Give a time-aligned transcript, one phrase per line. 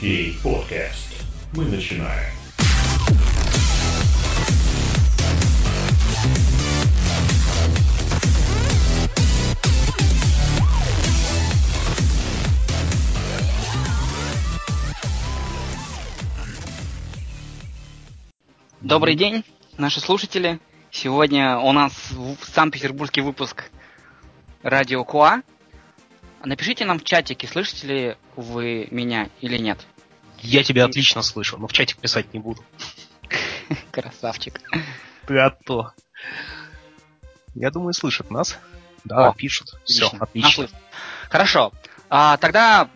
[0.00, 1.22] QA Podcast.
[1.52, 2.34] Мы начинаем.
[18.80, 19.44] Добрый день,
[19.78, 20.58] наши слушатели.
[20.90, 21.92] Сегодня у нас
[22.42, 23.70] Санкт-Петербургский выпуск
[24.62, 25.42] Радио Куа.
[26.44, 29.86] Напишите нам в чатике, слышите ли вы меня или нет.
[30.38, 32.62] Я тебя отлично слышу, но в чатик писать не буду.
[33.90, 34.60] Красавчик.
[35.26, 35.92] Ты а то.
[37.54, 38.58] Я думаю, слышат нас.
[39.04, 39.78] Да, О, пишут.
[39.84, 40.68] Все, Нас отлично.
[41.30, 41.72] Хорошо.
[42.10, 42.90] А, тогда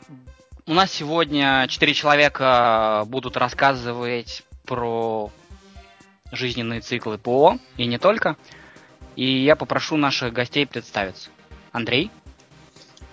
[0.66, 5.30] у нас сегодня четыре человека будут рассказывать про
[6.32, 8.36] жизненные циклы ПО и не только.
[9.16, 11.30] И я попрошу наших гостей представиться.
[11.72, 12.10] Андрей.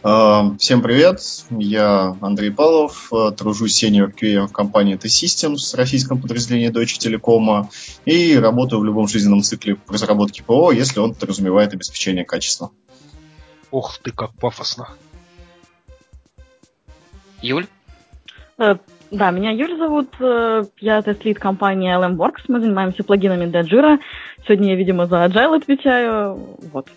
[0.06, 6.70] Э, Всем привет, я Андрей Павлов, э, тружусь senior QA в компании T-Systems, российском подразделении
[6.70, 7.66] Deutsche Telekom,
[8.06, 12.70] и работаю в любом жизненном цикле разработки ПО, если он подразумевает обеспечение качества.
[13.72, 14.90] Ох ты, как пафосно.
[17.42, 17.66] Юль.
[18.60, 18.76] Э,
[19.10, 23.98] Да, меня Юль зовут, э, я тест-лид компании LMWorks, мы занимаемся плагинами для Jira.
[24.46, 26.90] Сегодня я, видимо, за Agile отвечаю, вот.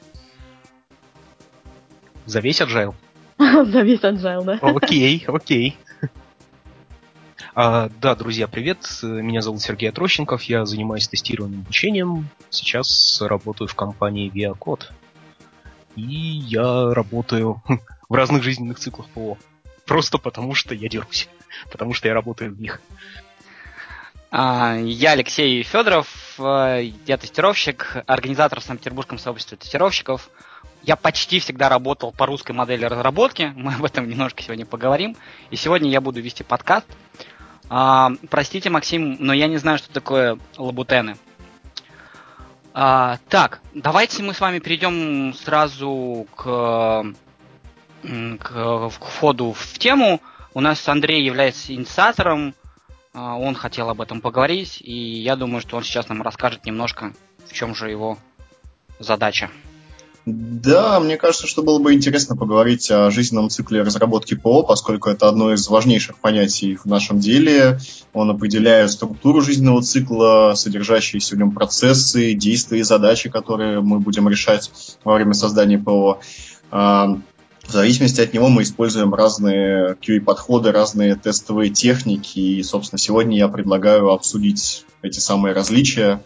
[2.28, 2.94] За весь agile?
[3.38, 4.58] За весь Agile, да.
[4.60, 5.78] Окей, окей.
[7.54, 8.86] А, да, друзья, привет.
[9.02, 10.42] Меня зовут Сергей Отрощенков.
[10.42, 12.28] Я занимаюсь тестированием и обучением.
[12.50, 14.90] Сейчас работаю в компании ViaCode.
[15.96, 17.62] И я работаю
[18.10, 19.38] в разных жизненных циклах ПО.
[19.86, 21.30] Просто потому, что я дерусь.
[21.72, 22.82] Потому что я работаю в них.
[24.30, 30.28] А, Я Алексей Федоров, э, я тестировщик, организатор в Санкт-Петербургском сообществе тестировщиков.
[30.82, 35.16] Я почти всегда работал по русской модели разработки, мы об этом немножко сегодня поговорим.
[35.50, 36.86] И сегодня я буду вести подкаст.
[37.68, 41.16] А, Простите, Максим, но я не знаю, что такое лабутены.
[42.72, 47.04] А, Так, давайте мы с вами перейдем сразу к,
[48.40, 50.20] к входу в тему.
[50.54, 52.54] У нас Андрей является инициатором,
[53.12, 57.12] а, Он хотел об этом поговорить, и я думаю, что он сейчас нам расскажет немножко,
[57.46, 58.16] в чем же его
[58.98, 59.50] задача.
[60.30, 65.26] Да, мне кажется, что было бы интересно поговорить о жизненном цикле разработки ПО, поскольку это
[65.26, 67.78] одно из важнейших понятий в нашем деле.
[68.12, 74.28] Он определяет структуру жизненного цикла, содержащиеся в нем процессы, действия и задачи, которые мы будем
[74.28, 74.70] решать
[75.02, 76.20] во время создания ПО.
[76.70, 77.16] А,
[77.62, 82.38] В зависимости от него мы используем разные QA-подходы, разные тестовые техники.
[82.38, 86.22] И, собственно, сегодня я предлагаю обсудить эти самые различия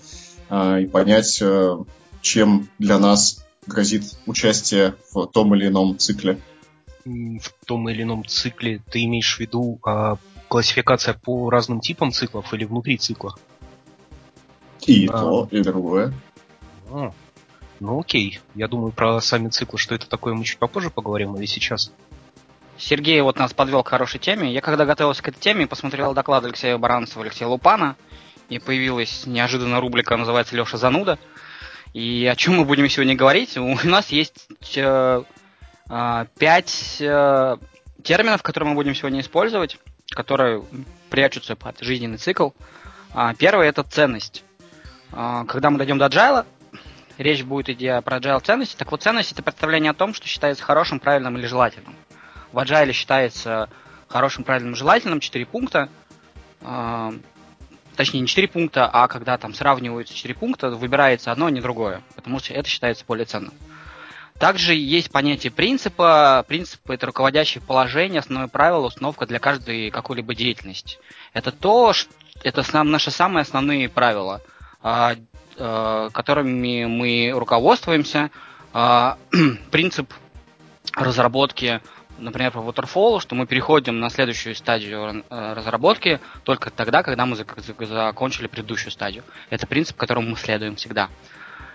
[0.48, 1.76] а, и понять, э,
[2.20, 6.38] чем для нас грозит участие в том или ином цикле.
[7.04, 10.16] В том или ином цикле ты имеешь в виду а,
[10.48, 13.34] классификация по разным типам циклов или внутри цикла?
[14.86, 15.12] И А.
[15.12, 16.12] то, и другое.
[16.90, 17.12] А,
[17.80, 18.40] Ну окей.
[18.54, 21.92] Я думаю, про сами циклы, что это такое, мы чуть попозже поговорим, или сейчас?
[22.78, 24.52] Сергей вот нас подвел к хорошей теме.
[24.52, 27.96] Я когда готовился к этой теме, посмотрел доклад Алексея Баранцева, Алексея Лупана,
[28.48, 31.18] и появилась неожиданно рубрика, называется «Леша Зануда».
[31.92, 33.56] И о чем мы будем сегодня говорить?
[33.58, 35.22] У нас есть э,
[35.88, 37.56] а, пять э,
[38.02, 39.78] терминов, которые мы будем сегодня использовать,
[40.10, 40.64] которые
[41.10, 42.50] прячутся под жизненный цикл.
[43.12, 44.42] А, Первый– это ценность.
[45.12, 46.46] А, Когда мы дойдем до agile,
[47.18, 48.74] речь будет идти про agile ценности.
[48.76, 51.94] Так вот, ценность– это представление о том, что считается хорошим, правильным или желательным.
[52.52, 53.68] В agile считается
[54.08, 55.90] хорошим, правильным, желательным 4 пункта.
[57.96, 62.02] Точнее, не 4 пункта, а когда там сравниваются 4 пункта, выбирается одно, а не другое.
[62.14, 63.52] Потому что это считается более ценным.
[64.38, 66.44] Также есть понятие принципа.
[66.48, 70.98] Принцип– это руководящее положение, основное правило, установка для каждой какой-либо деятельности.
[71.34, 72.08] Это то, ш-
[72.42, 74.40] это сам- наши самые основные правила,
[74.82, 75.14] а,
[75.56, 78.30] э, которыми мы руководствуемся.
[78.72, 79.18] А,
[79.70, 80.12] Принцип
[80.94, 81.80] разработки,
[82.18, 87.36] например, по Waterfall, что мы переходим на следующую стадию э, разработки только тогда, когда мы
[87.36, 89.24] зак- зак- закончили предыдущую стадию.
[89.50, 91.08] Это принцип, которому мы следуем всегда.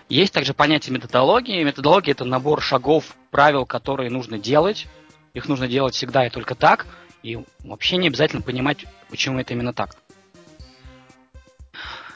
[0.09, 1.63] Есть также понятие методологии.
[1.63, 4.87] Методология– это набор шагов, правил, которые нужно делать.
[5.33, 6.87] Их нужно делать всегда и только так.
[7.23, 9.97] И вообще не обязательно понимать, почему это именно так.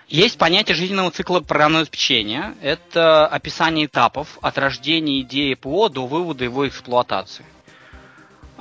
[0.08, 2.56] Есть понятие жизненного цикла программного обеспечения.
[2.62, 7.46] Это описание этапов от рождения идеи ПО до вывода его эксплуатации.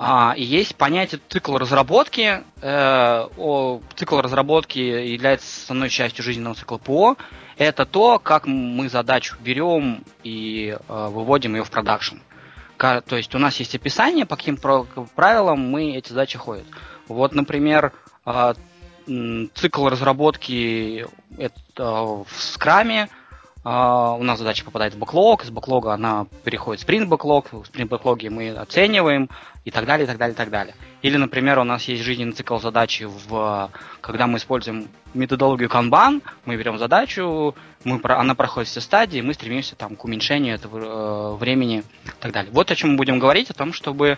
[0.02, 2.42] А, и есть понятие цикла разработки.
[2.62, 7.16] Э, о, цикл разработки является основной частью жизненного цикла ПО.
[7.58, 12.16] Это то, как мы задачу берем и э, выводим ее в продакшн.
[12.78, 16.64] То есть у нас есть описание, по каким правилам мы эти задачи ходят.
[17.06, 17.92] Вот, например,
[18.24, 18.54] а,
[19.06, 21.06] цикл разработки
[21.36, 23.10] это в скраме,
[23.62, 27.56] Uh, у нас задача попадает в бэклог, из бэклога она переходит в sprint бэклог, в
[27.70, 29.28] sprint бэклоге мы оцениваем
[29.66, 30.74] и так далее, и так далее, и так далее.
[31.02, 33.70] Или, например, у нас есть жизненный цикл задачи, в,
[34.00, 37.54] когда мы используем методологию Kanban, мы берем задачу,
[37.84, 42.32] мы, она проходит все стадии, мы стремимся там, к уменьшению этого э, времени и так
[42.32, 42.50] далее.
[42.52, 44.16] Вот о чем мы будем говорить, о том, чтобы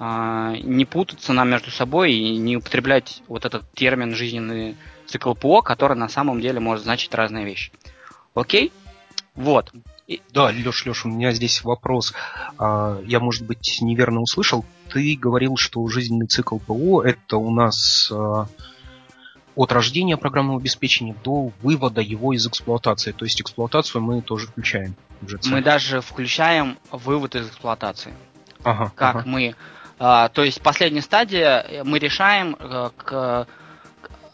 [0.00, 4.76] э, не путаться нам между собой и не употреблять вот этот термин жизненный
[5.06, 7.70] цикл ПО, который на самом деле может значить разные вещи.
[8.34, 8.72] Окей?
[9.34, 9.72] Вот.
[10.06, 10.20] И...
[10.32, 12.12] Да, Леш, Леш, у меня здесь вопрос.
[12.58, 14.64] А, я, может быть, неверно услышал.
[14.92, 18.46] Ты говорил, что жизненный цикл ПО это у нас а,
[19.54, 23.12] от рождения программного обеспечения до вывода его из эксплуатации.
[23.12, 24.96] То есть эксплуатацию мы тоже включаем.
[25.46, 28.14] Мы даже включаем вывод из эксплуатации.
[28.64, 29.28] Ага, как ага.
[29.28, 29.54] мы.
[29.98, 33.46] А, то есть последняя стадия мы решаем, э, к,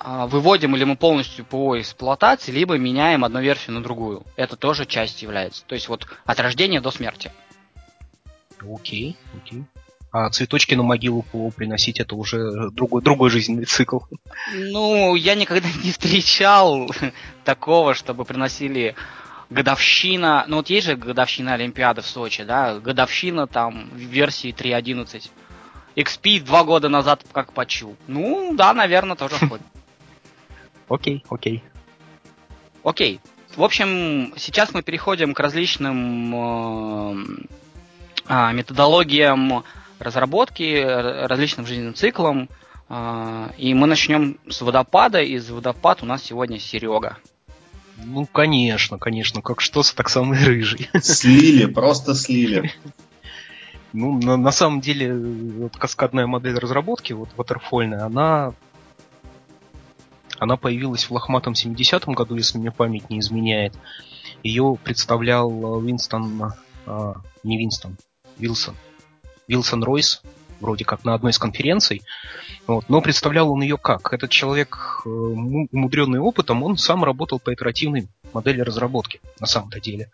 [0.01, 4.25] выводим или мы полностью ПО эксплуатации, либо меняем одну версию на другую.
[4.37, 5.65] Это тоже часть является.
[5.65, 7.33] То есть вот от рождения до смерти.
[8.61, 9.65] Окей, окей.
[10.13, 13.99] А цветочки на могилу ПО приносить это уже другой, другой жизненный цикл.
[14.55, 16.89] Ну, я никогда не встречал
[17.45, 18.95] такого, чтобы приносили
[19.51, 20.45] годовщина.
[20.49, 22.79] Ну вот есть же годовщина Олимпиады в Сочи, да?
[22.79, 25.31] Годовщина там в версии 3.11.
[25.97, 27.97] XP два года назад как почил.
[28.07, 29.67] Ну, да, наверное, тоже входит.
[30.89, 31.63] Окей, окей.
[32.83, 33.21] Окей.
[33.57, 37.17] В общем, сейчас мы переходим к различным э,
[38.29, 39.65] э, методологиям
[39.99, 40.83] разработки,
[41.27, 42.49] различным жизненным циклам.
[42.89, 45.23] Э, и мы начнем с водопада.
[45.23, 47.17] Из водопад у нас сегодня Серега.
[47.97, 49.41] Ну, конечно, конечно.
[49.41, 50.91] Как что так самый рыжий.
[51.01, 52.73] Слили, просто слили.
[53.93, 58.53] Ну, на, на самом деле, вот каскадная модель разработки, вот waterfallная, она
[60.39, 63.75] она появилась в лохматом 70-м году, если мне память не изменяет.
[64.43, 66.53] Ее представлял э, Винстон,
[66.87, 67.97] а, не Винстон,
[68.39, 68.77] Вилсон.
[69.49, 70.23] Вилсон Ройс,
[70.61, 72.03] вроде как на одной из конференций.
[72.67, 72.89] Вот.
[72.89, 74.13] Но представлял он ее как?
[74.13, 80.11] Этот человек, э, умудренный опытом, он сам работал по итеративной модели разработки, на самом-то деле.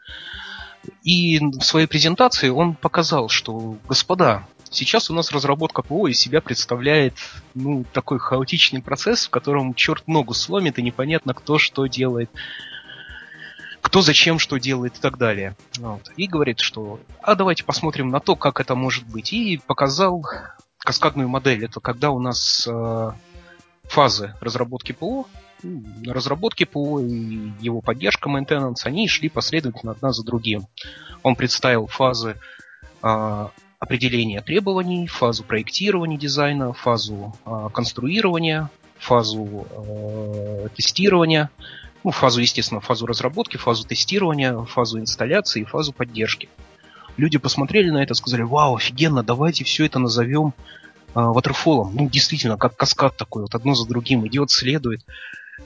[1.02, 6.40] И в своей презентации он показал, что, господа, Сейчас у нас разработка ПО из себя
[6.40, 7.14] представляет
[7.54, 12.30] ну, такой хаотичный процесс, в котором черт ногу сломит и непонятно кто что делает,
[13.82, 15.56] кто зачем что делает и так далее.
[15.76, 16.10] Вот.
[16.16, 19.34] И говорит, что а давайте посмотрим на то, как это может быть.
[19.34, 20.24] И показал
[20.78, 21.66] каскадную модель.
[21.66, 23.12] Это когда у нас э,
[23.84, 25.26] фазы разработки ПО,
[26.06, 30.66] разработки ПО и его поддержка maintenance, они шли последовательно одна за другим.
[31.22, 32.36] Он представил фазы
[33.02, 33.48] э,
[33.82, 38.70] определение требований, фазу проектирования дизайна, фазу э, конструирования,
[39.00, 41.50] фазу э, тестирования,
[42.04, 46.48] ну, фазу, естественно, фазу разработки, фазу тестирования, фазу инсталляции и фазу поддержки.
[47.16, 50.54] Люди посмотрели на это, сказали, вау, офигенно, давайте все это назовем
[51.16, 51.90] э, waterfall.
[51.92, 55.04] Ну, действительно, как каскад такой, вот одно за другим идет, следует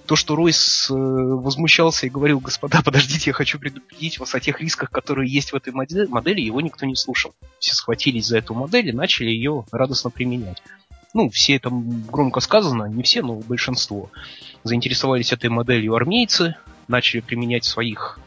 [0.06, 4.60] то, что Ройс э, возмущался и говорил, господа, подождите, я хочу предупредить вас о тех
[4.60, 7.34] рисках, которые есть в этой модели, его никто не слушал.
[7.58, 10.62] Все схватились за эту модель и начали ее радостно применять.
[11.14, 14.10] Ну, все это громко сказано, не все, но большинство.
[14.64, 16.56] Заинтересовались этой моделью армейцы,
[16.88, 18.18] начали применять в своих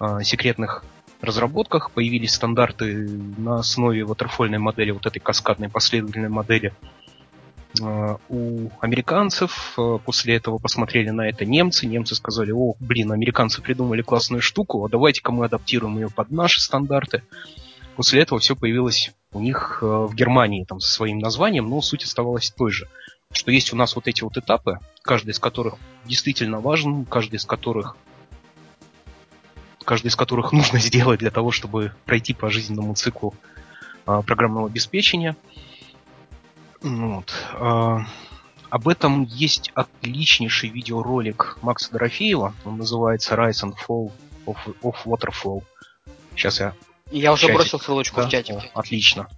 [0.00, 0.84] э, секретных
[1.20, 6.72] разработках, появились стандарты на основе ватерфольной модели, вот этой каскадной последовательной модели–
[7.80, 9.74] у американцев.
[9.78, 11.86] Э, после этого посмотрели на это немцы.
[11.86, 16.60] Немцы сказали, о, блин, американцы придумали классную штуку, а давайте-ка мы адаптируем ее под наши
[16.60, 17.22] стандарты.
[17.96, 22.04] После этого все появилось у них э, в Германии там, со своим названием, но суть
[22.04, 22.88] оставалась той же.
[23.32, 27.46] Что есть у нас вот эти вот этапы, каждый из которых действительно важен, каждый из
[27.46, 27.96] которых
[29.84, 33.34] каждый из которых нужно сделать для того, чтобы пройти по жизненному циклу
[34.04, 35.36] программного обеспечения–
[36.82, 37.32] вот.
[37.54, 38.06] А,
[38.70, 42.54] об этом есть отличнейший видеоролик Макса Дорофеева.
[42.64, 44.12] Он называется Rise and Fall
[44.46, 45.62] of, of Waterfall.
[46.34, 46.74] Сейчас я...
[47.10, 47.56] Я уже чатик.
[47.56, 48.26] бросил ссылочку да?
[48.26, 48.54] в чате.
[48.54, 49.28] О, отлично.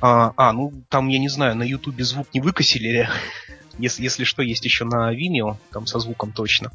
[0.00, 3.08] А, а, ну там, я не знаю, на Ютубе звук не выкосили.
[3.78, 6.72] если, если что, есть еще на Vimeo, там со звуком точно.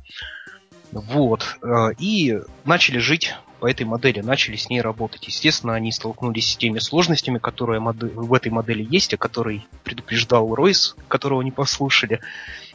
[0.92, 1.58] Вот.
[1.62, 5.28] Э, и начали жить по этой модели, начали с ней работать.
[5.28, 10.96] Естественно, они столкнулись с теми сложностями, которые в этой модели есть, о которой предупреждал Ройс,
[11.08, 12.22] которого не послушали.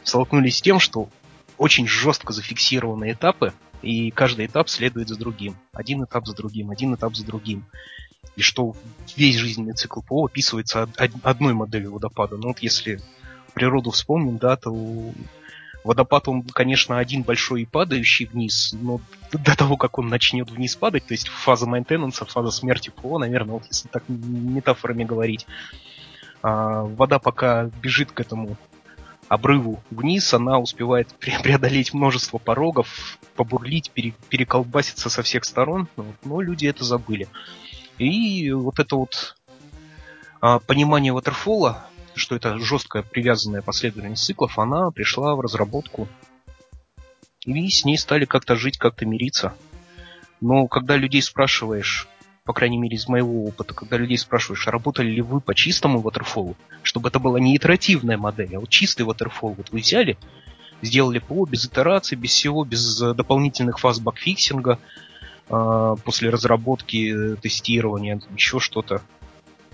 [0.03, 1.09] Столкнулись с тем, что
[1.57, 5.55] очень жестко зафиксированы этапы, и каждый этап следует за другим.
[5.73, 7.65] Один этап за другим, один этап за другим.
[8.35, 8.75] и что
[9.15, 10.89] весь жизненный цикл ПО описывается
[11.23, 12.37] одной моделью водопада.
[12.37, 13.01] Ну вот если
[13.53, 14.71] природу вспомним, да, то
[15.85, 18.99] водопад, он, конечно, один большой и падающий вниз, но
[19.31, 23.53] до того, как он начнет вниз падать, то есть фаза мейнтенанса, фаза смерти ПО, наверное,
[23.53, 25.45] вот если так метафорами говорить,
[26.41, 28.57] а, вода пока бежит к этому
[29.27, 35.87] обрыву вниз, она успевает преодолеть множество порогов, побурлить, пере, переколбаситься со всех сторон,
[36.23, 37.27] но люди это забыли.
[37.99, 39.37] И вот это вот
[40.41, 41.85] а, понимание ватерфола,
[42.15, 46.07] что это жесткая привязанная последовательность циклов, она пришла в разработку.
[47.45, 49.53] И с ней стали как-то жить, как-то мириться.
[50.41, 52.07] Но когда людей спрашиваешь,
[52.43, 55.99] по крайней мере из моего опыта, когда людей спрашиваешь, а работали ли вы по чистому
[55.99, 60.17] ватерфолу, чтобы это была не итеративная модель, а вот чистый ватерфол, вот вы взяли,
[60.81, 64.79] сделали ПО без итераций, без всего, без дополнительных фаз багфиксинга,
[65.47, 69.01] а, после разработки, э, тестирования, еще что-то.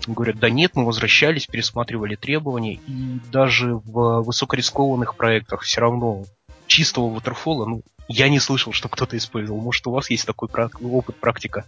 [0.06, 6.24] Говорят, да нет, мы возвращались, пересматривали требования, и даже в высокорискованных проектах все равно
[6.66, 9.60] чистого ватерфола, ну, я не слышал, что кто-то использовал.
[9.60, 10.48] Может, у вас есть такой
[10.82, 11.64] опыт, практика,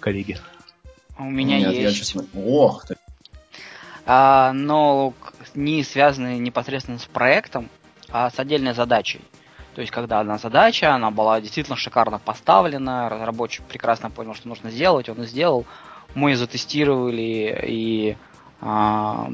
[0.00, 0.38] коллеги?
[1.18, 1.82] У меня Нет, есть.
[1.82, 2.24] Я, честно...
[2.34, 2.96] Ох ты.
[4.06, 5.12] А, но
[5.54, 7.68] не связанные непосредственно с проектом,
[8.10, 9.20] а с отдельной задачей.
[9.74, 14.70] То есть, когда одна задача, она была действительно шикарно поставлена, разработчик прекрасно понял, что нужно
[14.70, 15.66] сделать, он и сделал.
[16.18, 18.16] Мы затестировали и
[18.60, 19.30] а,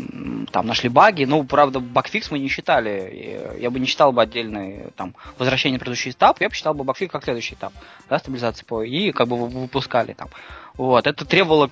[0.53, 1.25] там нашли баги.
[1.25, 3.57] Ну, правда, багфикс мы не считали.
[3.59, 6.85] Я бы не считал бы отдельный там возвращение на предыдущий этап, я бы считал бы
[6.85, 7.73] багфикс как следующий этап,
[8.11, 10.29] да, стабилизации ПО, и как бы выпускали там.
[10.75, 11.71] Вот, это требовало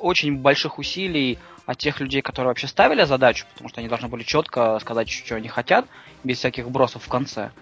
[0.00, 4.24] очень больших усилий от тех людей, которые вообще ставили задачу, потому что они должны были
[4.24, 5.86] четко сказать, что они хотят,
[6.24, 7.52] без всяких бросов в конце.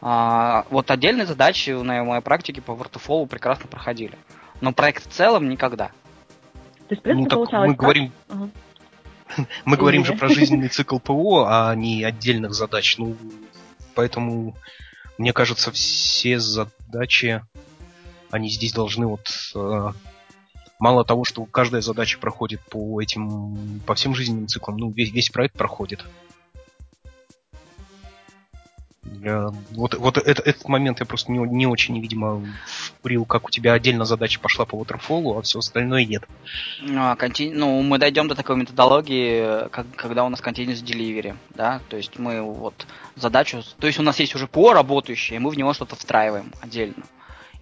[0.00, 4.16] А, вот отдельные задачи на моей практике по вортофолу прекрасно проходили.
[4.62, 5.90] Но проект в целом никогда.
[6.90, 7.76] То есть, в принципе, ну, так мы так?
[7.76, 8.12] говорим...
[8.28, 8.50] Угу.
[9.64, 12.98] Мы говорим же про жизненный цикл ПО, а не отдельных задач.
[12.98, 13.16] Ну,
[13.94, 14.56] поэтому,
[15.16, 17.42] мне кажется, все задачи,
[18.32, 19.92] они здесь должны вот э,
[20.80, 25.30] мало того, что каждая задача проходит по этим, по всем жизненным циклам, ну, весь, весь
[25.30, 26.04] проект проходит.
[29.02, 33.72] Вот вот это, этот момент я просто не, не очень, видимо, вкурил, как у тебя
[33.72, 36.24] отдельно задача пошла по waterfall, а все остальное нет.
[36.82, 37.50] Ну, а конти...
[37.50, 42.18] ну, мы дойдем до такой методологии, как, когда у нас continuous delivery, да, то есть
[42.18, 45.72] мы вот задачу, то есть у нас есть уже ПО работающее, и мы в него
[45.72, 47.04] что-то встраиваем отдельно.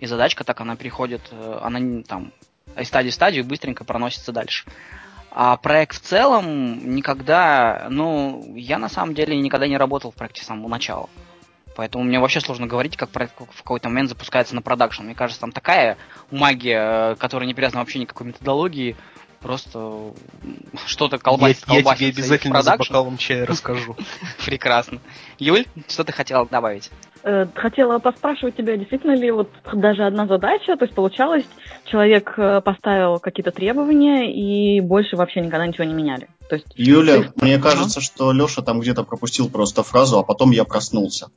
[0.01, 2.33] И задачка так, она приходит, э, она там
[2.77, 4.65] из стадии в стадию быстренько проносится дальше.
[5.31, 10.43] А проект в целом никогда, ну, я на самом деле никогда не работал в проекте
[10.43, 11.09] с самого начала.
[11.79, 15.05] Поэтому мне вообще сложно говорить, как проект в какой-то момент запускается на продакшн.
[15.05, 15.97] Мне кажется, там такая
[16.33, 18.97] магия, которая не привязана вообще никакой методологии,
[19.39, 20.13] просто
[20.87, 22.01] что-то колбасит, я, колбасит.
[22.01, 23.95] Я тебе обязательно за бокалом чая расскажу.
[24.45, 24.99] Прекрасно.
[25.39, 26.91] Юль, что ты хотела добавить?
[27.23, 31.45] Э, хотела поспрашивать тебя, действительно ли вот даже одна задача, то есть получалось,
[31.85, 36.29] человек э, поставил какие-то требования и больше вообще никогда ничего не меняли.
[36.49, 37.45] То есть Юля, ты...
[37.45, 41.29] мне кажется, что Леша там где-то пропустил просто фразу, а потом я проснулся.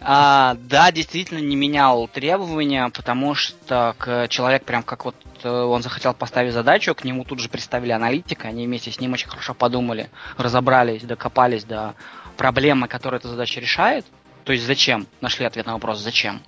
[0.00, 5.82] А, да, действительно не менял требования, потому что к, человек прям как вот э, он
[5.82, 9.54] захотел поставить задачу, к нему тут же представили аналитика, они вместе с ним очень хорошо
[9.54, 11.96] подумали, разобрались, докопались до
[12.36, 14.06] проблемы, которую эта задача решает.
[14.44, 15.08] То есть зачем?
[15.20, 16.42] Нашли ответ на вопрос зачем.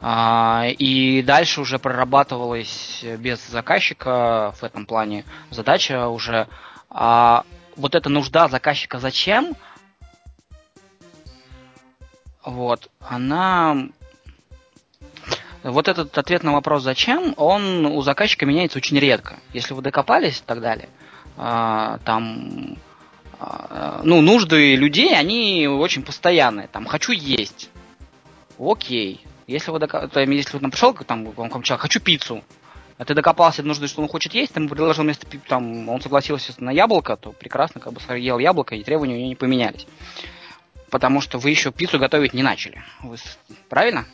[0.00, 6.48] А, и дальше уже прорабатывалась без заказчика в этом плане задача уже.
[6.90, 7.44] А
[7.76, 9.56] вот эта нужда заказчика зачем,
[12.44, 13.88] вот, она...
[15.62, 19.38] Вот этот ответ на вопрос «зачем», он у заказчика меняется очень редко.
[19.54, 20.90] Если вы докопались и так далее,
[21.38, 22.76] а, там,
[23.40, 26.68] а, ну, нужды людей, они очень постоянные.
[26.68, 27.70] Там, хочу есть.
[28.58, 29.24] Окей.
[29.46, 30.06] Если вы, дока...
[30.14, 32.44] если вы там пришел, там, вам человек, хочу пиццу,
[32.98, 36.00] а ты докопался до нужды, что он хочет есть, ты ему предложил вместо там, он
[36.02, 39.86] согласился на яблоко, то прекрасно, как бы ел яблоко, и требования у него не поменялись
[40.94, 42.80] потому что вы еще пиццу готовить не начали.
[43.02, 43.16] Вы...
[43.68, 44.04] Правильно?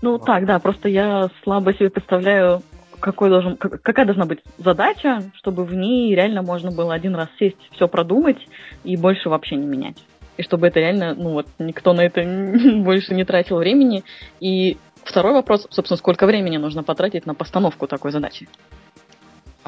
[0.00, 2.62] Ну так, да, просто я слабо себе представляю,
[3.00, 7.56] какой должен, какая должна быть задача, чтобы в ней реально можно было один раз сесть,
[7.72, 8.38] все продумать
[8.84, 9.96] и больше вообще не менять.
[10.36, 12.22] И чтобы это реально, ну вот, никто на это
[12.84, 14.04] больше не тратил времени.
[14.38, 18.46] И второй вопрос, собственно, сколько времени нужно потратить на постановку такой задачи?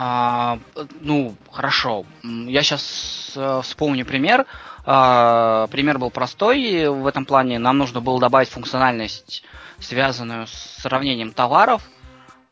[0.00, 0.60] А,
[1.00, 2.06] ну, хорошо.
[2.22, 4.46] Я сейчас э, вспомню пример.
[4.86, 7.58] А, пример был простой в этом плане.
[7.58, 9.42] Нам нужно было добавить функциональность,
[9.80, 10.52] связанную с
[10.82, 11.82] сравнением товаров.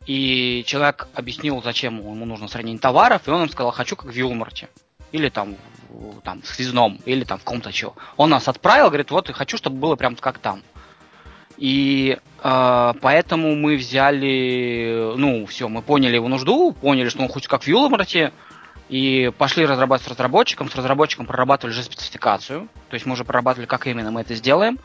[0.07, 4.17] И человек объяснил, зачем ему нужно сравнение товаров, и он им сказал, хочу как в
[4.17, 4.69] Юлмарте.
[5.13, 5.55] Или там,
[6.25, 7.95] там в связном, или там в ком-то чего.
[8.17, 10.65] Он нас отправил, говорит, вот, хочу, чтобы было прям как там.
[11.59, 17.63] И поэтому мы взяли, ну, все, мы поняли его нужду, поняли, что он хочет как
[17.63, 18.33] в Юлмарте,
[18.89, 20.71] и пошли разрабатывать с разработчиком.
[20.71, 22.69] С разработчиком прорабатывали же спецификацию.
[22.89, 24.79] То есть мы уже прорабатывали, как именно мы это сделаем.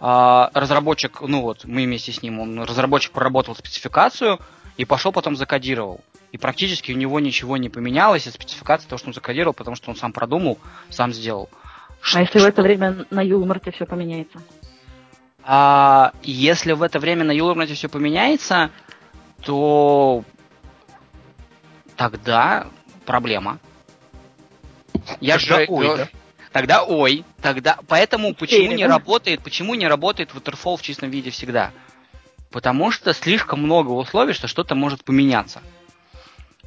[0.00, 4.38] А, разработчик, ну вот, мы вместе с ним, он, разработчик проработал спецификацию
[4.76, 6.00] и пошел потом закодировал.
[6.32, 9.90] И практически у него ничего не поменялось, и спецификация того, что он закодировал, потому что
[9.90, 11.50] он сам продумал, сам сделал.
[12.14, 14.40] А если в это время на Юлмарте все поменяется?
[15.42, 18.70] А если в это время на Юлмарте все поменяется,
[19.42, 20.24] то
[21.96, 22.66] тогда
[23.06, 23.58] проблема.
[25.20, 26.08] Я тогда же ой, да?
[26.52, 31.72] Тогда ой, тогда поэтому почему не работает, почему не работает Waterfall в чистом виде всегда?
[32.50, 35.62] Потому что слишком много условий, что что-то может поменяться.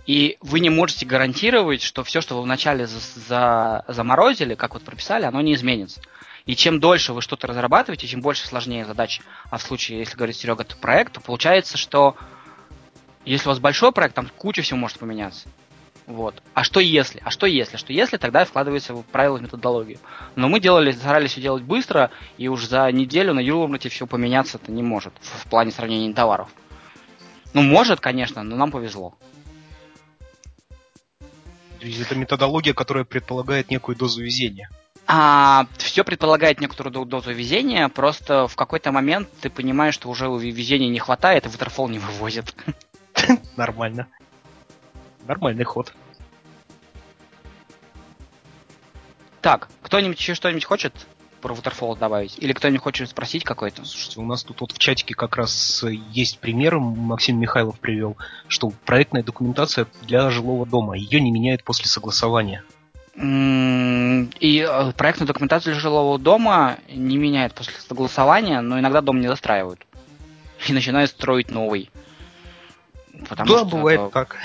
[0.05, 4.83] И вы не можете гарантировать, что все, что вы вначале за, за, заморозили, как вот
[4.83, 6.01] прописали, оно не изменится.
[6.45, 10.35] И чем дольше вы что-то разрабатываете, чем больше сложнее задач, а в случае, если говорить
[10.35, 12.15] Серега, это проект, то получается, что
[13.25, 15.47] если у вас большой проект, там куча всего может поменяться.
[16.05, 16.43] Вот.
[16.53, 17.21] А что если?
[17.23, 17.77] А что если?
[17.77, 19.99] Что если, тогда вкладывается в правила в методологию.
[20.35, 24.59] Но мы делали, старались все делать быстро, и уж за неделю на Юлмарте все поменяться
[24.61, 26.49] это не может в, в плане сравнения товаров.
[27.53, 29.15] Ну, может, конечно, но нам повезло.
[31.79, 34.69] Это методология, которая предполагает некую дозу везения.
[35.05, 40.89] А, все предполагает некоторую дозу везения, просто в какой-то момент ты понимаешь, что уже везения
[40.89, 42.55] не хватает, и Waterfall не вывозит.
[43.57, 44.07] Нормально.
[45.27, 45.93] Нормальный ход.
[49.41, 50.93] Так, кто-нибудь еще что-нибудь хочет
[51.41, 52.37] про Waterfall добавить?
[52.39, 53.83] Или кто-нибудь хочет спросить какой-то?
[53.83, 58.15] Слушайте, у нас тут вот в чатике как раз есть пример, Максим Михайлов привел,
[58.47, 62.63] что проектная документация для жилого дома, ее не меняют после согласования.
[63.15, 69.85] И э, проектную документацию жилого дома не меняют после согласования, но иногда дом не застраивают.
[70.67, 71.91] И начинают строить новый.
[73.29, 74.37] Потому да, что бывает так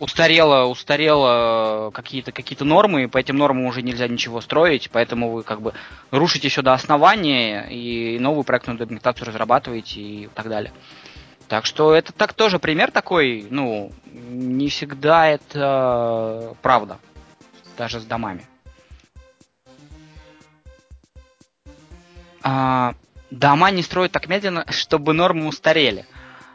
[0.00, 5.42] устарело, устарело какие-то какие нормы, и по этим нормам уже нельзя ничего строить, поэтому вы
[5.42, 5.74] как бы
[6.10, 10.72] рушите все до основания и новую проектную документацию разрабатываете и так далее.
[11.48, 16.98] Так что это так тоже пример такой, ну, не всегда это правда,
[17.80, 18.46] даже с домами.
[22.42, 22.94] А,
[23.30, 26.04] дома не строят так медленно, чтобы нормы устарели.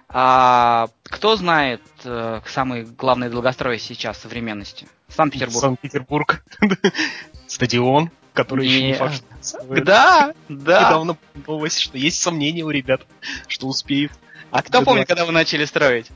[0.07, 4.87] А, кто знает э, самый главный долгострой сейчас в современности?
[5.07, 5.61] Санкт-Петербург.
[5.61, 6.43] Санкт-Петербург.
[7.47, 9.23] Стадион, который еще не факт.
[9.83, 10.79] Да, да.
[10.79, 13.01] Недавно новость, что есть сомнения у ребят,
[13.47, 14.11] что успеют.
[14.51, 16.11] А кто помнит, когда вы начали строить?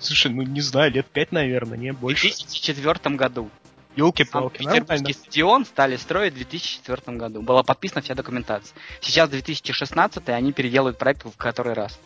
[0.00, 2.28] Слушай, ну не знаю, лет пять, наверное, не больше.
[2.28, 3.50] В 2004 году.
[3.96, 7.42] Елки-палки, Петербургский стадион стали строить в 2004 году.
[7.42, 8.74] Была подписана вся документация.
[9.00, 11.98] Сейчас 2016 они переделывают проект в который раз.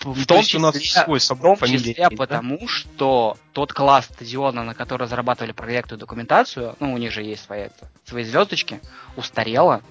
[0.00, 2.66] В том числе, у нас свой собор, в том числе потому, да?
[2.68, 7.68] что тот класс стадиона, на который разрабатывали проектную документацию, ну, у них же есть свои,
[8.04, 8.80] свои звездочки,
[9.16, 9.82] устарела,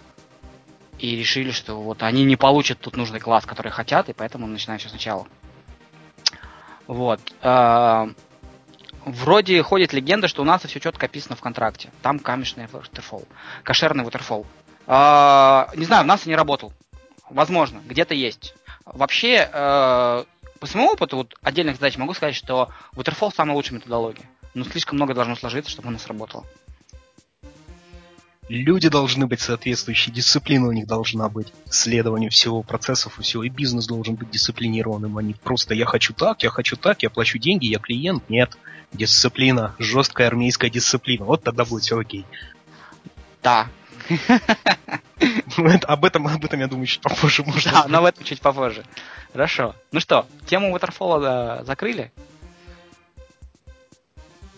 [0.98, 4.80] и решили, что вот они не получат тут нужный класс, который хотят, и поэтому начинаем
[4.80, 5.28] все сначала.
[6.90, 7.22] Вот.
[7.44, 8.10] А,
[9.06, 11.92] вроде ходит легенда, что у нас все четко описано в контракте.
[12.02, 13.28] Там камешный waterfall.
[13.62, 14.48] Кошерный waterfall.
[14.88, 16.74] А, не знаю, у нас не работал.
[17.30, 18.56] Возможно, где-то есть.
[18.86, 20.24] Вообще, э,
[20.60, 24.26] по своему опыту вот, отдельных задач могу сказать, что Waterfall самая лучшая методология.
[24.56, 26.44] Но слишком много должно сложиться, чтобы она сработала.
[28.50, 33.50] Люди должны быть соответствующие, дисциплина у них должна быть, следование всего процессов и всего, и
[33.50, 37.38] бизнес должен быть дисциплинированным, а не просто я хочу так, я хочу так, я плачу
[37.38, 38.28] деньги, я клиент.
[38.28, 38.58] Нет,
[38.92, 42.26] дисциплина, жесткая армейская дисциплина, вот тогда будет все окей.
[43.44, 43.70] Да,
[45.84, 47.72] об этом, об этом, я думаю, чуть попозже можно.
[47.72, 48.84] Да, но в этом чуть попозже.
[49.32, 49.76] Хорошо.
[49.92, 52.12] Ну что, тему Waterfall закрыли?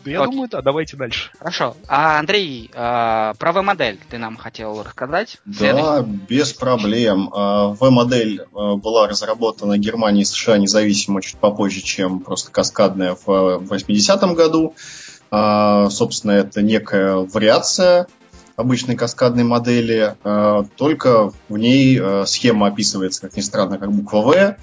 [0.04, 0.32] Да я Окей.
[0.32, 1.32] думаю, да, давайте дальше.
[1.38, 1.76] Хорошо.
[1.88, 5.38] А, Андрей, а, про V-модель ты нам хотел рассказать?
[5.46, 7.30] Да, без проблем.
[7.34, 13.28] А, V-модель а, была разработана Германией и США независимо чуть попозже, чем просто каскадная в
[13.28, 14.76] 80-м году.
[15.32, 18.08] Собственно, это некая вариация
[18.58, 20.18] обычной каскадной модели,
[20.76, 24.58] только в ней схема описывается, как ни странно, как буква В.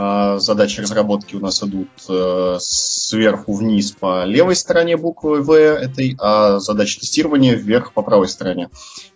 [0.00, 1.90] Э, задачи разработки у нас идут
[2.62, 8.70] сверху вниз по левой стороне буквы В этой, а задачи тестирования вверх по правой стороне.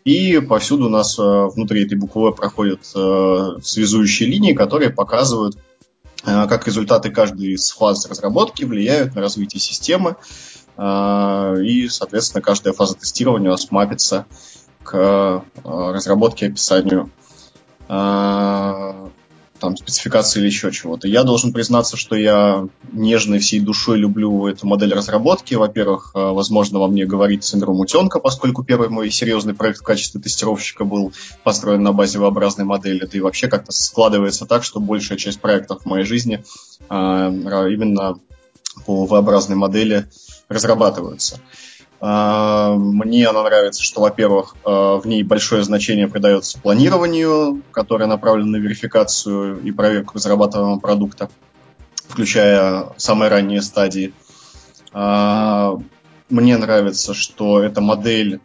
[0.05, 5.57] И повсюду у нас внутри этой буквы проходят связующие линии, которые показывают
[6.23, 10.16] как результаты каждой из фаз разработки влияют на развитие системы,
[10.79, 14.25] и, соответственно, каждая фаза тестирования у нас мапится
[14.83, 17.11] к разработке и описанию
[19.64, 21.09] там, спецификации или еще чего-то.
[21.09, 25.55] Я должен признаться, что я нежной всей душой люблю эту модель разработки.
[25.55, 30.20] Во-первых, э, возможно, во мне говорит синдром утенка, поскольку первый мой серьезный проект в качестве
[30.20, 33.05] тестировщика был построен на базе V-образной модели.
[33.05, 36.44] Это и вообще как-то складывается так, что большая часть проектов в моей жизни
[36.90, 38.18] э, именно
[38.85, 40.11] по V-образной модели
[40.50, 41.40] разрабатываются.
[42.06, 48.50] А, мне она нравится, что, во-первых, а, в ней большое значение придается планированию, которое направлено
[48.50, 51.30] на верификацию и проверку разрабатываемого продукта,
[52.06, 54.12] включая самые ранние стадии.
[54.92, 55.78] А,
[56.28, 58.40] мне нравится, что эта модель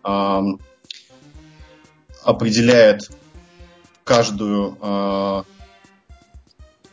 [2.24, 3.12] определяет
[4.06, 4.78] каждую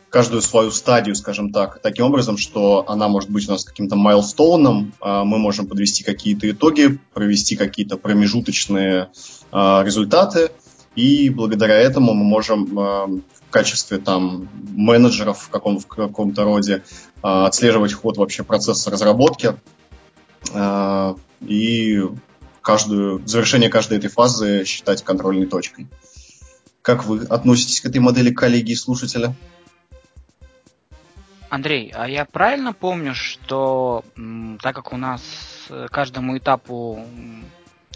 [0.09, 4.93] каждую свою стадию, скажем так, таким образом, что она может быть у нас каким-то майлстоуном,
[5.01, 9.09] а, мы можем подвести какие-то итоги, провести какие-то промежуточные
[9.51, 10.51] а, результаты,
[10.95, 16.83] и благодаря этому мы можем а, в качестве там менеджеров в, каком, в каком-то роде
[17.21, 19.55] отслеживать ход вообще процесса разработки
[21.41, 22.03] и
[22.61, 25.87] каждую, завершение каждой этой фазы считать контрольной точкой.
[26.81, 29.33] Как вы относитесь к этой модели коллеги и слушателя?
[31.49, 34.03] Андрей, а я правильно помню, что
[34.61, 35.21] так как у нас
[35.69, 37.05] э, каждому этапу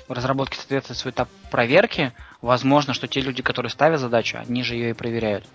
[0.07, 4.91] разработки соответствует свой этап проверки, возможно, что те люди, которые ставят задачу, они же ее
[4.91, 5.45] и проверяют.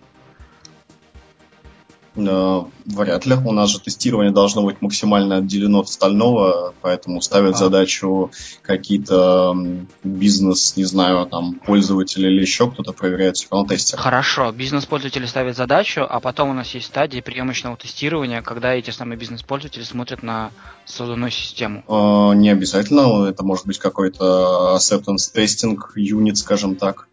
[2.17, 3.35] Вряд ли.
[3.35, 7.59] У нас же тестирование должно быть максимально отделено от остального, поэтому ставят а.
[7.59, 8.31] задачу
[8.63, 9.55] какие-то
[10.03, 13.99] бизнес, не знаю, там, пользователи или еще кто-то проверяет все равно тестер.
[13.99, 19.19] Хорошо, бизнес-пользователи ставят задачу, а потом у нас есть стадия приемочного тестирования, когда эти самые
[19.19, 20.51] бизнес-пользователи смотрят на
[20.87, 21.85] созданную систему.
[21.89, 27.09] А, не обязательно, это может быть какой-то acceptance testing юнит, скажем так.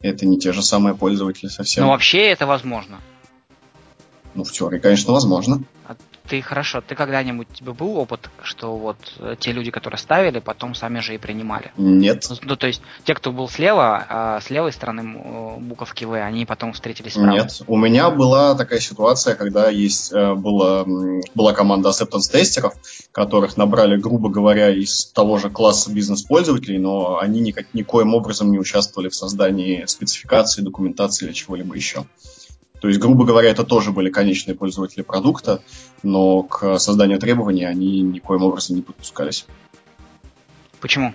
[0.00, 1.84] Это не те же самые пользователи совсем.
[1.84, 2.98] Но вообще это возможно.
[4.34, 5.62] Ну, в теории, конечно, возможно.
[5.86, 5.96] А
[6.28, 10.38] ты хорошо, ты когда-нибудь у тебя был опыт, что вот э, те люди, которые ставили,
[10.38, 11.72] потом сами же и принимали?
[11.76, 12.26] Нет.
[12.30, 16.46] Ну, ну то есть те, кто был слева, а с левой стороны буковки В, они
[16.46, 17.32] потом встретились справа?
[17.32, 17.62] Нет.
[17.66, 20.84] У меня была такая ситуация, когда есть э, была,
[21.34, 22.74] была команда acceptance тестеров,
[23.10, 28.58] которых набрали, грубо говоря, из того же класса бизнес-пользователей, но они никак, никоим образом не
[28.58, 32.06] участвовали в создании спецификации, документации или чего-либо еще.
[32.82, 35.62] То есть, грубо говоря, это тоже были конечные пользователи продукта,
[36.02, 39.46] но к созданию требований они никоим образом не подпускались.
[40.80, 41.14] Почему?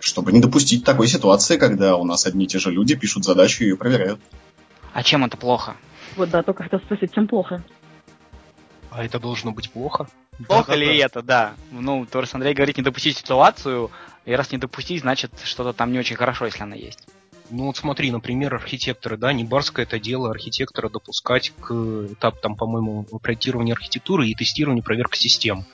[0.00, 3.62] Чтобы не допустить такой ситуации, когда у нас одни и те же люди пишут задачу
[3.62, 4.18] и ее проверяют.
[4.94, 5.76] А чем это плохо?
[6.16, 7.62] Вот да, только хотел спросить, чем плохо?
[8.90, 10.08] А это должно быть плохо?
[10.48, 11.04] Плохо да, ли да.
[11.04, 11.54] это, да.
[11.70, 13.90] Ну, то есть Андрей говорит, не допустить ситуацию,
[14.24, 17.06] и раз не допустить, значит, что-то там не очень хорошо, если она есть.
[17.50, 22.56] Ну вот смотри, например, архитекторы, да, не барское это дело архитектора допускать к этапу, там,
[22.56, 25.64] по-моему, проектирования архитектуры и тестирования проверки систем.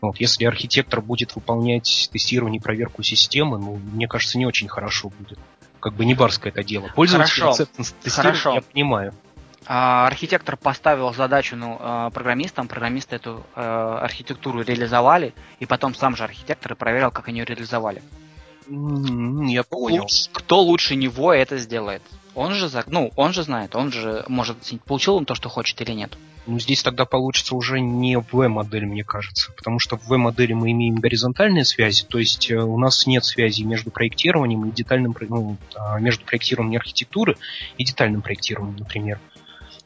[0.00, 5.10] Вот, если архитектор будет выполнять тестирование и проверку системы, ну, мне кажется, не очень хорошо
[5.18, 5.38] будет.
[5.80, 6.90] Как бы не барское это дело.
[6.94, 7.66] Пользователь Хорошо.
[8.08, 8.54] Хорошо.
[8.54, 9.14] я понимаю.
[9.66, 16.14] А, архитектор поставил задачу ну, а, программистам, программисты эту а, архитектуру реализовали, и потом сам
[16.14, 18.02] же архитектор проверял, как они ее реализовали.
[18.68, 20.02] Я понял.
[20.02, 22.02] Лучше, кто лучше него это сделает?
[22.34, 25.80] Он же, ну, он же знает, он же может оценить, получил он то, что хочет
[25.80, 26.18] или нет.
[26.46, 29.52] Ну, здесь тогда получится уже не V-модель, мне кажется.
[29.52, 33.62] Потому что в V-модели мы имеем горизонтальные связи, то есть э, у нас нет связи
[33.62, 37.36] между проектированием и детальным, ну, а, между проектированием архитектуры
[37.78, 39.18] и детальным проектированием, например.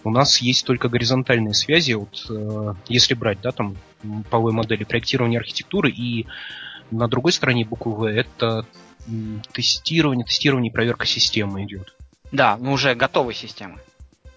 [0.02, 3.76] У нас есть только горизонтальные связи, вот, э, если брать, да, там,
[4.28, 6.26] по V-модели проектирования архитектуры и
[6.90, 8.66] на другой стороне буквы В это
[9.53, 11.94] тестирование, тестирование и проверка системы идет.
[12.33, 13.79] Да, ну уже готовой системы.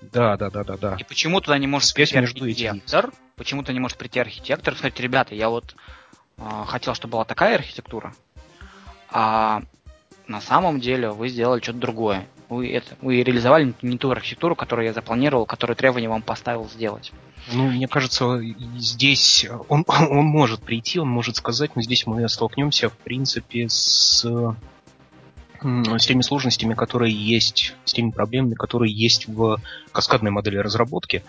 [0.01, 0.97] Да, да, да, да, да.
[0.99, 3.11] И почему туда не может Связь прийти между архитектор?
[3.35, 5.75] Почему-то не может прийти архитектор сказать, ребята, я вот
[6.37, 8.13] э, хотел, чтобы была такая архитектура,
[9.09, 9.63] а
[10.27, 12.27] на самом деле вы сделали что-то другое.
[12.53, 17.11] Вы, это, вы реализовали не ту архитектуру, которую я запланировал, которую требования вам поставил сделать.
[17.51, 18.41] Ну, мне кажется,
[18.77, 24.25] здесь он, он может прийти, он может сказать, но здесь мы столкнемся, в принципе, с,
[25.63, 29.59] с теми сложностями, которые есть, с теми проблемами, которые есть в
[29.91, 31.23] каскадной модели разработки.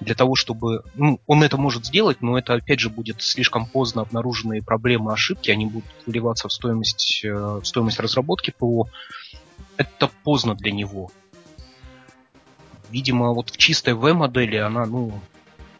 [0.00, 0.82] Для того, чтобы...
[0.94, 5.50] Ну, он это может сделать, но это, опять же, будет слишком поздно обнаруженные проблемы, ошибки,
[5.50, 8.88] они будут вливаться в стоимость, э, в стоимость разработки ПО.
[9.76, 11.10] Это поздно для него.
[12.90, 15.20] видимо, вот в чистой V-модели она, ну,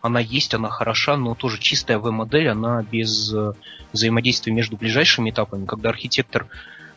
[0.02, 3.52] она есть, она хороша, но тоже чистая V-модель, она без э,
[3.92, 6.48] взаимодействия между ближайшими этапами, когда архитектор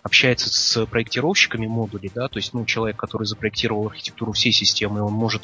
[0.04, 5.14] общается с проектировщиками модулей, да, то есть, ну, человек, который запроектировал архитектуру всей системы, он
[5.14, 5.42] может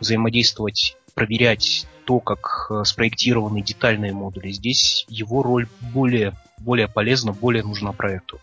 [0.00, 4.50] взаимодействовать, проверять то, как э, спроектированы детальные модули.
[4.50, 8.40] Здесь его роль более, более полезна, более нужна проекту.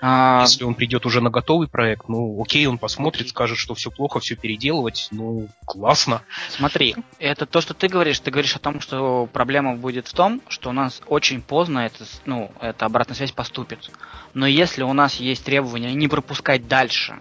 [0.00, 0.42] А...
[0.42, 4.20] Если он придет уже на готовый проект, ну окей, он посмотрит, скажет, что все плохо,
[4.20, 6.22] все переделывать, ну классно.
[6.50, 8.20] Смотри, это то, что ты говоришь.
[8.20, 12.04] Ты говоришь о том, что проблема будет в том, что у нас очень поздно это,
[12.24, 13.90] ну, эта обратная связь поступит.
[14.34, 17.20] Но если у нас есть требования не пропускать дальше,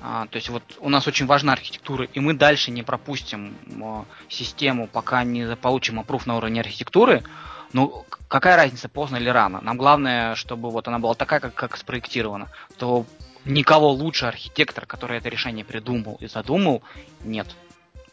[0.00, 4.04] а, то есть вот у нас очень важна архитектура, и мы дальше не пропустим а,
[4.28, 7.24] систему, пока не получим опруф на уровне архитектуры,
[7.72, 9.60] ну, какая разница, поздно или рано?
[9.60, 12.48] Нам главное, чтобы вот она была такая, как, как спроектирована.
[12.78, 13.04] То
[13.44, 16.82] никого лучше архитектора, который это решение придумал и задумал,
[17.24, 17.46] нет.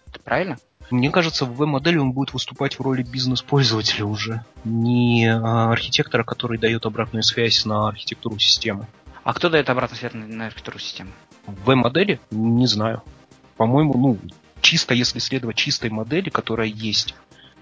[0.08, 0.58] Это правильно?
[0.91, 6.60] Мне кажется, в V-модели он будет выступать в роли бизнес-пользователя уже, не а, архитектора, который
[6.60, 8.88] дает обратную связь на архитектуру системы.
[9.24, 11.12] А кто дает обратную связь на, на архитектуру системы?
[11.48, 12.20] В V-модели?
[12.30, 13.02] Не знаю.
[13.58, 14.18] По-моему, ну,
[14.62, 17.15] чисто если следовать чистой модели, которая есть,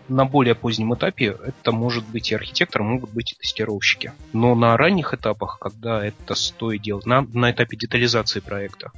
[0.07, 4.13] на более позднем этапе это может быть и архитектор, могут быть и тестировщики.
[4.33, 8.91] Но на ранних этапах, когда это стоит делать, на, на этапе детализации проекта,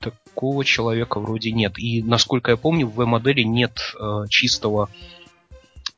[0.00, 1.78] такого человека вроде нет.
[1.78, 4.90] И насколько я помню, в V-модели нет э, чистого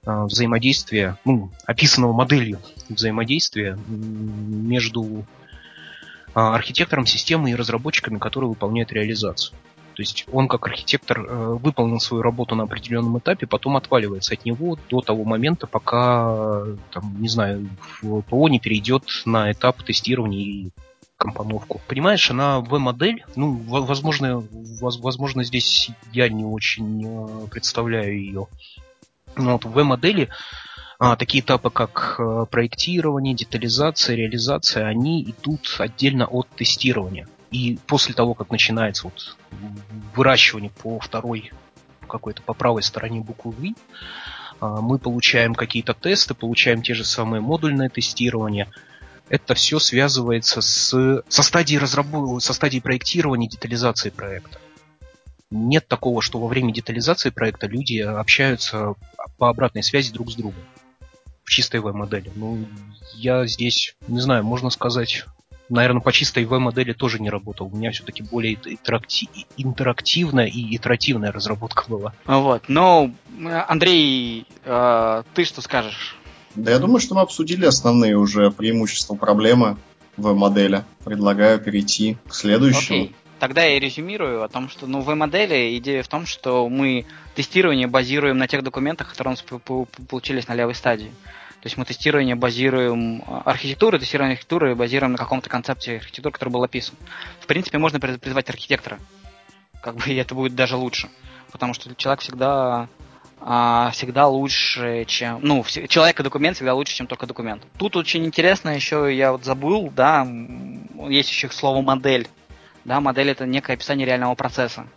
[0.04, 5.24] э, взаимодействия, ну, описанного моделью взаимодействия между э,
[6.34, 9.56] архитектором системы и разработчиками, которые выполняют реализацию.
[9.94, 14.44] То есть он как архитектор э, выполнил свою работу на определенном этапе, потом отваливается от
[14.44, 17.68] него до того момента, пока, там, не знаю,
[18.00, 20.70] ПО не перейдет на этап тестирования и
[21.16, 21.80] компоновку.
[21.86, 24.44] Понимаешь, она V-модель, ну, возможно,
[24.80, 28.46] возможно, здесь я не очень э, представляю ее.
[29.36, 30.28] Но вот в V-модели
[30.98, 37.28] а, такие этапы, как э, проектирование, детализация, реализация, они идут отдельно от тестирования.
[37.52, 39.36] И после того, как начинается вот
[40.14, 41.52] выращивание по второй
[42.08, 43.74] какой-то по правой стороне буквы V,
[44.60, 48.68] а, мы получаем какие-то тесты, получаем те же самые модульное тестирование.
[49.28, 54.58] Это все связывается с, со стадией разработки, со стадией проектирования, детализации проекта.
[55.50, 58.94] Нет такого, что во время детализации проекта люди общаются
[59.36, 60.62] по обратной связи друг с другом
[61.44, 62.32] в чистой V-модели.
[62.34, 62.66] Ну,
[63.14, 65.26] я здесь, не знаю, можно сказать,
[65.72, 67.68] наверное, по чистой V-модели тоже не работал.
[67.72, 69.28] У меня все-таки более интеракти...
[69.56, 72.12] интерактивная и итеративная разработка была.
[72.26, 72.64] Вот.
[72.68, 73.10] Но,
[73.68, 76.16] Андрей, э, ты что скажешь?
[76.54, 79.78] Да я думаю, что мы обсудили основные уже преимущества проблемы
[80.16, 80.84] в модели.
[81.04, 83.04] Предлагаю перейти к следующему.
[83.04, 83.14] Okay.
[83.38, 87.88] Тогда я резюмирую о том, что ну, в модели идея в том, что мы тестирование
[87.88, 89.60] базируем на тех документах, которые у нас
[90.08, 91.10] получились на левой стадии.
[91.62, 96.48] То есть мы тестирование базируем, а, архитектуру, тестирование архитектуры базируем на каком-то концепте архитектуры, который
[96.48, 96.96] был описан.
[97.38, 98.98] В принципе, можно призвать архитектора.
[99.80, 101.08] Как бы и это будет даже лучше.
[101.52, 102.88] Потому что человек всегда
[103.40, 105.38] а, всегда лучше, чем...
[105.40, 107.62] Ну, человек и документ всегда лучше, чем только документ.
[107.78, 110.26] Тут очень интересно еще, я вот забыл, да,
[111.08, 112.26] есть еще слово модель.
[112.84, 114.88] Да, модель это некое описание реального процесса.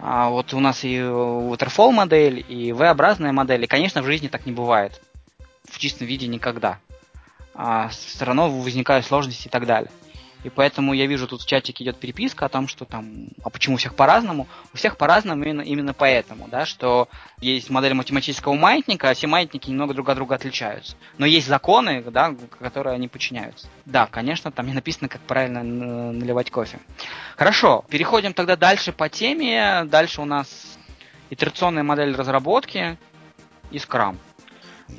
[0.00, 4.46] А вот у нас и waterfall модель, и V-образная модель, и, конечно, в жизни так
[4.46, 5.00] не бывает
[5.68, 6.78] в чистом виде никогда.
[7.54, 9.90] А все равно возникают сложности и так далее.
[10.44, 13.76] И поэтому я вижу, тут в чатике идет переписка о том, что там, а почему
[13.76, 14.48] у всех по-разному?
[14.72, 19.70] У всех по-разному именно, именно поэтому, да, что есть модель математического маятника, а все маятники
[19.70, 20.96] немного друг от друга отличаются.
[21.16, 23.68] Но есть законы, да, которые они подчиняются.
[23.86, 26.80] Да, конечно, там не написано, как правильно наливать кофе.
[27.36, 29.84] Хорошо, переходим тогда дальше по теме.
[29.84, 30.76] Дальше у нас
[31.30, 32.98] итерационная модель разработки
[33.70, 34.16] и Scrum.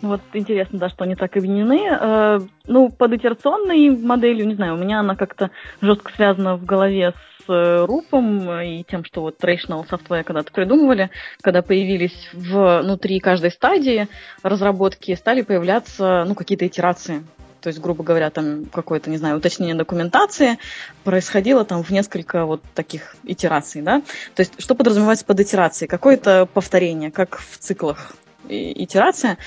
[0.01, 1.87] Вот интересно, да, что они так объединены.
[1.89, 5.51] Э, ну, под итерационной моделью, не знаю, у меня она как-то
[5.81, 7.13] жестко связана в голове
[7.45, 11.09] с э, рупом и тем, что вот Rational Software когда-то придумывали,
[11.41, 14.07] когда появились внутри каждой стадии
[14.41, 17.23] разработки, стали появляться, ну, какие-то итерации.
[17.63, 20.59] То есть, грубо говоря, там какое-то, не знаю, уточнение документации
[21.05, 24.01] происходило там в несколько вот таких итераций, да.
[24.35, 25.87] То есть, что подразумевается под итерацией?
[25.87, 28.17] Какое-то повторение, как в циклах
[28.49, 29.37] итерация.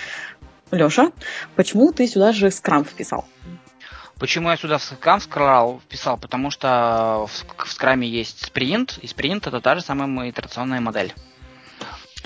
[0.71, 1.13] Леша,
[1.55, 3.25] почему ты сюда же скрам вписал?
[4.19, 6.17] Почему я сюда в скрам вписал?
[6.17, 11.15] Потому что в, в скраме есть спринт, и спринт это та же самая итерационная модель.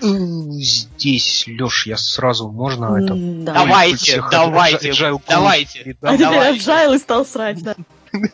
[0.00, 3.14] Здесь, Леш, я сразу можно это...
[3.14, 3.53] Да.
[3.53, 5.96] Давайте, давайте, agile давайте.
[6.00, 7.74] А теперь agile и стал срать, да.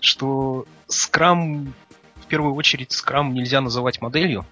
[0.00, 1.72] Что скрам
[2.16, 4.44] в первую очередь Scrum нельзя называть моделью.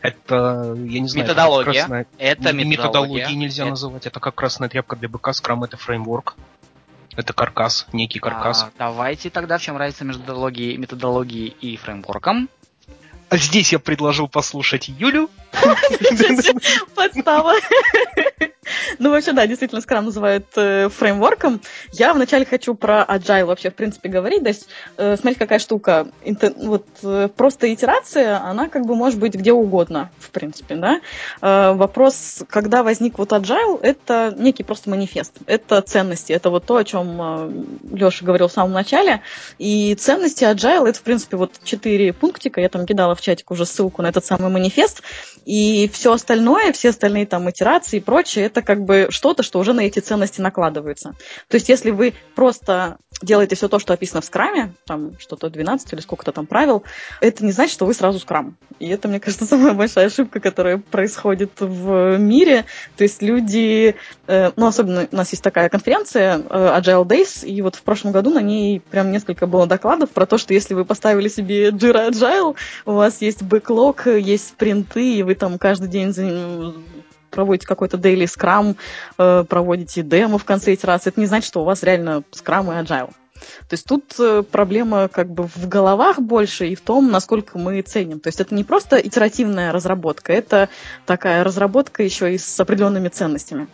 [0.00, 1.72] Это, я не знаю, Методология.
[1.72, 2.06] Это, красная...
[2.18, 3.28] Это методология.
[3.30, 4.06] нельзя Это- называть.
[4.06, 5.32] Это как красная тряпка для быка.
[5.32, 6.36] Scrum это фреймворк.
[7.16, 8.62] Это каркас, некий каркас.
[8.62, 12.48] А, давайте тогда в чем разница между методологией, методологией и фреймворком?
[13.28, 15.28] А здесь я предложил послушать Юлю.
[16.94, 17.54] Подстава.
[18.98, 21.60] Ну, вообще, да, действительно, Scrum называют э, фреймворком.
[21.92, 24.42] Я вначале хочу про Agile вообще, в принципе, говорить.
[24.42, 26.08] То есть, э, смотрите, какая штука.
[26.24, 31.00] Инте- вот э, просто итерация, она как бы может быть где угодно, в принципе, да.
[31.40, 35.34] Э, вопрос, когда возник вот Agile, это некий просто манифест.
[35.46, 36.32] Это ценности.
[36.32, 39.22] Это вот то, о чем Леша говорил в самом начале.
[39.58, 42.60] И ценности Agile, это, в принципе, вот четыре пунктика.
[42.60, 45.02] Я там кидала в чатик уже ссылку на этот самый манифест.
[45.44, 49.72] И все остальное, все остальные там итерации и прочее, это как бы что-то, что уже
[49.72, 51.14] на эти ценности накладывается.
[51.48, 55.92] То есть, если вы просто делаете все то, что описано в скраме, там что-то 12
[55.92, 56.84] или сколько-то там правил,
[57.20, 58.56] это не значит, что вы сразу скрам.
[58.78, 62.64] И это, мне кажется, самая большая ошибка, которая происходит в мире.
[62.96, 67.60] То есть люди, э, ну, особенно у нас есть такая конференция э, Agile Days, и
[67.62, 70.84] вот в прошлом году на ней прям несколько было докладов про то, что если вы
[70.84, 76.12] поставили себе Jira Agile, у вас есть бэклог, есть спринты, и вы там каждый день
[77.38, 78.74] проводите какой-то daily скрам,
[79.16, 82.74] э, проводите демо в конце итерации, это не значит, что у вас реально скрам и
[82.74, 83.12] agile.
[83.68, 87.80] То есть тут э, проблема как бы в головах больше и в том, насколько мы
[87.82, 88.18] ценим.
[88.18, 90.68] То есть это не просто итеративная разработка, это
[91.06, 93.68] такая разработка еще и с определенными ценностями.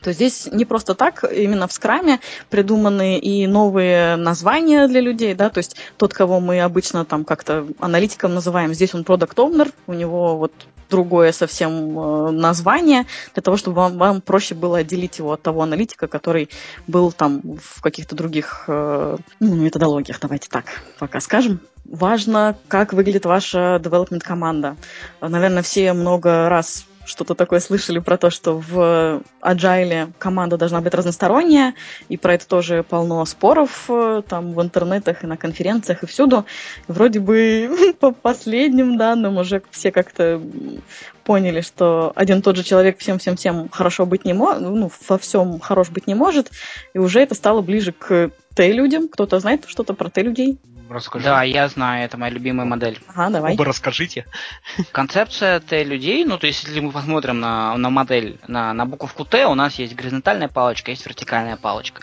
[0.00, 5.50] То здесь не просто так, именно в скраме придуманы и новые названия для людей, да,
[5.50, 9.92] то есть тот, кого мы обычно там как-то аналитиком называем, здесь он продукт owner, у
[9.92, 10.52] него вот
[10.90, 15.62] другое совсем э, название, для того, чтобы вам, вам проще было отделить его от того
[15.62, 16.50] аналитика, который
[16.86, 20.64] был там в каких-то других э, ну, методологиях, давайте так
[20.98, 21.60] пока скажем.
[21.84, 24.76] Важно, как выглядит ваша development команда.
[25.20, 30.94] Наверное, все много раз что-то такое слышали про то, что в Agile команда должна быть
[30.94, 31.74] разносторонняя,
[32.08, 36.46] и про это тоже полно споров э, там в интернетах и на конференциях и всюду.
[36.88, 40.40] Вроде бы по последним данным уже все как-то
[41.24, 45.90] поняли, что один тот же человек всем-всем-всем хорошо быть не может, ну, во всем хорош
[45.90, 46.50] быть не может,
[46.94, 49.08] и уже это стало ближе к Т-людям.
[49.08, 50.58] Кто-то знает что-то про Т-людей?
[50.90, 51.24] Расскажи.
[51.24, 52.98] Да, я знаю, это моя любимая модель.
[53.06, 53.54] Ага, давай.
[53.54, 54.26] Оба расскажите.
[54.90, 59.46] Концепция Т-людей, ну, то есть, если мы посмотрим на, на модель, на, на буковку Т,
[59.46, 62.02] у нас есть горизонтальная палочка, есть вертикальная палочка.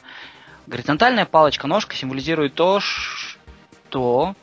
[0.67, 4.35] Горизонтальная палочка-ножка символизирует то, что...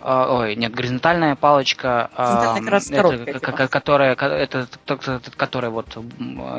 [0.00, 4.66] а, ой, нет, горизонтальная палочка, а, Горизонтальная это, ка- которая, это,
[5.36, 5.96] которая вот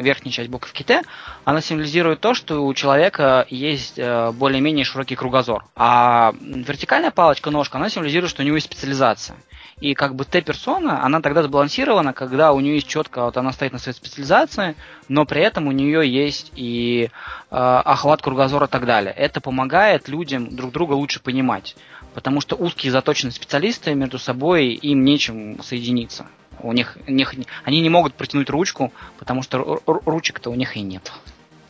[0.02, 1.04] верхняя часть буковки Т,
[1.45, 5.65] она символизирует то, что у человека есть э, более-менее широкий кругозор.
[5.76, 9.38] А вертикальная палочка-ножка, она символизирует, что у него есть специализация.
[9.80, 13.73] И как бы Т-персона, она тогда сбалансирована, когда у нее есть четко, вот она стоит
[13.73, 14.76] на своей специализации,
[15.08, 17.10] но при этом у нее есть и
[17.52, 19.13] э, охват кругозора и так далее.
[19.13, 21.76] Это помогает людям друг друга лучше понимать.
[22.17, 26.25] Потому что узкие заточенные специалисты между собой им нечем соединиться.
[26.60, 30.56] У них, у них- они не могут протянуть ручку, потому что ру- ру- ручек-то у
[30.56, 31.12] них и нет.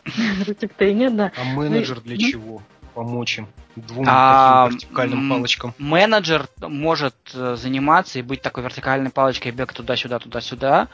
[0.46, 1.32] Ручек-то и нет, да.
[1.36, 2.62] А менеджер для Ну, чего?
[2.94, 5.74] Помочь им двум А, таким вертикальным палочкам.
[5.76, 10.88] Менеджер может э, заниматься и быть такой вертикальной палочкой, бег туда-сюда, туда-сюда,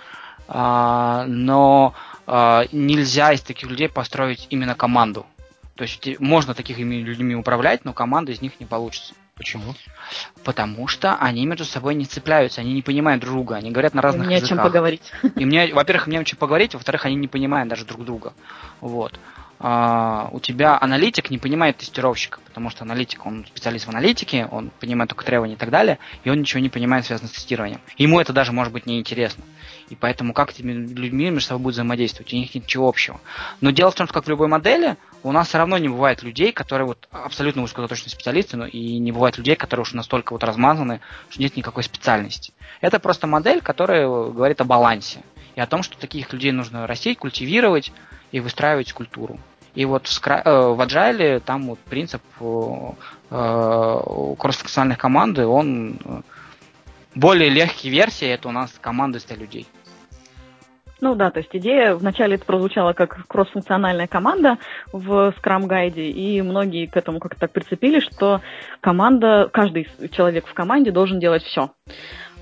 [0.49, 1.95] а, но
[2.27, 5.27] а, нельзя из таких людей построить именно команду.
[5.77, 9.15] То есть те- можно такими людьми управлять, но команда из них не получится.
[9.37, 9.75] Почему?
[10.45, 14.01] Потому что они между собой не цепляются, они не понимают друг друга, они говорят на
[14.01, 14.67] разных Не о чем языках.
[14.67, 15.03] поговорить.
[15.37, 18.33] И мне, во-первых, мне о чем поговорить, во-вторых, они не понимают даже друг друга.
[18.81, 19.19] Вот.
[19.59, 24.71] А, у тебя аналитик не понимает тестировщика, потому что аналитик, он специалист в аналитике, он
[24.79, 27.81] понимает только требования и так далее, и он ничего не понимает, связанное с тестированием.
[27.97, 29.43] Ему это даже может быть неинтересно.
[29.91, 32.33] И поэтому как этими людьми между собой будут взаимодействовать?
[32.33, 33.21] У них нет ничего общего.
[33.61, 36.23] Но дело в том, что как в любой модели, у нас все равно не бывает
[36.23, 40.43] людей, которые вот абсолютно узкозаточные специалисты, но и не бывает людей, которые уж настолько вот
[40.43, 42.53] размазаны, что нет никакой специальности.
[42.81, 45.21] Это просто модель, которая говорит о балансе
[45.55, 47.93] и о том, что таких людей нужно растить, культивировать
[48.33, 49.39] и выстраивать культуру.
[49.75, 50.41] И вот в, скра...
[50.45, 52.91] э, в Agile там вот принцип э,
[53.31, 56.21] э, кроссфункциональных команды, он э,
[57.15, 59.67] более легкие версии, это у нас команда из 100 людей.
[61.05, 64.57] Ну да, то есть идея вначале это прозвучала как кроссфункциональная команда
[64.91, 68.41] в Scrum гайде, и многие к этому как-то так прицепили, что
[68.81, 71.73] команда, каждый человек в команде должен делать все.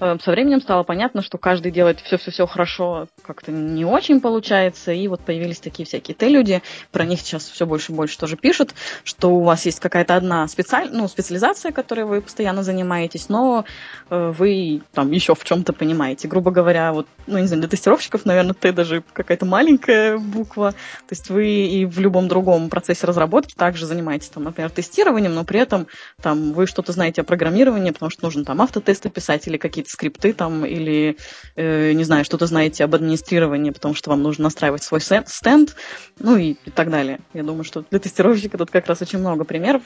[0.03, 5.07] Э, со временем стало понятно, что каждый делает все-все-все хорошо, как-то не очень получается, и
[5.07, 8.75] вот появились такие всякие Т-люди, про них сейчас все больше и больше тоже пишут,
[9.05, 10.89] что у вас есть какая-то одна специаль...
[10.91, 13.65] ну, специализация, которой вы постоянно занимаетесь, но
[14.11, 16.27] э, вы там еще в чем-то понимаете.
[16.27, 21.13] Грубо говоря, вот, ну, не знаю, для тестировщиков, наверное, Т даже какая-то маленькая буква, то
[21.13, 25.61] есть вы и в любом другом процессе разработки также занимаетесь, там, например, тестированием, но при
[25.61, 25.87] этом
[26.21, 30.33] там вы что-то знаете о программировании, потому что нужно там автотесты писать или какие-то скрипты
[30.33, 31.17] там, или,
[31.55, 35.77] э, не знаю, что-то знаете об администрировании, потому что вам нужно настраивать свой стенд,
[36.19, 37.21] ну и, и так далее.
[37.35, 39.83] Я думаю, что для тестировщика тут как раз очень много примеров,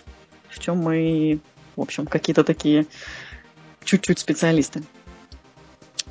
[0.48, 1.40] в чем мы,
[1.74, 2.86] в общем, какие-то такие
[3.84, 4.82] чуть-чуть специалисты.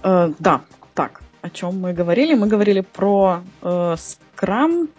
[0.03, 0.61] Э, да,
[0.93, 2.33] так, о чем мы говорили?
[2.33, 4.89] Мы говорили про э, Scrum.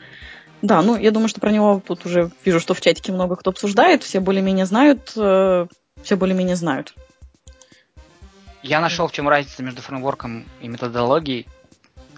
[0.63, 3.51] Да, ну, я думаю, что про него тут уже вижу, что в чатике много кто
[3.51, 5.67] обсуждает, все более-менее знают, э,
[6.03, 6.95] все более-менее знают.
[8.67, 11.47] Я нашел, в чем разница между фреймворком и методологией.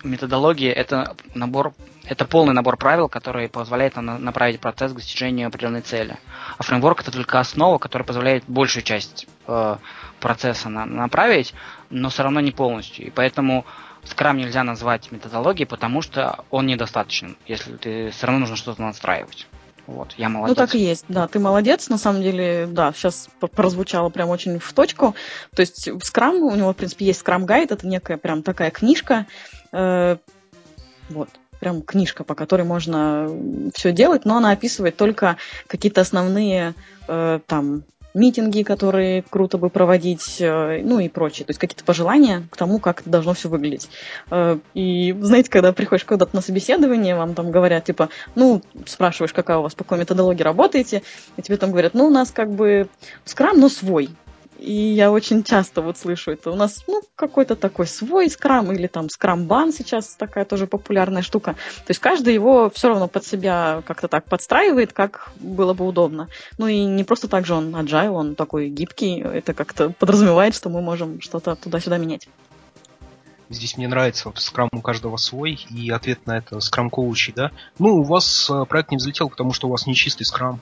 [0.03, 1.75] Методология это набор,
[2.07, 6.17] это полный набор правил, который позволяет нам направить процесс к достижению определенной цели.
[6.57, 9.77] А фреймворк это только основа, которая позволяет большую часть э,
[10.21, 11.53] процесса на, направить,
[11.91, 13.07] но все равно не полностью.
[13.07, 13.67] И поэтому
[14.05, 19.47] скрам нельзя назвать методологией, потому что он недостаточен, если ты все равно нужно что-то настраивать.
[19.89, 20.55] Вот, я молодец.
[20.55, 24.59] Ну, так и есть, да, ты молодец, на самом деле, да, сейчас прозвучало прям очень
[24.59, 25.15] в точку.
[25.57, 29.25] То есть Scrum, у него, в принципе, есть Guide, это некая прям такая книжка,
[29.73, 30.19] э,
[31.09, 33.31] вот, прям книжка, по которой можно
[33.75, 36.75] все делать, но она описывает только какие-то основные
[37.09, 37.85] э, там
[38.19, 41.47] митинги, которые круто бы проводить, э, ну и прочее.
[41.47, 43.89] То есть какие-то пожелания к тому, как должно все выглядеть.
[44.31, 49.59] Э, и знаете, когда приходишь куда-то на собеседование, вам там говорят, типа, ну, спрашиваешь, какая
[49.59, 51.03] у вас, по какой методологии работаете,
[51.37, 52.89] и тебе там говорят, ну, у нас как бы
[53.25, 54.11] скрам, но свой.
[54.59, 56.51] И я очень часто вот слышу это.
[56.51, 61.53] У нас, ну, какой-то такой свой скрам или там скрамбан сейчас такая тоже популярная штука.
[61.53, 66.29] То есть каждый его все равно под себя как-то так подстраивает, как было бы удобно.
[66.59, 69.21] Ну и не просто так же он agile, он такой гибкий.
[69.21, 72.29] Это как-то подразумевает, что мы можем что-то туда-сюда менять.
[73.51, 77.51] Здесь мне нравится вот скрам у каждого свой, и ответ на это скрам коучи, да?
[77.79, 80.61] Ну, у вас э, проект не взлетел, потому что у вас не чистый скрам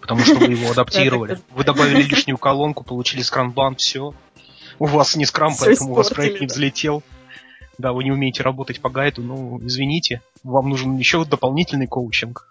[0.00, 1.38] потому что вы его адаптировали.
[1.50, 4.14] Вы добавили лишнюю колонку, получили скрамбан, все.
[4.78, 7.02] У вас не скрам, поэтому у вас проект не взлетел.
[7.78, 12.48] Да, вы не умеете работать по гайду, ну, извините, вам нужен еще дополнительный коучинг.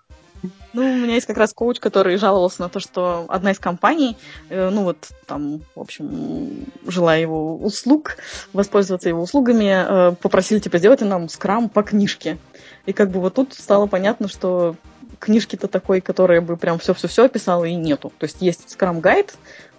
[0.74, 4.16] Ну, у меня есть как раз коуч, который жаловался на то, что одна из компаний,
[4.50, 8.18] э, ну вот там, в общем, желая его услуг,
[8.54, 12.38] воспользоваться его услугами, э, попросили, типа, сделайте нам скрам по книжке.
[12.86, 14.76] И как бы вот тут стало понятно, что
[15.20, 18.12] книжки-то такой, которая бы прям все-все-все описала, и нету.
[18.18, 19.34] То есть есть Guide,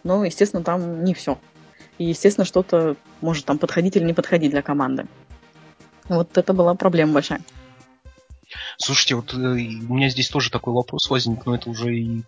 [0.05, 1.39] но, естественно, там не все.
[1.99, 5.07] И, естественно, что-то может там подходить или не подходить для команды.
[6.09, 7.41] Вот это была проблема большая.
[8.79, 12.23] Слушайте, вот э, у меня здесь тоже такой вопрос возник, но это уже и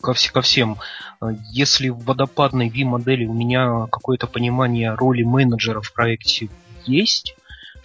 [0.00, 0.78] ко, вс- ко всем.
[1.20, 6.48] Э, если в водопадной V-модели у меня какое-то понимание роли менеджера в проекте
[6.86, 7.36] есть,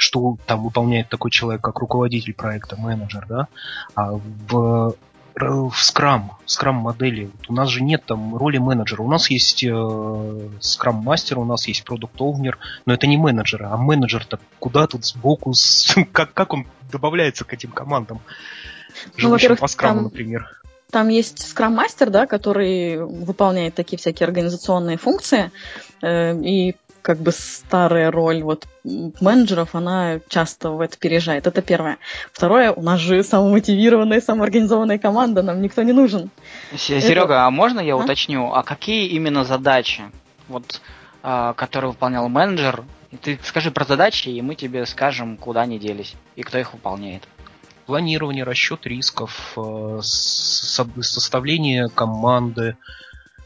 [0.04, 3.48] что там выполняет такой человек, как руководитель проекта, менеджер, да,
[3.96, 4.96] а в
[5.36, 7.26] в Scrum, в Scrum модели.
[7.26, 9.02] Вот у нас же нет там роли менеджера.
[9.02, 13.64] У нас есть э, Scrum мастер, у нас есть продукт Owner, но это не менеджер.
[13.64, 18.22] А менеджер-то куда тут сбоку, с, как, как он добавляется к этим командам?
[19.18, 20.04] Ну, во-первых, по Scrum, там...
[20.04, 20.48] например.
[20.92, 25.52] Там есть Scrum мастер, да, который выполняет такие всякие организационные функции.
[26.04, 31.46] Э, и как бы старая роль вот менеджеров, она часто в это переезжает.
[31.46, 32.00] Это первое.
[32.32, 36.32] Второе, у нас же самомотивированная, самоорганизованная команда, нам никто не нужен.
[36.76, 37.46] Серега, это...
[37.46, 37.98] а можно я а?
[37.98, 40.04] уточню, а какие именно задачи,
[40.48, 40.82] вот,
[41.22, 42.84] а, которые выполнял менеджер?
[43.22, 47.28] Ты скажи про задачи, и мы тебе скажем, куда они делись и кто их выполняет.
[47.86, 52.78] Планирование, расчет рисков, э, составление команды.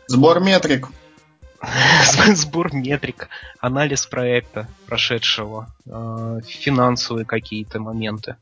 [0.05, 0.89] Сбор метрик.
[2.35, 3.29] сбор метрик,
[3.59, 8.35] анализ проекта прошедшего, э, финансовые какие-то моменты.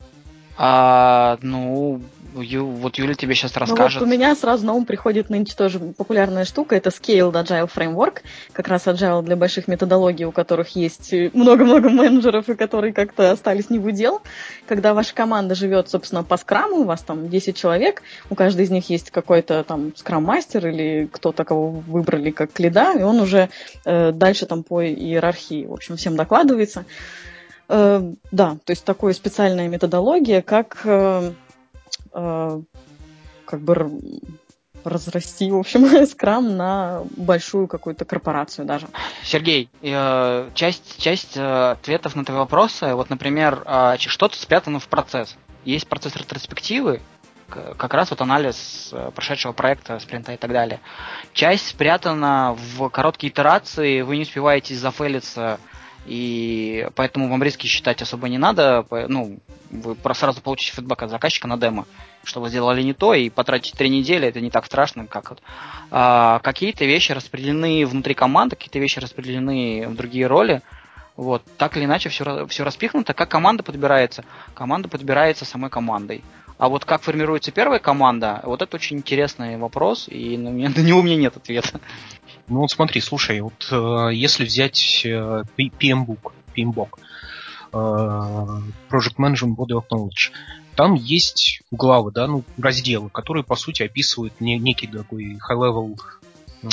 [0.57, 2.01] А, ну,
[2.41, 4.01] Ю, вот Юля тебе сейчас расскажет.
[4.01, 6.75] Ну, вот у меня сразу на ум приходит нынче тоже популярная штука.
[6.75, 8.21] Это Scaled Agile Framework.
[8.51, 13.69] Как раз Agile для больших методологий, у которых есть много-много менеджеров, и которые как-то остались
[13.69, 14.21] не в удел.
[14.67, 18.69] Когда ваша команда живет, собственно, по скраму, у вас там 10 человек, у каждой из
[18.69, 23.49] них есть какой-то там скрам-мастер или кто-то, кого выбрали как лида, и он уже
[23.85, 26.85] э, дальше там по иерархии, в общем, всем докладывается.
[27.67, 31.31] Э, да, то есть такая специальная методология, как э,
[32.15, 32.61] э,
[33.45, 33.75] как бы
[34.85, 38.87] разрасти, в общем, скрам на большую какую-то корпорацию даже.
[39.23, 44.87] Сергей, э, часть, часть э, ответов на твои вопросы, вот, например, э, что-то спрятано в
[44.87, 45.35] процесс.
[45.63, 47.01] Есть процесс ретроспективы,
[47.47, 50.79] как раз вот анализ прошедшего проекта, спринта и так далее.
[51.33, 55.59] Часть спрятана в короткие итерации, вы не успеваете зафейлиться,
[56.05, 58.85] и поэтому вам риски считать особо не надо.
[58.89, 59.39] Ну,
[59.71, 61.85] вы сразу получите фидбэк от заказчика на демо
[62.25, 65.41] что вы сделали не то, и потратить три недели это не так страшно, как вот.
[65.91, 70.61] А, какие-то вещи распределены внутри команды, какие-то вещи распределены в другие роли.
[71.15, 73.13] Вот, так или иначе все, все распихнуто.
[73.13, 74.25] Как команда подбирается?
[74.53, 76.23] Команда подбирается самой командой.
[76.57, 80.49] А вот как формируется первая команда, вот это очень интересный вопрос, и на,
[80.81, 81.79] него у меня нет ответа.
[82.47, 86.89] Ну вот смотри, слушай, вот э, если взять э, PMBOK, PMBOK,
[87.73, 87.75] э,
[88.89, 90.31] Project Management Body of Knowledge,
[90.75, 95.97] там есть главы, да, ну, разделы, которые, по сути, описывают не, некий такой high-level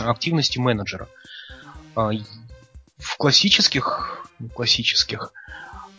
[0.00, 1.08] активности менеджера.
[1.94, 2.10] А,
[2.98, 5.32] в классических, ну, классических,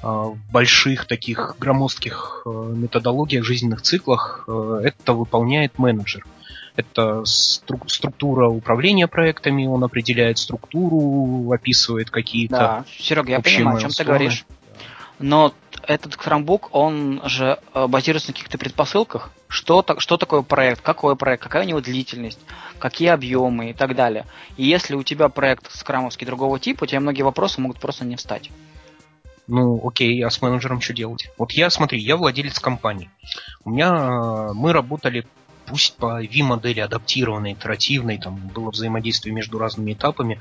[0.01, 6.25] а, больших таких громоздких э, методологиях, жизненных циклах э, это выполняет менеджер.
[6.75, 12.57] Это стру- структура управления проектами, он определяет структуру, описывает какие-то.
[12.57, 14.45] Да, Серега, я понимаю, о чем ты говоришь.
[15.19, 15.53] Но
[15.87, 19.31] этот Chromebook, он же э, базируется на каких-то предпосылках.
[19.47, 22.39] Что, что такое проект, какой проект, какая у него длительность,
[22.79, 24.25] какие объемы и так далее.
[24.57, 28.15] И если у тебя проект скрамовский другого типа, у тебя многие вопросы могут просто не
[28.15, 28.49] встать.
[29.47, 31.29] Ну, окей, а с менеджером что делать?
[31.37, 33.09] Вот я, смотри, я владелец компании.
[33.63, 35.27] У меня э, мы работали
[35.65, 40.39] пусть по V-модели адаптированной, итеративной, там было взаимодействие между разными этапами.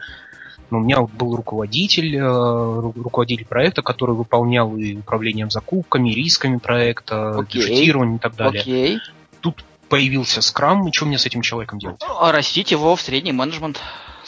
[0.70, 7.34] Но у меня был руководитель, э, руководитель проекта, который выполнял и управлением закупками, рисками проекта,
[7.36, 8.16] okay.
[8.16, 8.62] и так далее.
[8.64, 8.98] Okay.
[9.40, 12.00] Тут появился скрам, и что мне с этим человеком делать?
[12.18, 13.78] А растить его в средний менеджмент.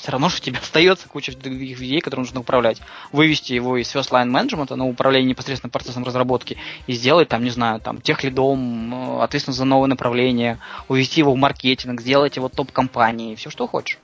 [0.04, 2.82] Все равно, что у тебя остается куча других людей, которые нужно управлять.
[3.10, 7.48] Вывести его из first line менеджмента на управление непосредственно процессом разработки и сделать там, не
[7.48, 12.50] знаю, там, тех лидом, э, ответственность за новое направление, увести его в маркетинг, сделать его
[12.50, 13.98] топ-компанией, все что хочешь.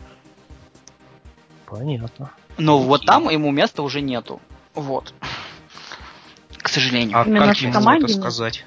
[1.66, 2.30] Понятно.
[2.56, 2.88] Но Окей.
[2.88, 4.40] вот там ему места уже нету.
[4.74, 5.12] Вот.
[6.56, 7.18] К сожалению.
[7.18, 8.64] А Именно как ему это сказать?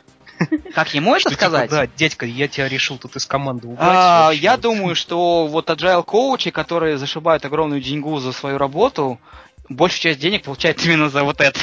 [0.74, 1.70] Как ему это сказать?
[1.70, 3.88] да, дядька, я тебя решил тут из команды убрать.
[3.90, 9.20] А, я думаю, что вот agile коучи, которые зашибают огромную деньгу за свою работу,
[9.70, 11.60] большую часть денег получают именно за вот это.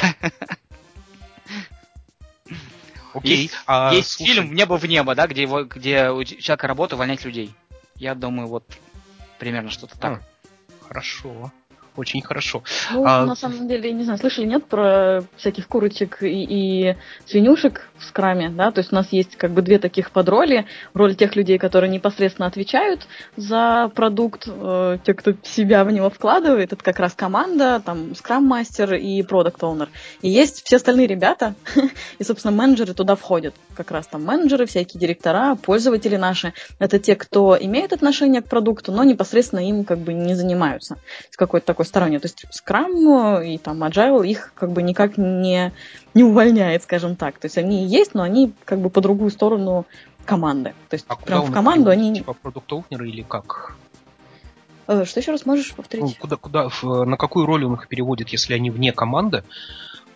[3.13, 3.43] Окей.
[3.43, 6.95] Есть, а, есть слушай, фильм «Небо в небо», да, где, его, где у человека работа
[6.95, 7.53] увольнять людей.
[7.95, 8.63] Я думаю, вот
[9.37, 10.19] примерно что-то так.
[10.19, 11.51] А, Хорошо.
[12.01, 12.63] Очень хорошо.
[12.91, 13.27] Ну, а...
[13.27, 16.27] на самом деле, не знаю, слышали, нет про всяких курочек и,
[16.89, 16.95] и
[17.27, 18.71] свинюшек в скраме, да?
[18.71, 20.65] То есть у нас есть как бы две таких подроли.
[20.95, 26.73] Роль тех людей, которые непосредственно отвечают за продукт, э, те, кто себя в него вкладывает,
[26.73, 29.89] это как раз команда, там, скрам-мастер и продукт-оунер.
[30.23, 31.53] И есть все остальные ребята,
[32.17, 33.53] и, собственно, менеджеры туда входят.
[33.75, 36.53] Как раз там менеджеры, всякие директора, пользователи наши.
[36.79, 40.97] Это те, кто имеет отношение к продукту, но непосредственно им как бы не занимаются.
[41.29, 42.19] С какой-то такой стороне.
[42.19, 45.71] То есть Scrum и там Agile их как бы никак не,
[46.13, 47.37] не увольняет, скажем так.
[47.37, 49.85] То есть они есть, но они как бы по другую сторону
[50.25, 50.73] команды.
[50.89, 52.13] То есть а прям в команду они...
[52.13, 53.75] Типа продукт или как?
[54.87, 56.05] Э, что еще раз можешь повторить?
[56.05, 59.43] Ну, куда, куда, в, на какую роль он их переводит, если они вне команды?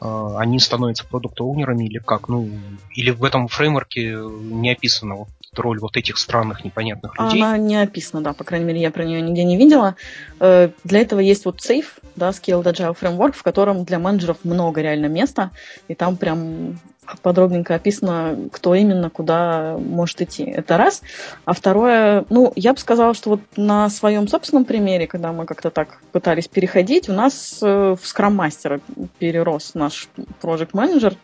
[0.01, 2.29] Э, они становятся продукт-оунерами или как?
[2.29, 2.49] Ну,
[2.93, 5.29] или в этом фреймворке не описано вот
[5.59, 7.41] роль вот этих странных непонятных людей?
[7.41, 9.95] Она не описана, да, по крайней мере, я про нее нигде не видела.
[10.39, 11.85] Э, для этого есть вот Safe,
[12.15, 15.51] да, Scaled Agile Framework, в котором для менеджеров много реально места,
[15.87, 16.79] и там прям
[17.21, 20.43] подробненько описано, кто именно куда может идти.
[20.43, 21.01] Это раз.
[21.45, 25.69] А второе, ну, я бы сказала, что вот на своем собственном примере, когда мы как-то
[25.69, 28.81] так пытались переходить, у нас э, в Master
[29.19, 30.07] перерос наш
[30.41, 31.15] Manager.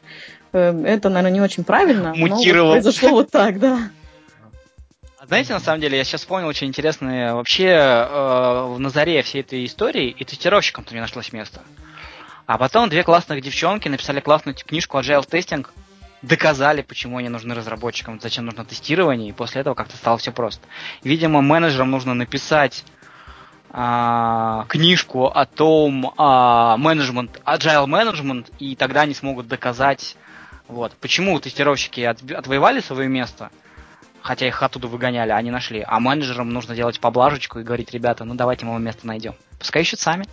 [0.54, 2.14] Э, это, наверное, не очень правильно.
[2.16, 2.70] Мутировал.
[2.70, 3.90] Но вот произошло вот так, да.
[5.28, 9.64] Знаете, на самом деле, я сейчас вспомнил очень интересное, вообще э, в Назаре всей этой
[9.66, 11.62] истории и тестировщикам-то мне нашлось место.
[12.48, 15.68] А потом две классных девчонки написали классную книжку Agile Testing,
[16.24, 20.68] доказали, почему они нужны разработчикам, зачем нужно тестирование, и после этого как-то стало все просто.
[21.04, 22.84] Видимо, менеджерам нужно написать
[23.70, 30.18] а, книжку о том, а, менеджмент, agile management, и тогда они смогут доказать,
[30.68, 33.52] вот, почему тестировщики от, отвоевали свое место,
[34.22, 35.84] хотя их оттуда выгоняли, а не нашли.
[35.86, 39.36] А менеджерам нужно делать поблажечку и говорить, ребята, ну давайте мы вам место найдем.
[39.60, 40.26] Пускай ищут сами.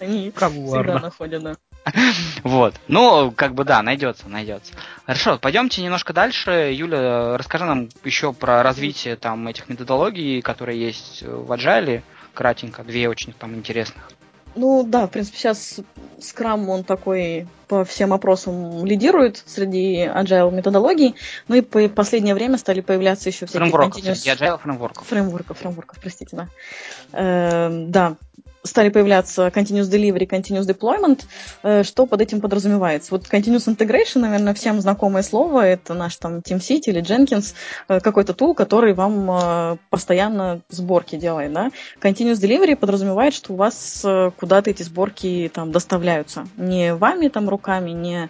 [0.00, 0.92] Они Коварно.
[0.92, 1.56] всегда находят, да.
[2.42, 2.74] Вот.
[2.88, 4.74] Ну, как бы да, найдется, найдется.
[5.06, 6.72] Хорошо, пойдемте немножко дальше.
[6.72, 12.02] Юля, расскажи нам еще про развитие там этих методологий, которые есть в Agile,
[12.34, 14.10] кратенько, две очень там интересных.
[14.56, 15.80] Ну да, в принципе, сейчас
[16.18, 21.14] Scrum, он такой по всем опросам лидирует среди agile методологий,
[21.48, 24.36] ну и по последнее время стали появляться еще всякие фреймворков, continuous...
[24.36, 25.06] agile фреймворков.
[25.06, 26.48] Фреймворков, фреймворков, простите, да.
[27.12, 28.16] Э, да,
[28.66, 31.24] стали появляться continuous delivery, continuous deployment.
[31.62, 33.12] Э, что под этим подразумевается?
[33.12, 35.66] Вот continuous integration, наверное, всем знакомое слово.
[35.66, 37.54] Это наш там TeamCity или Jenkins,
[37.88, 41.52] э, какой-то тул, который вам э, постоянно сборки делает.
[41.52, 41.70] Да?
[42.00, 44.04] Continuous delivery подразумевает, что у вас
[44.36, 46.46] куда-то эти сборки там доставляются.
[46.56, 48.28] Не вами там руками, не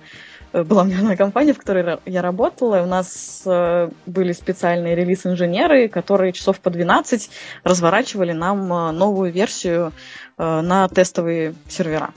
[0.64, 4.94] была у меня одна компания, в которой я работала, и у нас э, были специальные
[4.94, 7.30] релиз-инженеры, которые часов по 12
[7.64, 9.92] разворачивали нам э, новую версию
[10.38, 12.12] э, на тестовые сервера.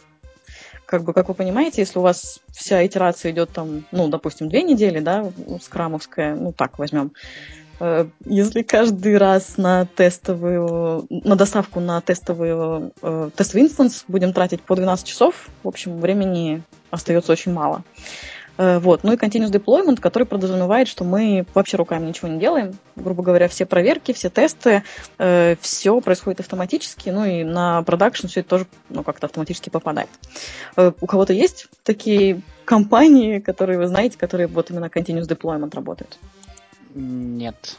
[0.85, 4.63] Как бы, как вы понимаете, если у вас вся итерация идет там, ну, допустим, две
[4.63, 5.31] недели, да,
[5.61, 7.11] скрамовская, ну, так возьмем,
[8.25, 12.91] если каждый раз на тестовую, на доставку на тестовый,
[13.35, 16.61] тестовый инстанс будем тратить по 12 часов, в общем, времени
[16.91, 17.83] остается очень мало.
[18.59, 19.03] Э, вот.
[19.03, 22.77] Ну и continuous deployment, который подразумевает, что мы вообще руками ничего не делаем.
[22.97, 24.83] Грубо говоря, все проверки, все тесты,
[25.17, 30.09] э, все происходит автоматически, ну и на продакшн все это тоже ну, как-то автоматически попадает.
[30.75, 36.19] Э, у кого-то есть такие компании, которые вы знаете, которые вот именно continuous deployment работают?
[36.93, 37.77] Нет.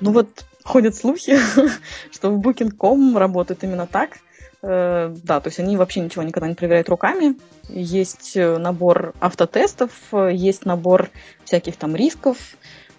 [0.00, 1.36] Ну вот ходят слухи,
[2.10, 4.18] что в Booking.com работает именно так–
[4.62, 7.36] Э, да, то есть они вообще ничего никогда не проверяют руками.
[7.68, 11.10] Есть э, набор автотестов, э, есть набор
[11.44, 12.38] всяких там рисков.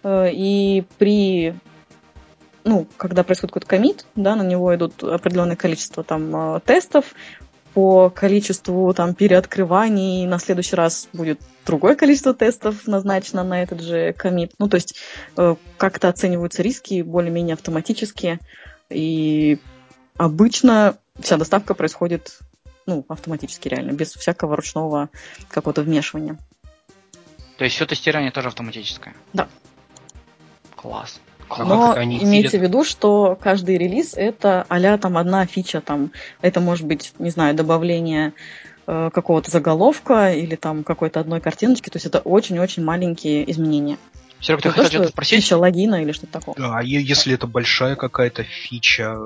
[0.05, 1.55] И при
[2.65, 7.15] ну, когда происходит какой-то комит, да, на него идут определенное количество там тестов,
[7.73, 14.13] по количеству там переоткрываний на следующий раз будет другое количество тестов назначено на этот же
[14.13, 14.53] комит.
[14.59, 14.95] Ну, то есть
[15.77, 18.39] как-то оцениваются риски более-менее автоматически.
[18.89, 19.59] И
[20.17, 22.39] обычно вся доставка происходит
[22.85, 25.09] ну, автоматически реально, без всякого ручного
[25.47, 26.37] какого-то вмешивания.
[27.57, 29.15] То есть все тестирование тоже автоматическое?
[29.31, 29.47] Да.
[30.75, 31.19] Класс.
[31.49, 36.85] Но имейте в виду, что каждый релиз это а там одна фича, там это может
[36.85, 38.33] быть, не знаю, добавление
[38.87, 43.97] э, какого-то заголовка или там какой-то одной картиночки, то есть это очень-очень маленькие изменения.
[44.39, 45.43] Серег, ты хотел что-то спросить?
[45.43, 46.55] Фича логина или что-то такое.
[46.57, 49.17] Да, а если это большая какая-то фича,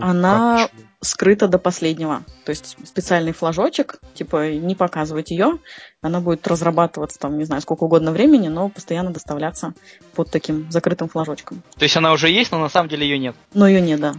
[0.00, 0.70] то Она как,
[1.00, 2.22] скрыта до последнего.
[2.44, 5.58] То есть специальный флажочек, типа не показывать ее,
[6.02, 9.74] она будет разрабатываться там, не знаю, сколько угодно времени, но постоянно доставляться
[10.14, 11.62] под таким закрытым флажочком.
[11.76, 13.36] То есть она уже есть, но на самом деле ее нет?
[13.54, 14.14] Но ее нет, да.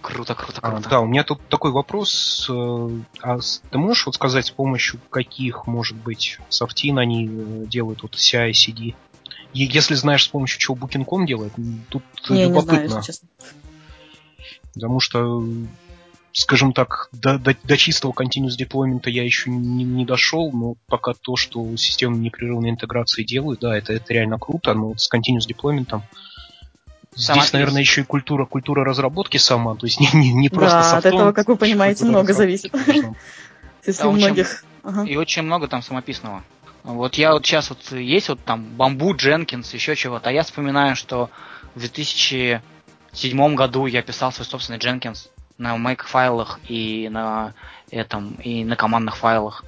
[0.00, 0.82] Круто, круто, круто.
[0.86, 2.48] А, да, у меня тут такой вопрос.
[2.48, 2.88] Э,
[3.20, 3.38] а
[3.70, 8.52] ты можешь вот сказать, с помощью каких, может быть, софтин они э, делают вот CI,
[8.52, 8.94] CD?
[9.52, 11.52] Если знаешь, с помощью чего Booking.com делает,
[11.88, 12.80] тут не, любопытно.
[12.80, 13.28] Не знаю, честно.
[14.78, 15.44] Потому что,
[16.32, 21.14] скажем так, до, до, до чистого continuous deployment я еще не, не дошел, но пока
[21.14, 26.00] то, что системы непрерывной интеграции делают, да, это, это реально круто, но с continuous deployment
[27.16, 30.78] Сама Здесь, наверное, еще и культура, культура разработки сама, то есть не, не, не просто
[30.78, 32.72] Да, от этого, как вы понимаете, много зависит.
[33.86, 34.64] Если у многих...
[35.04, 36.44] И очень много там самописного.
[36.84, 40.94] Вот я вот сейчас вот есть вот там бамбу, Дженкинс, еще чего-то, а я вспоминаю,
[40.94, 41.28] что
[41.74, 41.88] в
[43.12, 45.28] 2007 году я писал свой собственный Jenkins
[45.58, 47.54] на make файлах и на
[47.90, 49.64] этом и на командных файлах,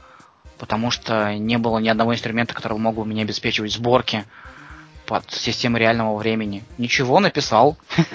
[0.58, 4.24] потому что не было ни одного инструмента, который мог бы мне обеспечивать сборки
[5.06, 6.64] под системой реального времени.
[6.78, 7.76] Ничего, написал.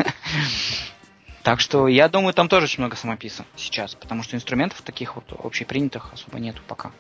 [1.46, 5.26] Так что я думаю, там тоже очень много самописа сейчас, потому что инструментов таких вот
[5.44, 6.92] общепринятых особо нету пока.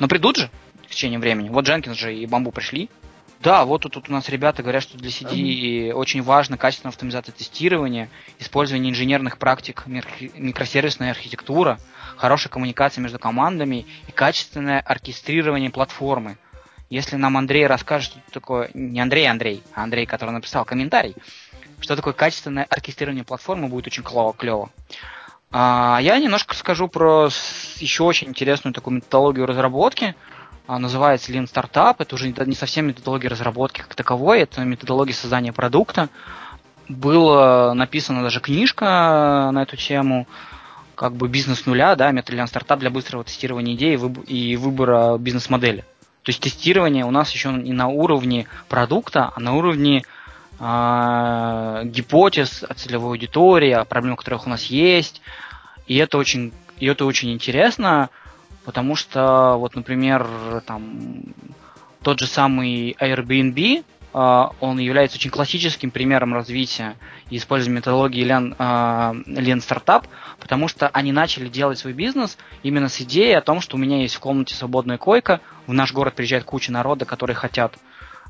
[0.00, 0.50] Но придут же
[0.88, 1.48] в течение времени.
[1.48, 2.90] Вот Дженкинс же и Бамбу пришли.
[3.40, 7.32] Да, вот тут, тут у нас ребята говорят, что для CD очень важно качественная автоматизация
[7.32, 8.08] тестирования,
[8.38, 11.78] использование инженерных практик, микросервисная архитектура,
[12.16, 16.38] хорошая коммуникация между командами и качественное оркестрирование платформы.
[16.90, 21.14] Если нам Андрей расскажет, что такое, не Андрей, Андрей, а Андрей, который написал комментарий,
[21.80, 24.70] что такое качественное оркестрирование платформы, будет очень клево.
[25.50, 27.28] А я немножко скажу про
[27.76, 30.33] еще очень интересную такую методологию разработки, а,
[30.66, 31.94] называется Lean Startup.
[31.98, 36.08] Это уже не совсем методология разработки как таковой, это методология создания продукта.
[36.88, 40.26] Была написана даже книжка на эту тему,
[40.94, 43.96] как бы бизнес нуля, да, метод Lean Startup для быстрого тестирования идей
[44.26, 45.84] и выбора бизнес-модели.
[46.22, 50.02] То есть тестирование у нас еще не на уровне продукта, а на уровне
[50.58, 55.20] э, гипотез о целевой аудитории, о которых у нас есть.
[55.86, 58.08] И это очень, и это очень интересно
[58.64, 61.22] Потому что, вот, например, там,
[62.02, 63.84] тот же самый Airbnb,
[64.16, 66.96] а, он является очень классическим примером развития
[67.30, 68.56] и использования методологии Lean,
[69.26, 70.04] Lean Startup,
[70.38, 74.00] потому что они начали делать свой бизнес именно с идеей о том, что у меня
[74.02, 77.78] есть в комнате свободная койка, в наш город приезжает куча народа, которые хотят а,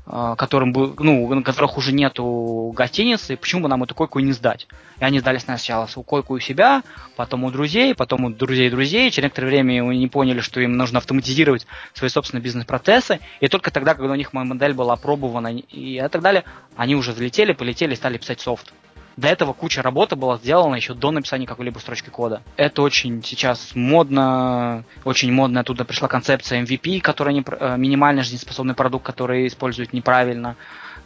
[0.05, 4.67] которым бы, ну, на которых уже нету гостиницы, почему бы нам эту койку не сдать?
[4.99, 6.83] И они сдали сначала свою койку у себя,
[7.15, 9.09] потом у друзей, потом у друзей друзей.
[9.09, 13.19] Через некоторое время они поняли, что им нужно автоматизировать свои собственные бизнес-процессы.
[13.39, 16.43] И только тогда, когда у них моя модель была опробована и так далее,
[16.75, 18.73] они уже залетели, полетели и стали писать софт.
[19.17, 22.41] До этого куча работы была сделана еще до написания какой-либо строчки кода.
[22.57, 25.61] Это очень сейчас модно, очень модно.
[25.61, 30.57] Оттуда пришла концепция MVP, которая не, э, минимально жизнеспособный продукт, который используют неправильно.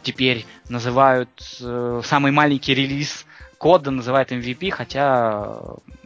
[0.02, 1.30] Теперь называют
[1.62, 3.26] э, самый маленький релиз
[3.60, 5.60] кода называют MVP, хотя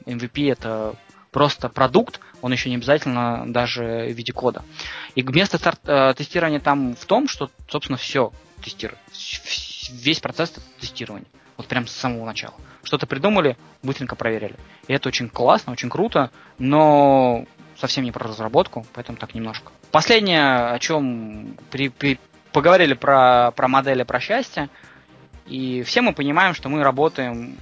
[0.06, 0.95] MVP это
[1.32, 4.64] просто продукт, он еще не обязательно даже в виде кода.
[5.16, 8.99] И место старт, э, тестирования там в том, что, собственно, все тестирует.
[9.91, 11.28] Весь процесс тестирования.
[11.58, 12.56] Вот прям с самого начала.
[12.84, 14.56] Что-то придумали, быстренько проверили.
[14.88, 17.45] И это очень классно, очень круто, но
[17.78, 19.72] совсем не про разработку, поэтому так немножко.
[19.91, 22.20] Последнее, о чем при, при,
[22.51, 24.70] поговорили про, про модели, про счастье,
[25.45, 27.58] и все мы понимаем, что мы работаем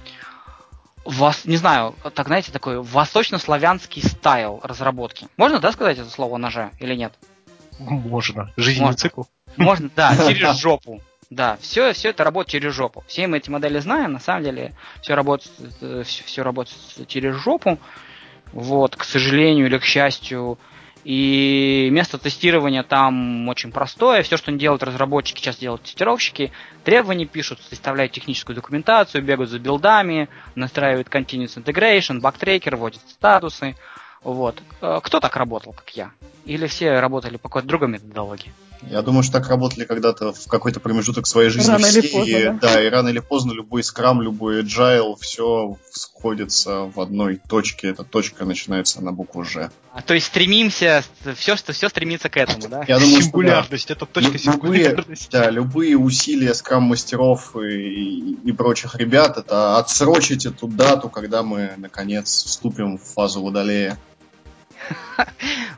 [1.04, 5.26] вас, не знаю, так знаете, такой восточнославянский стайл разработки.
[5.36, 7.12] Можно, да, сказать это слово ножа или нет?
[7.78, 8.52] Можно.
[8.56, 8.98] Жизненный Можно.
[8.98, 9.22] цикл.
[9.56, 11.02] Можно, да, через жопу.
[11.34, 13.04] Да, все, все это работает через жопу.
[13.06, 15.50] Все мы эти модели знаем, на самом деле все работает,
[16.06, 16.78] все, все работает
[17.08, 17.78] через жопу.
[18.52, 20.58] Вот, к сожалению или к счастью.
[21.04, 24.22] И место тестирования там очень простое.
[24.22, 26.52] Все, что не делают разработчики, сейчас делают тестировщики.
[26.84, 33.74] Требования пишут, составляют техническую документацию, бегают за билдами, настраивают continuous integration, бактрекер, вводят статусы.
[34.22, 34.62] Вот.
[34.82, 36.10] Э, кто так работал, как я?
[36.44, 38.52] Или все работали по какой-то другой методологии?
[38.90, 42.00] Я думаю, что так работали когда-то в какой-то промежуток своей жизни рано все.
[42.00, 42.58] Или поздно, и, да?
[42.60, 47.88] да, и рано или поздно любой скрам, любой agile, все сходится в одной точке.
[47.88, 49.70] Эта точка начинается на букву Ж.
[49.92, 51.04] А, то есть стремимся,
[51.36, 52.84] все, что все стремится к этому, да?
[52.88, 54.04] Я думаю, сингулярность, что, да.
[54.04, 55.28] это точка любые, сингулярности.
[55.30, 62.44] Да, любые усилия скрам-мастеров и, и прочих ребят, это отсрочить эту дату, когда мы, наконец,
[62.44, 63.98] вступим в фазу водолея.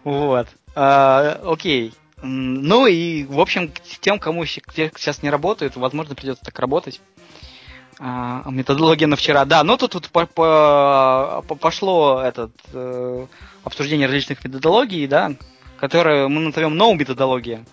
[0.05, 0.49] Вот.
[0.75, 1.95] А, окей.
[2.27, 3.71] Ну и, в общем,
[4.01, 7.01] тем, кому сейчас не работают, возможно, придется так работать.
[8.01, 9.45] А, методология на вчера.
[9.45, 13.27] Да, но тут, тут по, по, пошло этот, э,
[13.63, 15.33] обсуждение различных методологий, да,
[15.79, 17.65] которые мы назовем новую методология.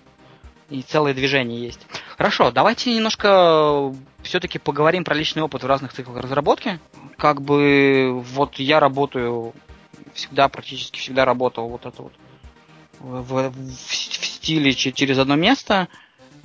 [0.70, 1.88] И целое движение есть.
[2.18, 6.80] Хорошо, давайте немножко все-таки поговорим про личный опыт в разных циклах разработки.
[7.18, 9.54] Как бы вот я работаю
[10.14, 12.14] всегда, практически всегда работал вот это вот
[13.02, 15.88] в, в, в стиле через одно место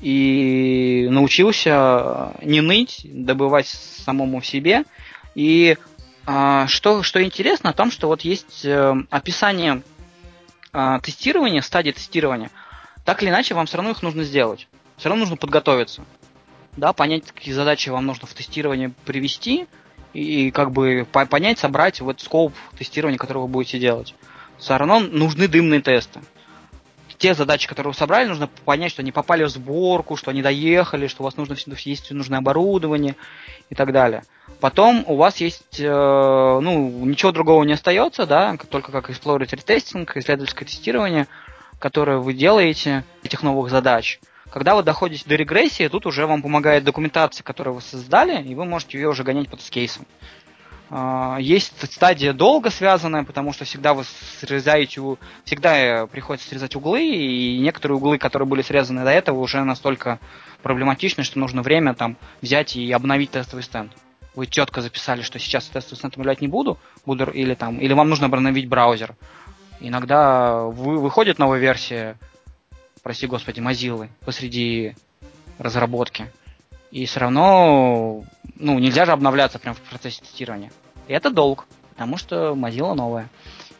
[0.00, 4.84] и научился не ныть, добывать самому в себе.
[5.34, 5.76] И
[6.26, 9.82] а, что, что интересно о том, что вот есть э, описание
[10.72, 12.50] а, тестирования, стадии тестирования.
[13.04, 14.68] Так или иначе, вам все равно их нужно сделать.
[14.96, 16.04] Все равно нужно подготовиться.
[16.76, 19.66] Да, понять, какие задачи вам нужно в тестировании привести,
[20.12, 24.14] и как бы понять, собрать вот скоп тестирования, который вы будете делать.
[24.58, 26.20] Все равно нужны дымные тесты
[27.18, 31.06] те задачи, которые вы собрали, нужно понять, что они попали в сборку, что они доехали,
[31.06, 33.16] что у вас нужно есть нужное оборудование
[33.70, 34.24] и так далее.
[34.60, 40.16] Потом у вас есть, э, ну, ничего другого не остается, да, только как exploratory тестинг,
[40.16, 41.26] исследовательское тестирование,
[41.78, 44.20] которое вы делаете этих новых задач.
[44.50, 48.64] Когда вы доходите до регрессии, тут уже вам помогает документация, которую вы создали, и вы
[48.64, 50.06] можете ее уже гонять под скейсом.
[50.88, 54.04] А, есть стадия долго связанная, потому что всегда вы
[54.40, 55.00] срезаете,
[55.44, 60.20] всегда приходится срезать углы, и некоторые углы, которые были срезаны до этого, уже настолько
[60.62, 63.92] проблематичны, что нужно время там взять и обновить тестовый стенд.
[64.34, 68.08] Вы четко записали, что сейчас тестовый стенд обновлять не буду, буду или там, или вам
[68.08, 69.16] нужно обновить браузер.
[69.80, 72.16] Иногда вы, выходит новая версия,
[73.02, 74.94] прости господи, Mozilla посреди
[75.58, 76.30] разработки.
[76.96, 78.24] И все равно,
[78.54, 80.72] ну, нельзя же обновляться прямо в процессе тестирования.
[81.08, 83.28] И это долг, потому что Mozilla новая.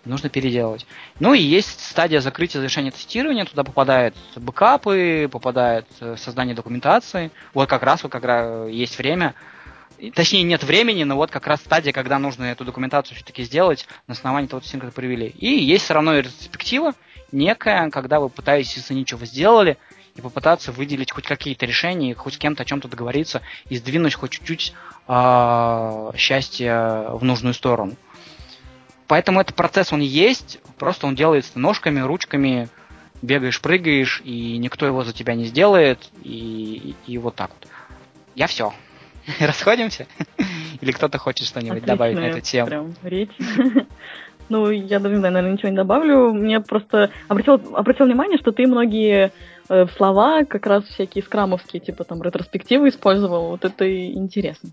[0.05, 0.87] Нужно переделывать.
[1.19, 3.47] Ну и есть стадия закрытия завершения тестирования.
[3.47, 7.31] Туда попадают бэкапы, попадает э, создание документации.
[7.55, 9.35] Вот как раз, вот как раз есть время.
[10.15, 14.13] Точнее, нет времени, но вот как раз стадия, когда нужно эту документацию все-таки сделать на
[14.13, 15.29] основании того тестинга, который провели.
[15.29, 16.93] И есть все равно ретроспектива
[17.33, 19.79] некая, когда вы пытаетесь оценить, что вы сделали,
[20.17, 24.31] и попытаться выделить хоть какие-то решения, хоть с кем-то о чем-то договориться и сдвинуть хоть
[24.33, 24.73] чуть-чуть
[25.09, 27.95] э, счастье в нужную сторону.
[29.07, 32.69] поэтому этот процесс, он есть, просто он делается ножками, ручками,
[33.23, 37.69] бегаешь, прыгаешь, и никто его за тебя не сделает, и, и, и вот так вот.
[38.35, 38.73] Я все.
[39.41, 40.07] Расходимся?
[40.81, 42.67] Или кто-то хочет что-нибудь добавить на эту тему?
[42.69, 43.31] Прям речь.
[44.49, 46.33] Ну, я наверное, ничего не добавлю.
[46.33, 49.33] Мне просто обратил, обратил внимание, что ты многие
[49.69, 53.49] э, слова, как раз всякие скрамовские, типа там ретроспективы использовал.
[53.49, 54.71] Вот это интересно.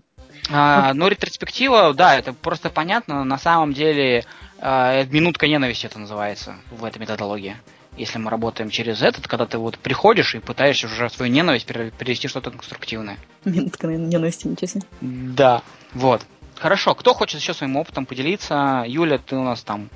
[0.50, 0.92] А.
[0.94, 3.24] Ну, ретроспектива, да, это просто понятно.
[3.24, 4.24] На самом деле,
[4.58, 7.56] э, минутка ненависти это называется в этой методологии.
[7.96, 12.26] Если мы работаем через этот, когда ты вот приходишь и пытаешься уже свою ненависть перевести
[12.26, 13.18] что-то конструктивное.
[13.44, 14.82] Минутка ненависти, ничего себе.
[15.00, 16.26] Да, вот.
[16.56, 18.84] Хорошо, кто хочет еще своим опытом поделиться?
[18.86, 19.90] Юля, ты у нас там.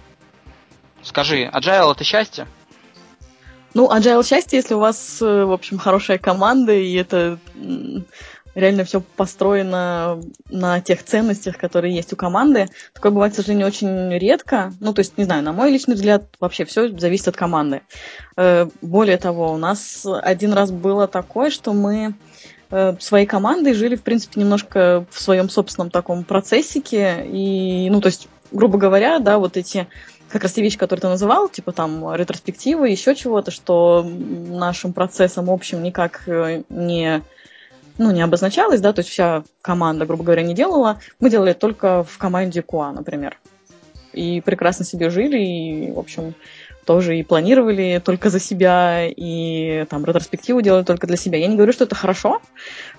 [1.02, 2.46] Скажи, agile это счастье?
[3.74, 7.38] Ну, agile счастье, если у вас, э, в общем, хорошая команда, и это
[8.54, 12.66] реально все построено на тех ценностях, которые есть у команды.
[12.92, 14.72] Такое бывает, к сожалению, очень редко.
[14.80, 17.82] Ну, то есть, не знаю, на мой личный взгляд, вообще все зависит от команды.
[18.36, 22.14] Э, более того, у нас один раз было такое, что мы
[22.70, 27.26] Э, своей командой жили, в принципе, немножко в своем собственном таком процессике.
[27.26, 29.88] И, ну, то есть, грубо говоря, да, вот эти
[30.28, 35.50] как раз те вещи, которые ты называл, типа там ретроспективы, еще чего-то, что нашим процессом
[35.50, 37.22] общим никак э, не,
[37.96, 41.00] ну, не обозначалось, да, то есть вся команда, грубо говоря, не делала.
[41.20, 43.38] Мы делали только в команде QA, например.
[44.12, 46.34] И прекрасно себе жили, и, в общем,
[46.84, 51.38] тоже и планировали только за себя, и там ретроспективу делали только для себя.
[51.38, 52.40] Я не говорю, что это хорошо,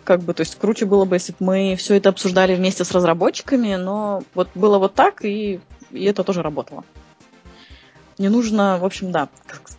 [0.04, 2.92] как бы, то есть круче было бы, если бы мы все это обсуждали вместе с
[2.92, 5.60] разработчиками, но вот было вот так, и,
[5.92, 6.84] и это тоже работало
[8.20, 9.30] не нужно, в общем, да,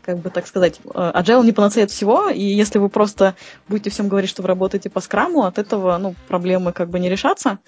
[0.02, 3.36] как, бы так сказать, э, agile не панацея от всего, и если вы просто
[3.68, 7.10] будете всем говорить, что вы работаете по скраму, от этого, ну, проблемы как бы не
[7.10, 7.58] решатся.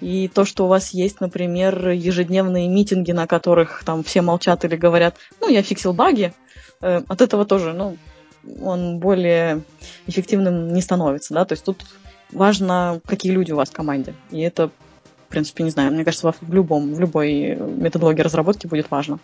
[0.00, 4.76] И то, что у вас есть, например, ежедневные митинги, на которых там все молчат или
[4.76, 6.32] говорят, ну, я фиксил баги,
[6.80, 7.98] э, от этого тоже, ну,
[8.62, 9.62] он более
[10.06, 11.84] эффективным не становится, да, то есть тут
[12.30, 14.14] важно, какие люди у вас в команде.
[14.30, 18.92] И это, в принципе, не знаю, мне кажется, в любом, в любой методологии разработки будет
[18.92, 19.18] важно.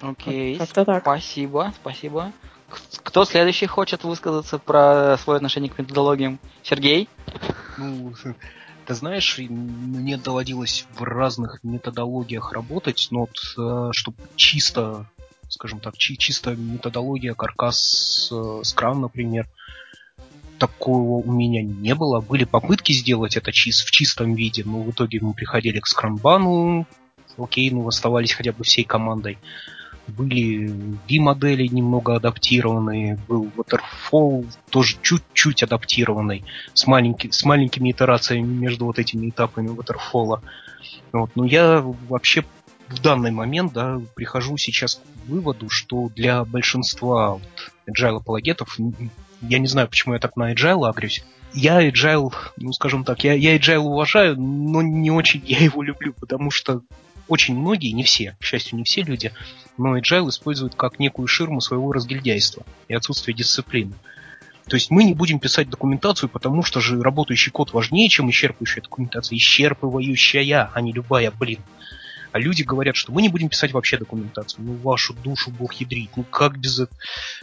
[0.00, 0.56] Окей.
[0.56, 1.02] Как-то так.
[1.02, 2.32] Спасибо, спасибо.
[3.02, 6.38] Кто следующий хочет высказаться про свое отношение к методологиям?
[6.62, 7.08] Сергей?
[7.78, 8.12] Ну,
[8.86, 15.06] ты знаешь, мне доводилось в разных методологиях работать, но вот, э, чтобы чисто,
[15.48, 19.48] скажем так, чи- чисто методология, каркас, э, скрам, например,
[20.58, 22.20] такого у меня не было.
[22.20, 26.86] Были попытки сделать это чис- в чистом виде, но в итоге мы приходили к скрамбану,
[27.38, 29.38] окей, ну оставались хотя бы всей командой
[30.08, 30.66] были
[31.08, 36.44] V-модели немного адаптированные, был Waterfall тоже чуть-чуть адаптированный,
[36.74, 40.40] с, маленький, с маленькими итерациями между вот этими этапами Waterfall.
[41.12, 41.30] Вот.
[41.34, 42.44] Но я вообще
[42.88, 48.78] в данный момент да, прихожу сейчас к выводу, что для большинства вот, agile апологетов,
[49.42, 53.34] я не знаю, почему я так на agile агрюсь, я agile, ну скажем так, я,
[53.34, 56.82] я agile уважаю, но не очень я его люблю, потому что
[57.28, 59.32] очень многие, не все, к счастью, не все люди,
[59.76, 63.94] но agile используют как некую ширму своего разгильдяйства и отсутствия дисциплины.
[64.68, 68.82] То есть мы не будем писать документацию, потому что же работающий код важнее, чем исчерпывающая
[68.82, 69.36] документация.
[69.38, 71.60] Исчерпывающая, а не любая, блин.
[72.32, 74.62] А люди говорят, что мы не будем писать вообще документацию.
[74.62, 76.10] Ну, вашу душу бог ядрит.
[76.16, 76.82] Ну, как без,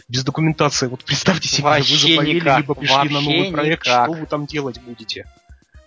[0.08, 0.86] без документации?
[0.86, 2.58] Вот представьте себе, вообще вы заболели, никак.
[2.60, 4.04] либо пришли вообще на новый проект, никак.
[4.04, 5.26] что вы там делать будете?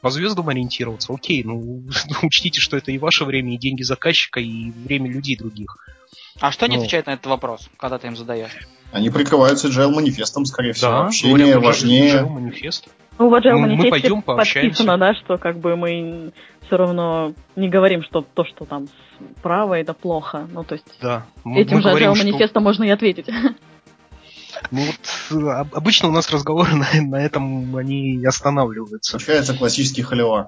[0.02, 1.84] По звездам ориентироваться, окей, ну
[2.24, 5.78] учтите, что это и ваше время, и деньги заказчика, и время людей других.
[6.42, 6.82] А что не Ну.
[6.82, 8.58] отвечает на этот вопрос, когда ты им задаешь?
[8.92, 10.92] Они прикрываются agile манифестом, скорее всего.
[10.92, 12.14] Да, Общение говорят, важнее.
[12.22, 12.88] Agile манифест.
[13.20, 14.70] Ну, в Agile Ну, мы пойдем пообщаемся.
[14.84, 16.32] подписано, да, что как бы мы
[16.66, 18.88] все равно не говорим, что то, что там
[19.40, 20.48] справа, это плохо.
[20.52, 21.26] Ну, то есть Да.
[21.44, 23.26] Мы- этим мы же говорим, Agile что- манифестом можно и ответить.
[24.72, 29.12] Ну вот э, об- обычно у нас разговоры на, на этом они останавливаются.
[29.12, 30.48] Случается классический холивар.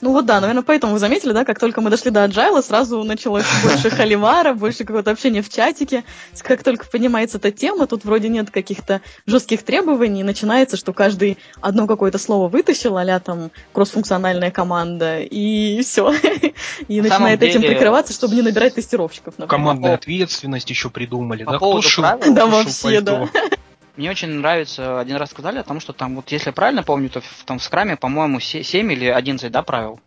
[0.00, 3.02] Ну вот да, наверное, поэтому вы заметили, да, как только мы дошли до Agile, сразу
[3.04, 6.04] началось больше холивара, больше какого-то общения в чатике.
[6.40, 11.86] Как только поднимается эта тема, тут вроде нет каких-то жестких требований, начинается, что каждый одно
[11.86, 16.14] какое-то слово вытащил, а там кроссфункциональная команда, и все.
[16.88, 19.34] И начинает этим прикрываться, чтобы не набирать тестировщиков.
[19.48, 21.44] Командная ответственность еще придумали.
[21.44, 21.56] да?
[21.56, 23.28] Кто шил, Да, вообще, да.
[24.00, 27.10] Мне очень нравится, один раз сказали о том, что там, вот если я правильно помню,
[27.10, 30.00] то в, там в скраме, по-моему, 7 или 11, да, правил.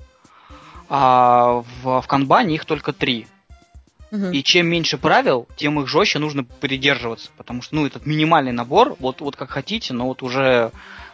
[0.89, 3.27] А в, в канбане их только 3.
[4.09, 4.31] Мгм.
[4.31, 7.29] И чем меньше правил, тем их жестче нужно придерживаться.
[7.37, 10.71] Потому что, ну, этот минимальный набор, вот, вот как хотите, но вот уже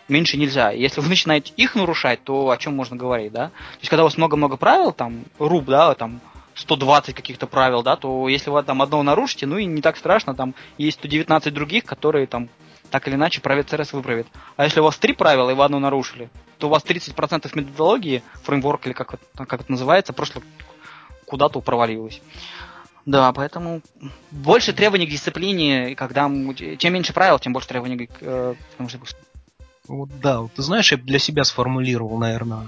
[0.08, 0.72] меньше нельзя.
[0.72, 3.48] Если вы начинаете их нарушать, то о чем можно говорить, да?
[3.48, 6.22] То есть, когда у вас много-много правил, там, руб, да, там,
[6.56, 10.34] 120 каких-то правил, да, то если вы там одно нарушите, ну и не так страшно,
[10.34, 12.50] там есть 119 других, которые там
[12.90, 14.28] так или иначе правит ЦРС выправит.
[14.58, 18.24] А если у вас три правила и вы одно нарушили, то у вас 30% методологии,
[18.44, 20.42] фреймворк или как, как это называется, просто
[21.26, 22.22] куда-то провалилось.
[23.06, 23.82] Да, поэтому
[24.30, 26.30] больше требований к дисциплине, когда
[26.78, 28.92] чем меньше правил, тем больше требований к, э, к
[29.88, 32.68] Вот да, вот, ты знаешь, я для себя сформулировал, наверное,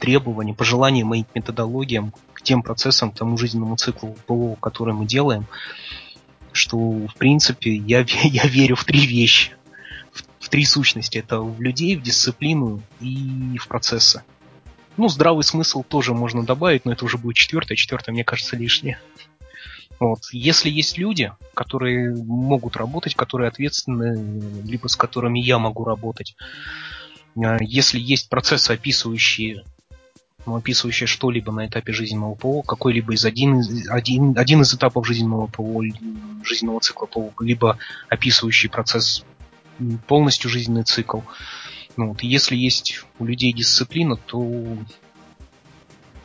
[0.00, 5.46] требования, пожелания моим методологиям к тем процессам, к тому жизненному циклу ПО, который мы делаем,
[6.56, 9.52] что, в принципе, я, я верю в три вещи.
[10.12, 11.18] В, в три сущности.
[11.18, 14.22] Это в людей, в дисциплину и в процессы.
[14.96, 17.76] Ну, здравый смысл тоже можно добавить, но это уже будет четвертое.
[17.76, 18.98] Четвертое, мне кажется, лишнее.
[19.98, 20.20] Вот.
[20.32, 26.36] Если есть люди, которые могут работать, которые ответственны, либо с которыми я могу работать,
[27.36, 29.64] а, если есть процессы, описывающие
[30.54, 35.82] описывающие что-либо на этапе жизненного ПО, какой-либо из один, один, один из этапов жизненного ПО,
[36.44, 37.78] жизненного цикла ПО, либо
[38.08, 39.24] описывающий процесс
[40.06, 41.20] полностью жизненный цикл,
[41.96, 44.76] ну, вот, если есть у людей дисциплина, то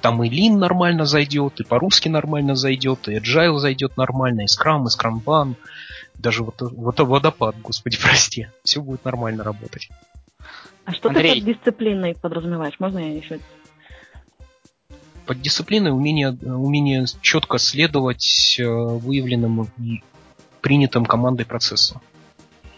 [0.01, 4.86] там и Lean нормально зайдет, и по-русски нормально зайдет, и Agile зайдет нормально, и Scrum,
[4.86, 5.55] и Scrumban,
[6.15, 8.47] даже вот, вот водопад, господи, прости.
[8.63, 9.89] Все будет нормально работать.
[10.86, 11.36] А что Андрей.
[11.36, 12.80] ты под дисциплиной подразумеваешь?
[12.80, 13.39] Можно я еще?
[15.26, 20.03] Под дисциплиной умение, умение четко следовать э, выявленным и
[20.61, 22.01] принятым командой процессу.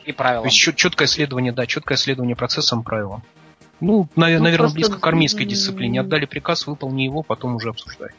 [0.05, 0.43] И правилам.
[0.43, 3.23] То есть четкое следование, да, четкое следование процессам, правилам.
[3.79, 4.75] Ну, на, ну наверное, просто...
[4.75, 6.01] близко к армейской дисциплине.
[6.01, 8.09] Отдали приказ, выполни его, потом уже обсуждай.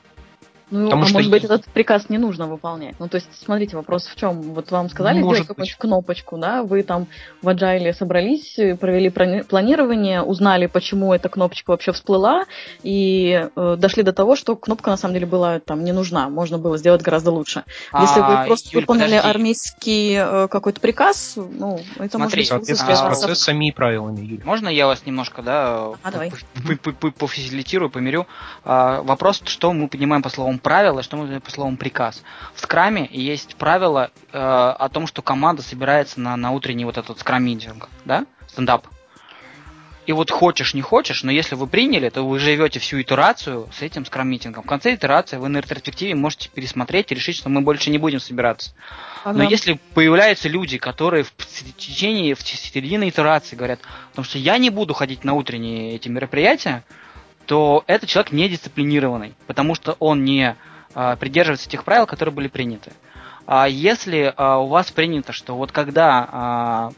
[0.75, 2.97] Ну, Потому а что может быть, этот приказ не нужно выполнять.
[2.99, 4.43] Ну, то есть, смотрите, вопрос в чем?
[4.43, 7.07] Вот вам сказали может сделать какую-нибудь кнопочку, да, вы там
[7.43, 9.09] в Agile собрались, провели
[9.45, 12.47] планирование, узнали, почему эта кнопочка вообще всплыла,
[12.83, 16.59] и э, дошли до того, что кнопка на самом деле была там не нужна, можно
[16.59, 17.63] было сделать гораздо лучше.
[17.93, 19.29] А, Если вы просто Юль, выполнили подожди.
[19.29, 22.49] армейский э, какой-то приказ, ну, это Смотри, может быть...
[22.49, 24.43] Соответственно, а, с процессами и правилами, Юль.
[24.45, 26.33] Можно я вас немножко, да, а, давай.
[27.17, 28.27] пофасилитирую, помирю?
[28.65, 32.25] А, вопрос, что мы понимаем по словам правила, что мы по словам приказ.
[32.55, 37.21] В скраме есть правило э, о том, что команда собирается на, на утренний вот этот
[37.21, 38.89] скрам-митинг, да, стендап.
[40.07, 43.81] И вот хочешь, не хочешь, но если вы приняли, то вы живете всю итерацию с
[43.81, 44.63] этим скрам-митингом.
[44.63, 48.21] В конце итерации вы на ретроспективе можете пересмотреть и решить, что мы больше не будем
[48.21, 48.75] собираться.
[49.25, 49.39] Ага.
[49.39, 51.33] Но если появляются люди, которые в
[51.77, 56.85] течение, в середине итерации говорят, потому что я не буду ходить на утренние эти мероприятия,
[57.47, 60.57] то этот человек не дисциплинированный, потому что он не
[60.95, 62.93] а, придерживается тех правил, которые были приняты.
[63.47, 66.93] А если а, у вас принято, что вот когда а,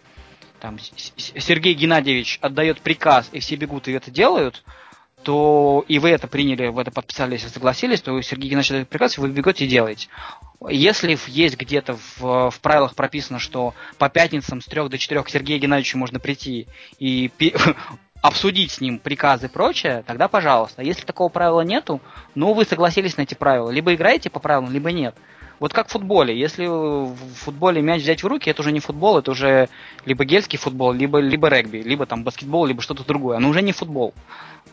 [0.60, 4.62] там, Сергей Геннадьевич отдает приказ, и все бегут и это делают,
[5.22, 9.18] то и вы это приняли, вы это подписались и согласились, то Сергей Геннадьевич отдает приказ,
[9.18, 10.08] и вы бегете и делаете.
[10.68, 15.28] Если есть где-то в, в правилах прописано, что по пятницам с 3 до 4 к
[15.28, 16.68] Сергею Геннадьевичу можно прийти
[16.98, 17.30] и
[18.26, 20.82] обсудить с ним приказы и прочее, тогда пожалуйста.
[20.82, 22.00] Если такого правила нету,
[22.34, 23.70] ну вы согласились на эти правила.
[23.70, 25.14] Либо играете по правилам, либо нет.
[25.58, 26.38] Вот как в футболе.
[26.38, 29.68] Если в футболе мяч взять в руки, это уже не футбол, это уже
[30.04, 33.38] либо гельский футбол, либо, либо регби, либо там баскетбол, либо что-то другое.
[33.38, 34.12] Оно уже не футбол.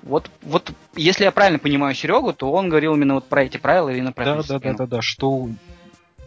[0.01, 3.89] Вот, вот если я правильно понимаю Серегу, то он говорил именно вот про эти правила,
[3.89, 5.47] именно про да, да, да, да, да, что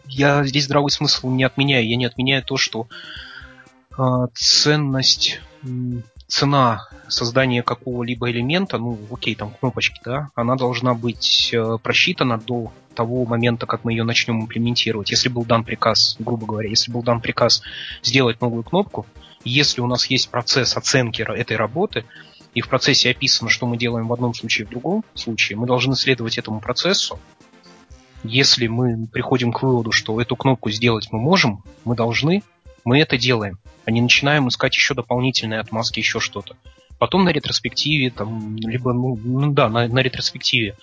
[0.07, 1.87] я здесь здравый смысл не отменяю.
[1.87, 2.87] Я не отменяю то, что
[3.99, 4.03] э,
[4.33, 5.41] ценность
[6.27, 12.73] цена создания какого-либо элемента, ну, окей, там кнопочки, да, она должна быть э, просчитана до
[12.95, 15.11] того момента, как мы ее начнем имплементировать.
[15.11, 17.63] Если был дан приказ, грубо говоря, если был дан приказ
[18.03, 19.07] сделать новую кнопку,
[19.45, 22.05] если у нас есть процесс оценки этой работы,
[22.55, 25.95] и в процессе описано, что мы делаем в одном случае, в другом случае, мы должны
[25.95, 27.21] следовать этому процессу.
[28.25, 32.43] Если мы приходим к выводу, что эту кнопку сделать мы можем, мы должны,
[32.87, 36.57] мы это делаем, а не начинаем искать еще дополнительные отмазки, еще что-то.
[36.99, 40.77] Потом на ретроспективе, там, либо, ну, ну да, на, на ретроспективе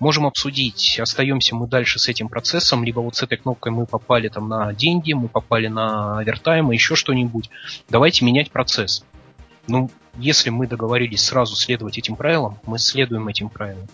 [0.00, 4.28] можем обсудить, остаемся мы дальше с этим процессом, либо вот с этой кнопкой мы попали
[4.28, 7.50] там на деньги, мы попали на овертайм, еще что-нибудь.
[7.90, 9.04] Давайте менять процесс.
[9.68, 13.86] Ну, если мы договорились сразу следовать этим правилам, мы следуем этим правилам.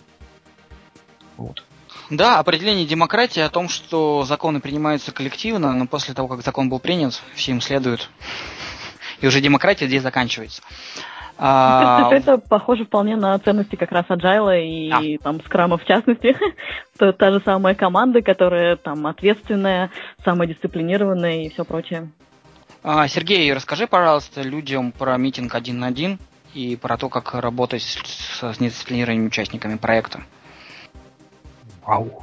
[1.35, 1.66] Вот.
[2.09, 6.79] Да, определение демократии о том, что законы принимаются коллективно, но после того, как закон был
[6.79, 8.09] принят, все им следуют.
[9.19, 10.61] И уже демократия здесь заканчивается.
[11.37, 12.09] А...
[12.11, 15.23] Это похоже вполне на ценности как раз Agile и а.
[15.23, 16.35] там скрама в частности.
[16.97, 19.91] та, та же самая команда, которая там ответственная,
[20.23, 22.11] самодисциплинированная и все прочее.
[22.83, 26.19] А, Сергей, расскажи, пожалуйста, людям про митинг один на один
[26.53, 30.21] и про то, как работать с, с недисциплинированными участниками проекта.
[31.87, 32.21] Ау.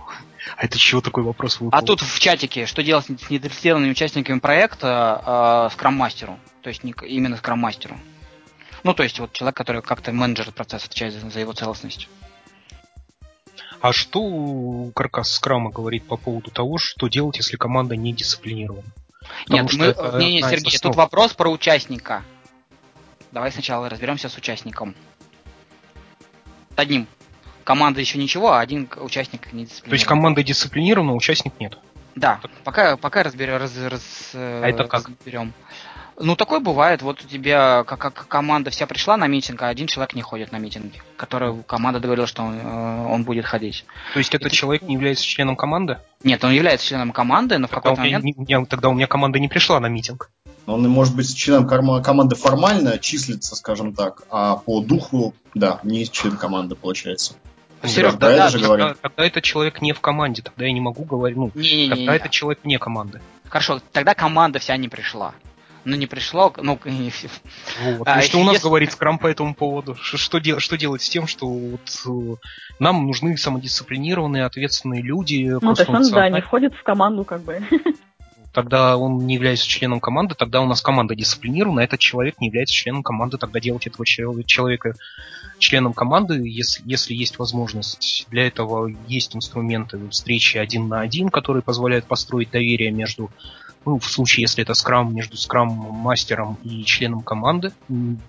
[0.56, 1.76] А это чего такой вопрос выпал?
[1.76, 6.38] А тут в чатике, что делать с недофицированными участниками проекта э, скрам-мастеру?
[6.60, 7.96] То есть не, именно скрам-мастеру.
[8.82, 12.08] Ну, то есть вот человек, который как-то менеджер процесс отвечает за, за его целостность.
[13.80, 18.88] А что каркас скрама говорит по поводу того, что делать, если команда не дисциплинирована?
[19.48, 22.22] Нет, мы, не, не, Сергей, тут вопрос про участника.
[23.32, 24.94] Давай сначала разберемся с участником.
[26.76, 27.06] Одним.
[27.64, 29.90] Команда еще ничего, а один участник не дисциплинирован.
[29.90, 31.78] То есть команда дисциплинирована, а участник нет?
[32.14, 35.08] Да, пока, пока разберем, раз, раз, а это как?
[35.08, 35.52] разберем.
[36.20, 37.02] Ну, такое бывает.
[37.02, 40.52] Вот у тебя как, как команда вся пришла на митинг, а один человек не ходит
[40.52, 43.84] на митинги, который команда договорилась, что он, э, он будет ходить.
[44.12, 45.98] То есть этот И человек не является членом команды?
[46.22, 48.24] Нет, он является членом команды, но в какой-то момент...
[48.24, 50.30] Не, не, тогда у меня команда не пришла на митинг.
[50.66, 56.36] Он может быть членом команды формально, числится, скажем так, а по духу, да, не член
[56.36, 57.34] команды получается.
[57.84, 61.50] Сереж, тогда, тогда, тогда этот человек не в команде, тогда я не могу говорить, ну,
[61.54, 63.20] не, не, тогда не, этот человек не команды.
[63.48, 65.34] Хорошо, тогда команда вся не пришла
[65.84, 66.78] ну не пришло, ну...
[66.82, 68.08] Вот.
[68.08, 68.66] А, что у нас если...
[68.66, 69.94] говорит Скрам по этому поводу?
[69.96, 72.36] Что, что, дел, что делать с тем, что вот, э,
[72.78, 75.56] нам нужны самодисциплинированные, ответственные люди?
[75.60, 77.62] Ну, то есть он, да, не входит в команду, как бы.
[78.54, 82.72] Тогда он не является членом команды, тогда у нас команда дисциплинирована, этот человек не является
[82.72, 84.94] членом команды, тогда делать этого человека
[85.58, 88.28] членом команды, если, если есть возможность.
[88.30, 93.28] Для этого есть инструменты встречи один на один, которые позволяют построить доверие между
[93.84, 97.72] ну, в случае, если это скрам между скрам-мастером и членом команды,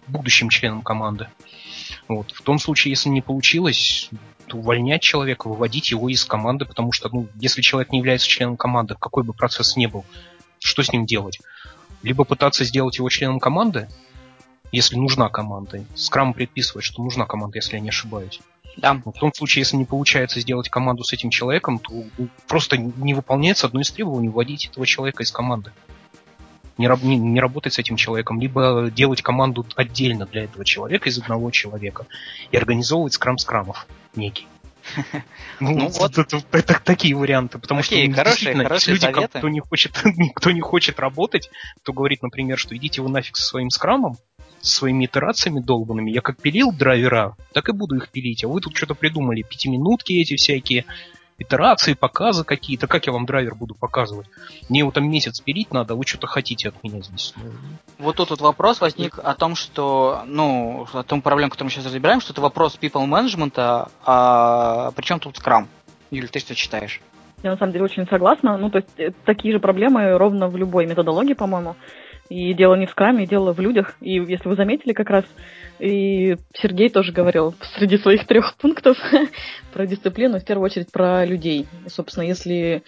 [0.07, 1.29] будущим членом команды.
[2.07, 2.31] Вот.
[2.31, 4.09] В том случае, если не получилось,
[4.53, 8.95] увольнять человека, выводить его из команды, потому что, ну, если человек не является членом команды,
[8.99, 10.05] какой бы процесс ни был,
[10.59, 11.39] что с ним делать?
[12.03, 13.87] Либо пытаться сделать его членом команды,
[14.71, 15.83] если нужна команда.
[15.95, 18.41] Скрам предписывает, что нужна команда, если я не ошибаюсь.
[18.77, 19.01] Да.
[19.05, 21.91] В том случае, если не получается сделать команду с этим человеком, то
[22.47, 25.71] просто не выполняется одно из требований вводить этого человека из команды.
[26.77, 31.17] Не, не, не работать с этим человеком, либо делать команду отдельно для этого человека, из
[31.17, 32.05] одного человека,
[32.51, 34.47] и организовывать скрам-скрамов некий.
[35.61, 36.17] Ну, ну вот.
[36.17, 39.39] Это, это, это такие варианты, потому Окей, что хорошие, хорошие люди, советы.
[39.39, 39.93] кто не хочет,
[40.35, 41.49] кто не хочет работать,
[41.81, 44.17] кто говорит, например, что идите вы нафиг со своим скрамом,
[44.59, 46.11] своими итерациями долбанными.
[46.11, 48.43] Я как пилил драйвера, так и буду их пилить.
[48.43, 49.43] А вы тут что-то придумали.
[49.43, 50.85] Пятиминутки эти всякие,
[51.37, 52.87] итерации, показы какие-то.
[52.87, 54.27] Как я вам драйвер буду показывать?
[54.69, 57.33] Мне его там месяц пилить надо, а вы что-то хотите от меня здесь.
[57.97, 61.85] Вот тут вот вопрос возник о том, что, ну, о том проблем, которую мы сейчас
[61.85, 63.53] разбираем, что это вопрос people management,
[64.05, 65.67] а причем тут скрам?
[66.11, 67.01] Юль, ты что читаешь?
[67.43, 68.57] Я на самом деле очень согласна.
[68.57, 71.75] Ну, то есть э, такие же проблемы ровно в любой методологии, по-моему.
[72.29, 73.95] И дело не в скраме, дело в людях.
[74.01, 75.25] И если вы заметили, как раз
[75.79, 78.97] и Сергей тоже говорил среди своих трех пунктов
[79.73, 81.67] про дисциплину, в первую очередь про людей.
[81.87, 82.83] Собственно, если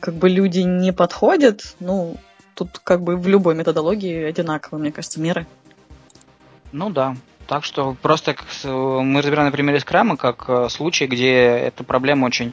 [0.00, 2.16] как бы люди не подходят, ну,
[2.54, 5.46] тут как бы в любой методологии одинаковые, мне кажется, меры.
[6.72, 7.16] Ну да.
[7.46, 12.52] Так что просто мы разбираем на примере скрама как э, случай, где эта проблема очень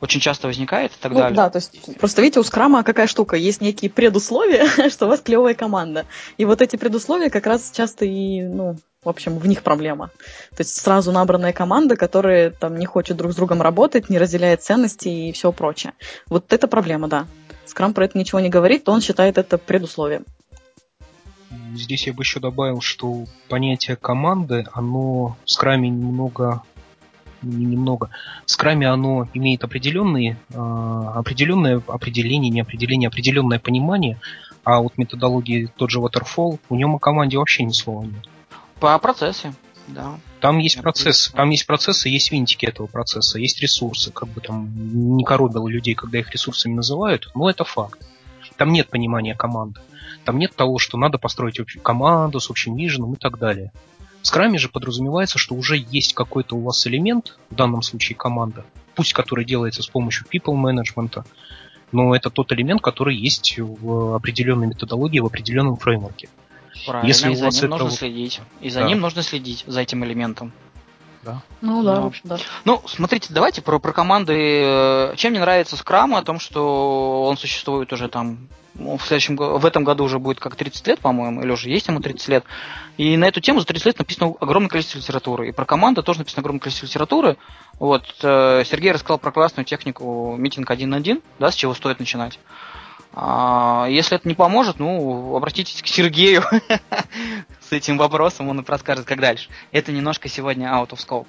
[0.00, 1.36] очень часто возникает и так ну, далее.
[1.36, 5.20] Да, то есть просто видите, у скрама какая штука, есть некие предусловия, что у вас
[5.20, 6.06] клевая команда.
[6.38, 10.10] И вот эти предусловия как раз часто и, ну, в общем, в них проблема.
[10.50, 14.62] То есть сразу набранная команда, которая там не хочет друг с другом работать, не разделяет
[14.62, 15.92] ценности и все прочее.
[16.28, 17.26] Вот это проблема, да.
[17.64, 20.24] Скрам про это ничего не говорит, то он считает это предусловием.
[21.74, 26.62] Здесь я бы еще добавил, что понятие команды, оно в скраме немного
[27.42, 28.10] немного.
[28.46, 34.20] В скраме оно имеет определенные, э, определенное определение, не определение, определенное понимание,
[34.64, 38.26] а вот методологии тот же Waterfall, у нем о команде вообще ни слова нет.
[38.78, 39.54] По процессе,
[39.88, 40.18] да.
[40.40, 44.40] Там есть Я процесс, там есть процессы, есть винтики этого процесса, есть ресурсы, как бы
[44.40, 44.70] там
[45.16, 48.06] не коробило людей, когда их ресурсами называют, но это факт.
[48.56, 49.80] Там нет понимания команды.
[50.24, 53.72] Там нет того, что надо построить общую команду с общим виженом и так далее.
[54.22, 58.64] В скраме же подразумевается, что уже есть какой-то у вас элемент, в данном случае команда,
[58.94, 61.24] пусть который делается с помощью people management,
[61.92, 66.28] но это тот элемент, который есть в определенной методологии, в определенном фреймворке.
[66.86, 67.68] Правильно, Если и за ним это...
[67.68, 68.40] нужно следить.
[68.60, 68.86] И за да.
[68.86, 70.52] ним нужно следить, за этим элементом.
[71.22, 71.42] Да.
[71.60, 72.38] Ну да, ну, в общем, да.
[72.64, 74.34] Ну, смотрите, давайте про, про команды.
[74.34, 79.36] Э, чем мне нравится Scrum, о том, что он существует уже там ну, в, следующем,
[79.36, 82.44] в этом году уже будет как 30 лет, по-моему, или уже есть ему 30 лет.
[82.96, 85.48] И на эту тему за 30 лет написано огромное количество литературы.
[85.48, 87.36] И про команду тоже написано огромное количество литературы.
[87.78, 91.98] Вот, э, Сергей рассказал про классную технику митинг один на один, да, с чего стоит
[91.98, 92.38] начинать.
[93.12, 96.44] А, если это не поможет, ну, обратитесь к Сергею
[97.70, 99.48] с этим вопросом, он расскажет, как дальше.
[99.70, 101.26] Это немножко сегодня out of scope.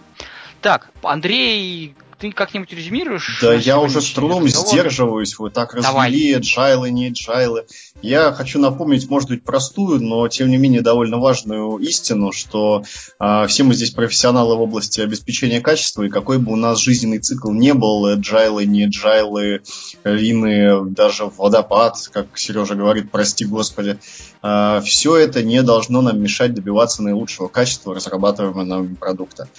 [0.60, 3.40] Так, Андрей ты как-нибудь резюмируешь?
[3.42, 5.40] Да я уже с трудом сдерживаюсь.
[5.40, 7.66] Вы так развели джайлы, не джайлы.
[8.04, 12.84] Я хочу напомнить, может быть, простую, но тем не менее довольно важную истину, что
[13.20, 17.18] э, все мы здесь профессионалы в области обеспечения качества, и какой бы у нас жизненный
[17.18, 19.64] цикл не был, джайлы, не джайлы,
[20.04, 23.98] лины, даже водопад, как Сережа говорит, прости господи,
[24.44, 29.50] э, все это не должно нам мешать добиваться наилучшего качества разрабатываемого нами продукта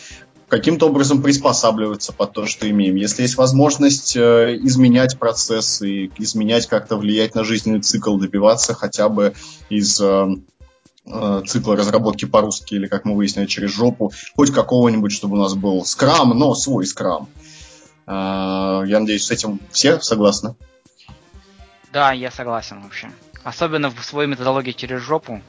[0.52, 2.96] каким-то образом приспосабливаться под то, что имеем.
[2.96, 9.32] Если есть возможность э, изменять процессы, изменять как-то влиять на жизненный цикл, добиваться хотя бы
[9.70, 10.26] из э,
[11.06, 15.54] э, цикла разработки по-русски или, как мы выяснили, через жопу, хоть какого-нибудь, чтобы у нас
[15.54, 17.30] был скрам, но свой скрам.
[18.06, 20.54] Я надеюсь, с этим все согласны?
[21.94, 23.10] Да, я согласен вообще.
[23.42, 25.40] Особенно в своей методологии через жопу,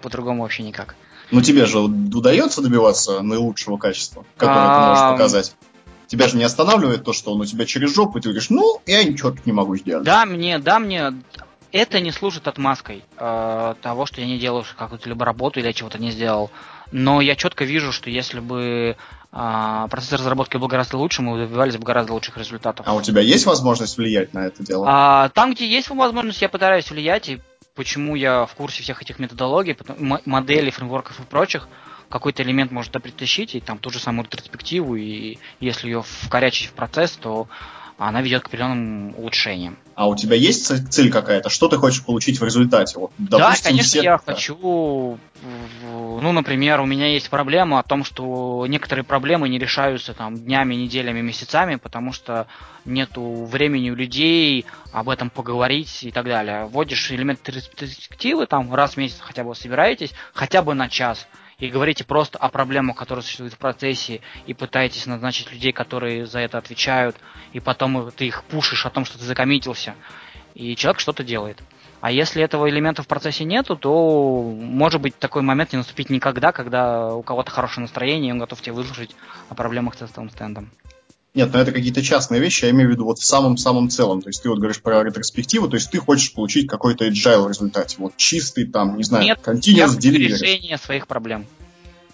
[0.00, 0.94] по-другому вообще никак.
[1.34, 5.56] Но тебе же удается добиваться наилучшего качества, которое ты можешь показать.
[6.06, 8.80] Тебя же не останавливает то, что он у тебя через жопу, и ты говоришь, ну,
[8.86, 10.04] я ничего тут не могу сделать.
[10.04, 11.12] Да, мне, да, мне
[11.72, 15.72] это не служит отмазкой э, того, что я не делаю какую-то либо работу или я
[15.72, 16.50] чего-то не сделал.
[16.92, 18.96] Но я четко вижу, что если бы
[19.32, 22.86] э, процесс разработки был гораздо лучше, мы добивались бы гораздо лучших результатов.
[22.88, 24.86] А у тебя есть возможность влиять на это дело?
[24.88, 27.40] А, там, где есть возможность, я пытаюсь влиять, и
[27.74, 29.76] почему я в курсе всех этих методологий,
[30.24, 31.68] моделей, фреймворков и прочих,
[32.08, 36.72] какой-то элемент может притащить, и там ту же самую ретроспективу, и если ее вкорячить в
[36.72, 37.48] процесс, то
[37.98, 39.78] она ведет к определенным улучшениям.
[39.94, 41.48] А у тебя есть цель какая-то?
[41.48, 42.98] Что ты хочешь получить в результате?
[42.98, 44.02] Вот, допустим, да, конечно, все...
[44.02, 45.18] я хочу...
[46.20, 50.74] Ну, например, у меня есть проблема о том, что некоторые проблемы не решаются там днями,
[50.74, 52.46] неделями, месяцами, потому что
[52.84, 56.66] нету времени у людей об этом поговорить и так далее.
[56.66, 61.68] Вводишь элемент перспективы, там раз в месяц хотя бы собираетесь, хотя бы на час– и
[61.68, 66.58] говорите просто о проблемах, которые существуют в процессе, и пытаетесь назначить людей, которые за это
[66.58, 67.16] отвечают,
[67.52, 69.94] и потом ты их пушишь о том, что ты закоммитился,
[70.54, 71.62] и человек что-то делает.
[72.00, 76.52] А если этого элемента в процессе нету, то может быть такой момент не наступить никогда,
[76.52, 79.16] когда у кого-то хорошее настроение, и он готов тебе выслушать
[79.48, 80.70] о проблемах с тестовым стендом.
[81.34, 84.22] Нет, но это какие-то частные вещи, я имею в виду вот в самом-самом целом.
[84.22, 87.48] То есть ты вот говоришь про ретроспективу, то есть ты хочешь получить какой-то agile в
[87.48, 87.96] результате.
[87.98, 90.28] Вот чистый там, не знаю, Нет, continuous delivery.
[90.28, 91.46] решение своих проблем.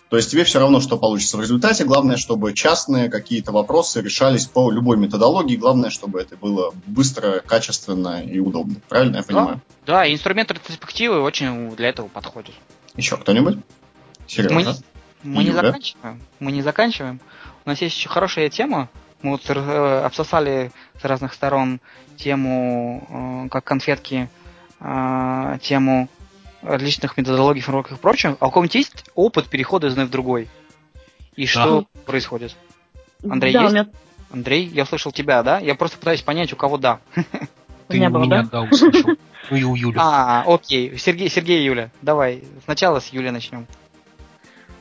[0.09, 1.85] То есть тебе все равно, что получится в результате.
[1.85, 5.55] Главное, чтобы частные какие-то вопросы решались по любой методологии.
[5.55, 8.77] Главное, чтобы это было быстро, качественно и удобно.
[8.89, 9.61] Правильно я понимаю?
[9.87, 12.55] Да, да инструмент ретроспективы очень для этого подходит.
[12.97, 13.59] Еще кто-нибудь?
[14.27, 14.55] Сережа?
[14.55, 14.75] Мы,
[15.23, 16.23] мы не заканчиваем.
[16.41, 17.21] Мы не заканчиваем.
[17.65, 18.89] У нас есть еще хорошая тема
[19.23, 21.81] мы вот э, обсосали с разных сторон
[22.17, 24.29] тему, э, как конфетки,
[24.81, 26.09] э, тему
[26.63, 28.37] различных методологий, фреймворков и прочего.
[28.41, 30.49] А у кого-нибудь есть опыт перехода из одной в другой?
[31.37, 32.01] И что да.
[32.07, 32.57] происходит?
[33.29, 33.73] Андрей да, есть?
[33.73, 33.89] Меня...
[34.31, 35.59] Андрей, я слышал тебя, да?
[35.59, 37.01] Я просто пытаюсь понять, у кого да.
[37.89, 39.11] Ты у меня да услышал.
[39.51, 39.97] Ну и у Юли.
[39.99, 40.97] А, окей.
[40.97, 41.91] Сергей, Сергей и Юля.
[42.03, 43.67] Давай, сначала с Юли начнем.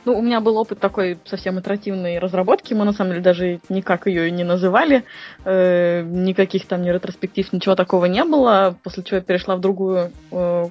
[0.04, 2.72] Ну, у меня был опыт такой совсем итеративной разработки.
[2.74, 5.04] Мы, на самом деле, даже никак ее не называли.
[5.44, 8.76] Э, никаких там ни ретроспектив, ничего такого не было.
[8.82, 10.66] После чего я перешла в другую, э,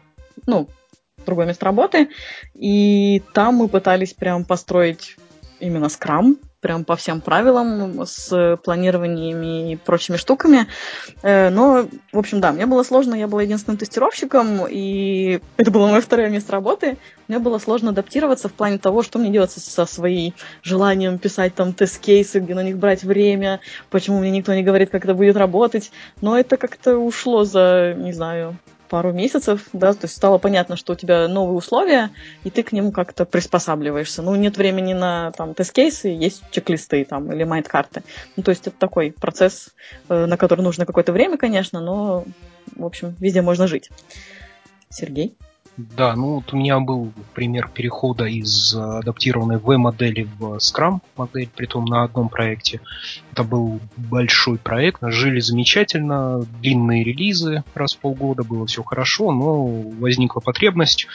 [0.47, 0.67] ну,
[1.25, 2.09] другое место работы.
[2.55, 5.15] И там мы пытались прям построить
[5.59, 10.67] именно скрам, прям по всем правилам, с планированиями и прочими штуками.
[11.21, 15.87] Э, но, в общем, да, мне было сложно, я была единственным тестировщиком, и это было
[15.87, 16.97] мое второе место работы.
[17.27, 20.33] Мне было сложно адаптироваться в плане того, что мне делать со своим
[20.63, 23.59] желанием писать там тест-кейсы, где на них брать время,
[23.89, 25.91] почему мне никто не говорит, как это будет работать.
[26.21, 28.57] Но это как-то ушло за, не знаю,
[28.89, 32.09] пару месяцев, да, то есть стало понятно, что у тебя новые условия,
[32.43, 34.21] и ты к ним как-то приспосабливаешься.
[34.21, 38.03] Ну, нет времени на там тест-кейсы, есть чек-листы там или майнд-карты.
[38.35, 39.69] Ну, то есть это такой процесс,
[40.09, 42.25] э, на который нужно какое-то время, конечно, но,
[42.75, 43.89] в общем, везде можно жить.
[44.89, 45.37] Сергей?
[45.79, 51.67] Да, ну вот у меня был пример перехода из адаптированной V-модели в Scrum модель, при
[51.67, 52.81] том на одном проекте.
[53.31, 59.67] Это был большой проект, жили замечательно, длинные релизы раз в полгода, было все хорошо, но
[59.67, 61.07] возникла потребность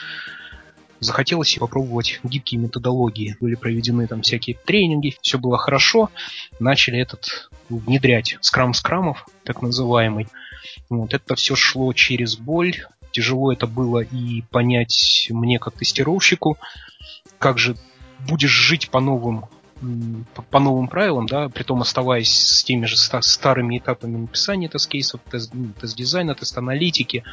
[0.99, 3.37] захотелось попробовать гибкие методологии.
[3.39, 6.09] Были проведены там всякие тренинги, все было хорошо.
[6.59, 10.27] Начали этот внедрять скрам-скрамов, так называемый.
[10.89, 12.85] Вот, это все шло через боль,
[13.15, 16.57] тяжело это было и понять мне как тестировщику,
[17.39, 17.77] как же
[18.27, 19.45] будешь жить по новым
[20.51, 25.19] по новым правилам, да, при том оставаясь с теми же старыми этапами написания тест-кейсов,
[25.53, 27.23] ну, тест-дизайна, тест-аналитики,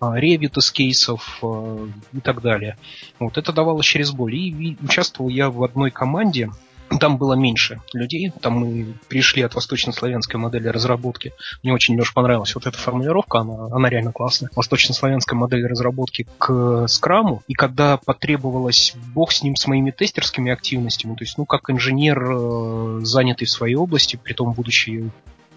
[0.00, 2.78] а, ревью тест-кейсов а, и так далее.
[3.18, 4.34] Вот это давалось через боль.
[4.36, 6.50] И участвовал я в одной команде,
[7.00, 11.32] там было меньше людей, там мы пришли от восточнославянской модели разработки.
[11.62, 14.50] Мне очень, Леша, понравилась вот эта формулировка, она, она реально классная.
[14.54, 21.14] Восточнославянская модель разработки к скраму, и когда потребовалось, бог с ним, с моими тестерскими активностями,
[21.14, 25.10] то есть, ну, как инженер, э, занятый в своей области, при том будучи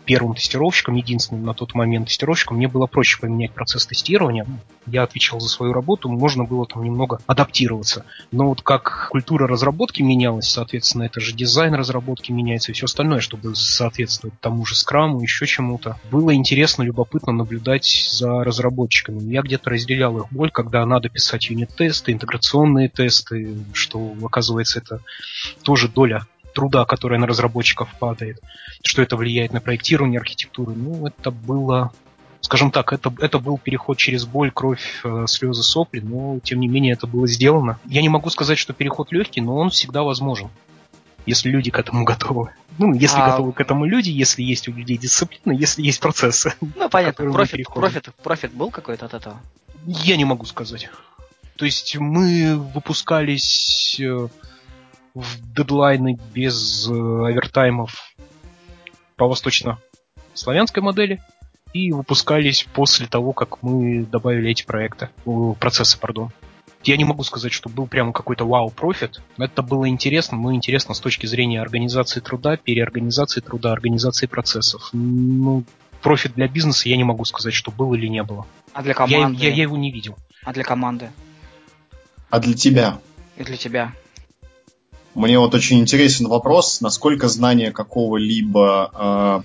[0.09, 4.47] первым тестировщиком, единственным на тот момент тестировщиком, мне было проще поменять процесс тестирования.
[4.87, 8.05] Я отвечал за свою работу, можно было там немного адаптироваться.
[8.31, 13.19] Но вот как культура разработки менялась, соответственно, это же дизайн разработки меняется и все остальное,
[13.19, 15.99] чтобы соответствовать тому же скраму, еще чему-то.
[16.09, 19.31] Было интересно, любопытно наблюдать за разработчиками.
[19.31, 25.01] Я где-то разделял их боль, когда надо писать юнит-тесты, интеграционные тесты, что, оказывается, это
[25.61, 28.39] тоже доля труда, которая на разработчиков падает,
[28.83, 30.73] что это влияет на проектирование архитектуры.
[30.73, 31.91] Ну, это было,
[32.41, 36.67] скажем так, это, это был переход через боль, кровь, э, слезы, сопли, но тем не
[36.67, 37.79] менее это было сделано.
[37.85, 40.49] Я не могу сказать, что переход легкий, но он всегда возможен
[41.25, 42.49] если люди к этому готовы.
[42.77, 43.31] Ну, если а...
[43.31, 46.53] готовы к этому люди, если есть у людей дисциплина, если есть процессы.
[46.75, 47.31] Ну, понятно.
[47.31, 49.39] Профит, профит, профит был какой-то от этого?
[49.85, 50.89] Я не могу сказать.
[51.55, 54.27] То есть мы выпускались э,
[55.13, 58.13] в дедлайны без э, овертаймов
[59.15, 61.21] по восточно-славянской модели
[61.73, 65.09] и выпускались после того, как мы добавили эти проекты,
[65.59, 66.31] процессы, пардон.
[66.83, 69.21] Я не могу сказать, что был прямо какой-то вау-профит.
[69.37, 74.89] Это было интересно, но интересно с точки зрения организации труда, переорганизации труда, организации процессов.
[74.93, 75.65] Ну,
[76.01, 78.47] профит для бизнеса я не могу сказать, что был или не было.
[78.73, 79.43] А для команды?
[79.43, 80.15] Я, я, я его не видел.
[80.43, 81.11] А для команды?
[82.29, 82.99] А для тебя?
[83.35, 83.93] И для тебя?
[85.15, 89.43] Мне вот очень интересен вопрос, насколько знание какого-либо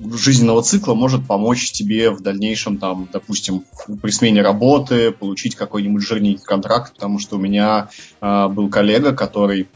[0.00, 3.64] э, жизненного цикла может помочь тебе в дальнейшем, там, допустим,
[4.02, 7.88] при смене работы, получить какой-нибудь жирненький контракт, потому что у меня
[8.20, 9.68] э, был коллега, который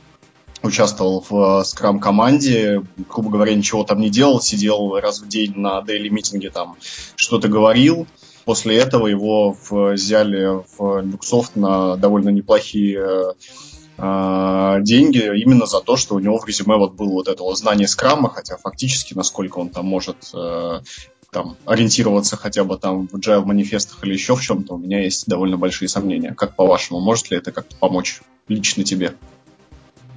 [0.63, 6.51] участвовал в скрам-команде, грубо говоря, ничего там не делал, сидел раз в день на дейли-митинге,
[6.51, 6.77] там
[7.17, 8.07] что-то говорил.
[8.45, 13.35] После этого его взяли в Люксофт на довольно неплохие
[14.01, 17.87] деньги именно за то, что у него в резюме вот было вот это вот знание
[17.89, 20.81] скрама, хотя фактически, насколько он там может э,
[21.31, 25.27] там, ориентироваться хотя бы там в agile манифестах или еще в чем-то, у меня есть
[25.27, 26.35] довольно большие сомнения.
[26.35, 29.15] Как по-вашему, может ли это как-то помочь лично тебе?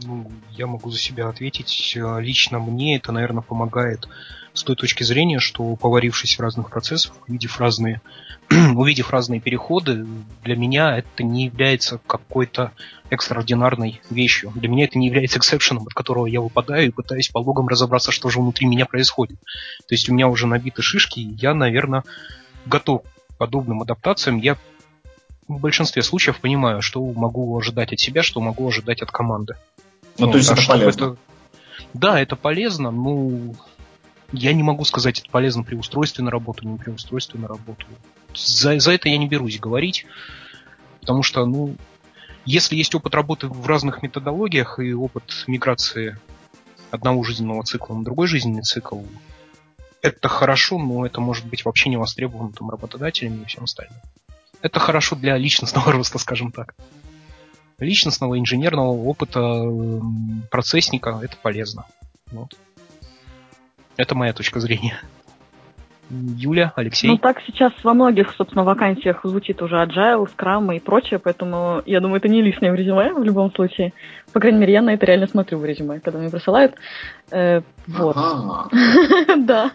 [0.04, 1.96] Ну, я могу за себя ответить.
[1.96, 4.08] Лично мне это, наверное, помогает
[4.54, 8.02] с той точки зрения, что поварившись в разных процессах, увидев разные,
[8.50, 10.06] увидев разные переходы,
[10.44, 12.72] для меня это не является какой-то
[13.10, 14.52] экстраординарной вещью.
[14.56, 18.12] Для меня это не является эксепшеном, от которого я выпадаю и пытаюсь по логам разобраться,
[18.12, 19.40] что же внутри меня происходит.
[19.88, 22.04] То есть у меня уже набиты шишки, и я, наверное,
[22.66, 24.38] готов к подобным адаптациям.
[24.38, 24.58] Я
[25.48, 29.56] в большинстве случаев понимаю, что могу ожидать от себя, что могу ожидать от команды.
[30.18, 31.06] Ну, ну то есть это полезно.
[31.06, 31.18] Это...
[31.94, 33.54] Да, это полезно, но
[34.34, 37.86] я не могу сказать, это полезно при устройстве на работу, не при устройстве на работу.
[38.34, 40.06] За, за это я не берусь говорить,
[41.00, 41.76] потому что, ну,
[42.46, 46.18] если есть опыт работы в разных методологиях и опыт миграции
[46.92, 49.02] одного жизненного цикла на другой жизненный цикл,
[50.02, 53.98] это хорошо, но это может быть вообще не востребовано там, работодателями и всем остальным.
[54.62, 56.76] Это хорошо для личностного роста, скажем так.
[57.78, 59.64] Личностного инженерного опыта
[60.50, 61.86] процессника это полезно.
[62.32, 62.58] Вот.
[63.98, 65.00] Это моя точка зрения.
[66.10, 67.08] Юля, Алексей?
[67.08, 72.02] Ну, так сейчас во многих, собственно, вакансиях звучит уже agile, Scrum и прочее, поэтому я
[72.02, 73.94] думаю, это не лишнее в резюме в любом случае.
[74.32, 76.76] По крайней мере, я на это реально смотрю в резюме, когда мне присылают.
[77.32, 78.16] Э, вот.
[79.38, 79.72] Да,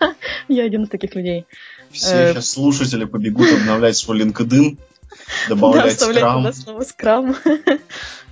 [0.49, 1.47] я один из таких людей.
[1.91, 4.77] Все сейчас э, слушатели побегут обновлять свой LinkedIn,
[5.49, 6.53] добавлять да, Scrum.
[6.53, 7.37] Слово Scrum.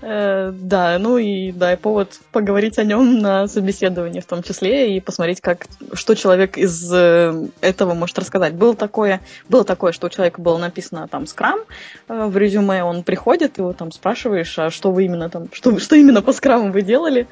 [0.03, 4.95] Э, да, ну и да, и повод поговорить о нем на собеседовании в том числе
[4.95, 8.55] и посмотреть, как, что человек из э, этого может рассказать.
[8.55, 11.61] Было такое, было такое, что у человека было написано там скрам
[12.09, 15.97] э, в резюме, он приходит, его там спрашиваешь, а что вы именно там, что, что
[15.97, 17.27] именно по скраму вы делали?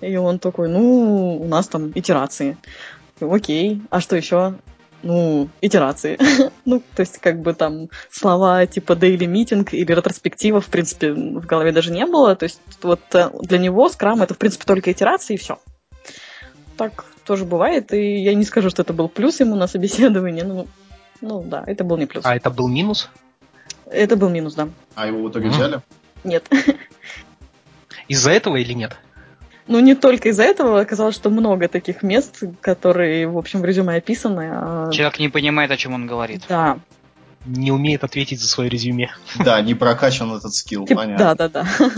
[0.00, 2.56] И он такой, ну, у нас там итерации.
[3.20, 4.54] Окей, а что еще?
[5.02, 6.18] Ну, итерации.
[6.64, 11.46] ну, то есть, как бы там слова типа daily meeting или ретроспектива, в принципе, в
[11.46, 12.36] голове даже не было.
[12.36, 15.58] То есть, вот э, для него скрам это, в принципе, только итерации и все.
[16.76, 20.66] Так тоже бывает, и я не скажу, что это был плюс ему на собеседовании, ну,
[21.20, 22.24] ну да, это был не плюс.
[22.24, 23.10] А это был минус?
[23.84, 24.68] Это был минус, да.
[24.94, 25.82] А его в итоге взяли?
[26.24, 26.48] Нет.
[28.08, 28.96] Из-за этого или нет?
[29.68, 33.96] Ну, не только из-за этого, оказалось, что много таких мест, которые, в общем, в резюме
[33.96, 34.50] описаны.
[34.50, 34.90] А...
[34.90, 36.42] Человек не понимает, о чем он говорит.
[36.48, 36.78] Да.
[37.46, 39.10] Не умеет ответить за свое резюме.
[39.44, 41.18] Да, не прокачан этот скилл, понятно.
[41.18, 41.90] Да, да, да.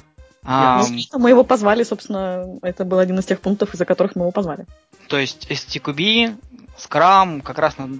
[0.43, 4.23] А, ну, мы его позвали, собственно, это был один из тех пунктов, из-за которых мы
[4.23, 4.67] его позвали.
[5.07, 6.35] То есть STQB,
[6.79, 7.99] Scrum, как раз надо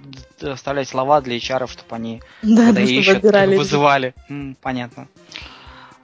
[0.53, 4.15] оставлять слова для HR, чтобы они да, когда ищут, вызывали.
[4.29, 5.07] М, понятно.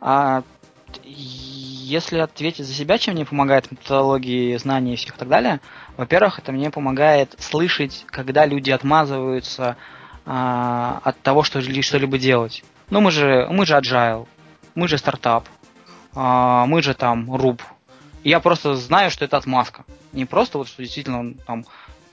[0.01, 0.43] А,
[1.87, 5.61] если ответить за себя, чем мне помогает методологии, знания и всех так далее,
[5.97, 9.77] во-первых, это мне помогает слышать, когда люди отмазываются
[10.25, 12.65] а, от того, что что-либо делать.
[12.91, 14.27] Ну, мы же, мы же agile,
[14.75, 15.49] мы же стартап,
[16.15, 17.63] а, мы же там руб.
[18.25, 19.85] я просто знаю, что это отмазка.
[20.13, 21.65] Не просто вот, что действительно он, там,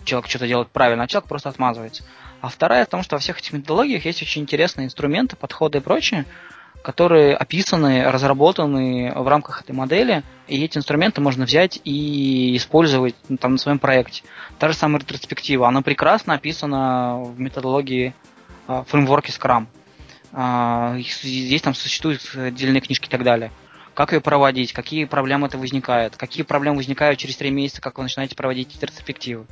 [0.05, 2.03] человек что-то делает правильно, а человек просто отмазывается.
[2.41, 5.81] А вторая в том, что во всех этих методологиях есть очень интересные инструменты, подходы и
[5.81, 6.25] прочее,
[6.83, 13.37] которые описаны, разработаны в рамках этой модели, и эти инструменты можно взять и использовать ну,
[13.37, 14.23] там, на своем проекте.
[14.59, 18.13] Та же самая ретроспектива, она прекрасно описана в методологии
[18.67, 19.67] э, фреймворке Scrum.
[20.33, 23.51] Э, здесь там существуют отдельные книжки и так далее.
[23.93, 28.03] Как ее проводить, какие проблемы это возникают, какие проблемы возникают через три месяца, как вы
[28.03, 29.45] начинаете проводить ретроспективы.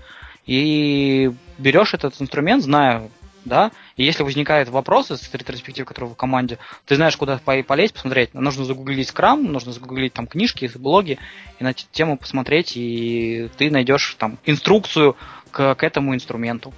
[0.46, 3.10] И берешь этот инструмент, зная
[3.46, 8.34] да, и если возникают вопросы с ретроспектив, которые в команде, ты знаешь, куда полезть, посмотреть.
[8.34, 11.18] Нужно загуглить скрам, нужно загуглить там книжки, блоги,
[11.60, 15.16] и на эту тему посмотреть, и ты найдешь там инструкцию
[15.52, 16.74] к, к этому инструменту.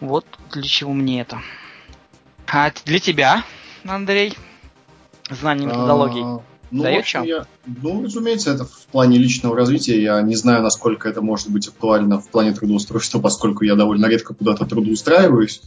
[0.00, 1.40] Вот для чего мне это.
[2.46, 3.44] А для тебя,
[3.84, 4.34] Андрей,
[5.30, 5.68] знание.
[5.70, 6.40] А,
[6.70, 10.02] ну, Дает общем, я, ну, разумеется, это в плане личного развития.
[10.02, 14.34] Я не знаю, насколько это может быть актуально в плане трудоустройства, поскольку я довольно редко
[14.34, 15.62] куда-то трудоустраиваюсь.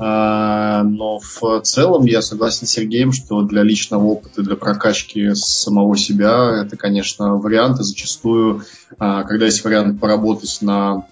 [0.00, 5.96] А, но в целом я согласен с Сергеем, что для личного опыта, для прокачки самого
[5.96, 7.82] себя это, конечно, варианты.
[7.82, 8.62] Зачастую,
[8.98, 11.04] а, когда есть вариант поработать на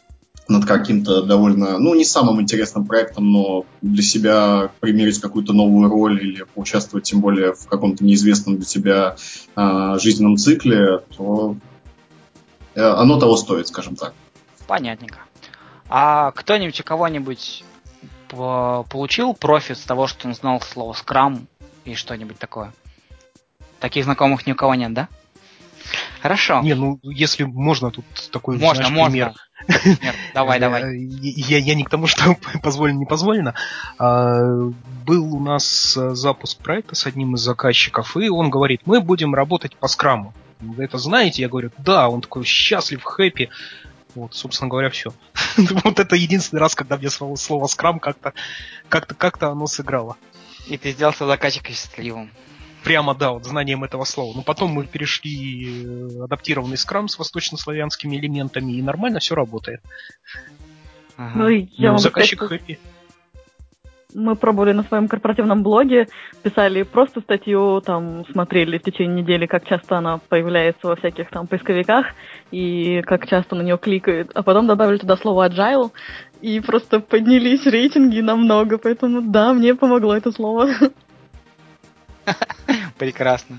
[0.48, 6.22] над каким-то довольно, ну, не самым интересным проектом, но для себя примерить какую-то новую роль
[6.22, 9.16] или поучаствовать, тем более, в каком-то неизвестном для тебя
[9.56, 11.56] э, жизненном цикле, то
[12.76, 14.14] э, оно того стоит, скажем так.
[14.68, 15.18] Понятненько.
[15.88, 17.64] А кто-нибудь кого-нибудь
[18.28, 21.46] получил профит с того, что он знал слово скрам
[21.84, 22.72] и что-нибудь такое?
[23.80, 25.08] Таких знакомых ни у кого нет, да?
[26.20, 26.60] Хорошо.
[26.62, 29.10] Не, ну если можно, тут такой можно, знаешь, можно.
[29.12, 29.98] пример.
[30.02, 30.98] Нет, давай, давай.
[30.98, 33.54] Я, я не к тому, что позволено, не позволено.
[33.98, 34.70] А,
[35.04, 39.34] был у нас э, запуск проекта с одним из заказчиков, и он говорит, мы будем
[39.34, 40.34] работать по скраму.
[40.60, 41.42] Вы это знаете?
[41.42, 43.50] Я говорю, да, он такой счастлив, хэппи.
[44.16, 45.12] Вот, собственно говоря, все.
[45.84, 48.32] вот это единственный раз, когда мне слово, слово скрам как-то
[48.88, 50.16] как-то как-то оно сыграло.
[50.68, 52.30] И ты сделал заказчика счастливым.
[52.82, 54.34] Прямо, да, вот знанием этого слова.
[54.34, 59.82] Но потом мы перешли э, адаптированный скрам с восточнославянскими элементами, и нормально все работает.
[61.16, 61.38] Ага.
[61.38, 62.78] Ну, я ну, заказчик сказать, хэппи
[64.14, 66.08] мы пробовали на своем корпоративном блоге,
[66.42, 71.46] писали просто статью, там смотрели в течение недели, как часто она появляется во всяких там
[71.46, 72.06] поисковиках
[72.50, 75.90] и как часто на нее кликают, а потом добавили туда слово agile
[76.40, 80.68] и просто поднялись рейтинги намного, поэтому да, мне помогло это слово.
[82.98, 83.58] Прекрасно.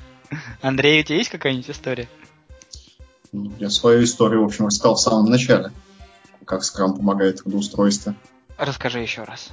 [0.61, 2.07] Андрей, у тебя есть какая-нибудь история?
[3.32, 5.72] Ну, я свою историю, в общем, рассказал в самом начале,
[6.45, 8.15] как скрам помогает в трудоустройстве.
[8.57, 9.52] Расскажи еще раз.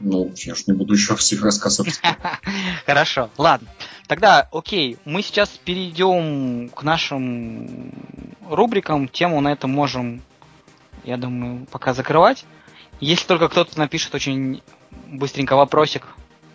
[0.00, 2.00] Ну, я же не буду еще всех рассказывать.
[2.86, 3.68] Хорошо, ладно.
[4.06, 7.92] Тогда, окей, мы сейчас перейдем к нашим
[8.48, 9.08] рубрикам.
[9.08, 10.22] Тему на этом можем,
[11.04, 12.44] я думаю, пока закрывать.
[13.00, 14.62] Если только кто-то напишет очень
[15.06, 16.06] быстренько вопросик.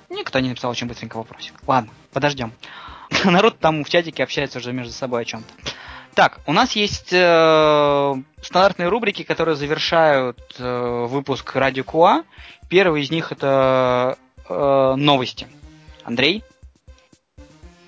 [0.09, 1.53] Никто не написал очень быстренько вопросик.
[1.67, 2.53] Ладно, подождем.
[3.25, 5.53] Народ там в чатике общается уже между собой о чем-то.
[6.13, 12.23] Так, у нас есть э, стандартные рубрики, которые завершают э, выпуск Радио Куа.
[12.71, 14.17] Первый из них это
[14.47, 15.45] э, новости.
[16.05, 16.41] Андрей?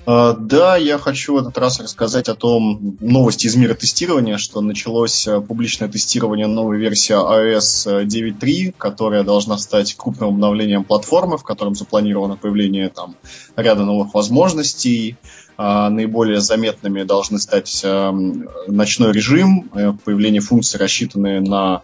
[0.06, 4.60] Uh, да, я хочу в этот раз рассказать о том новости из мира тестирования, что
[4.60, 11.44] началось uh, публичное тестирование новой версии iOS 9.3, которая должна стать крупным обновлением платформы, в
[11.44, 13.16] котором запланировано появление там
[13.56, 15.16] ряда новых возможностей.
[15.58, 21.84] Uh, наиболее заметными должны стать эм, ночной режим, э, появление функций, рассчитанные на а,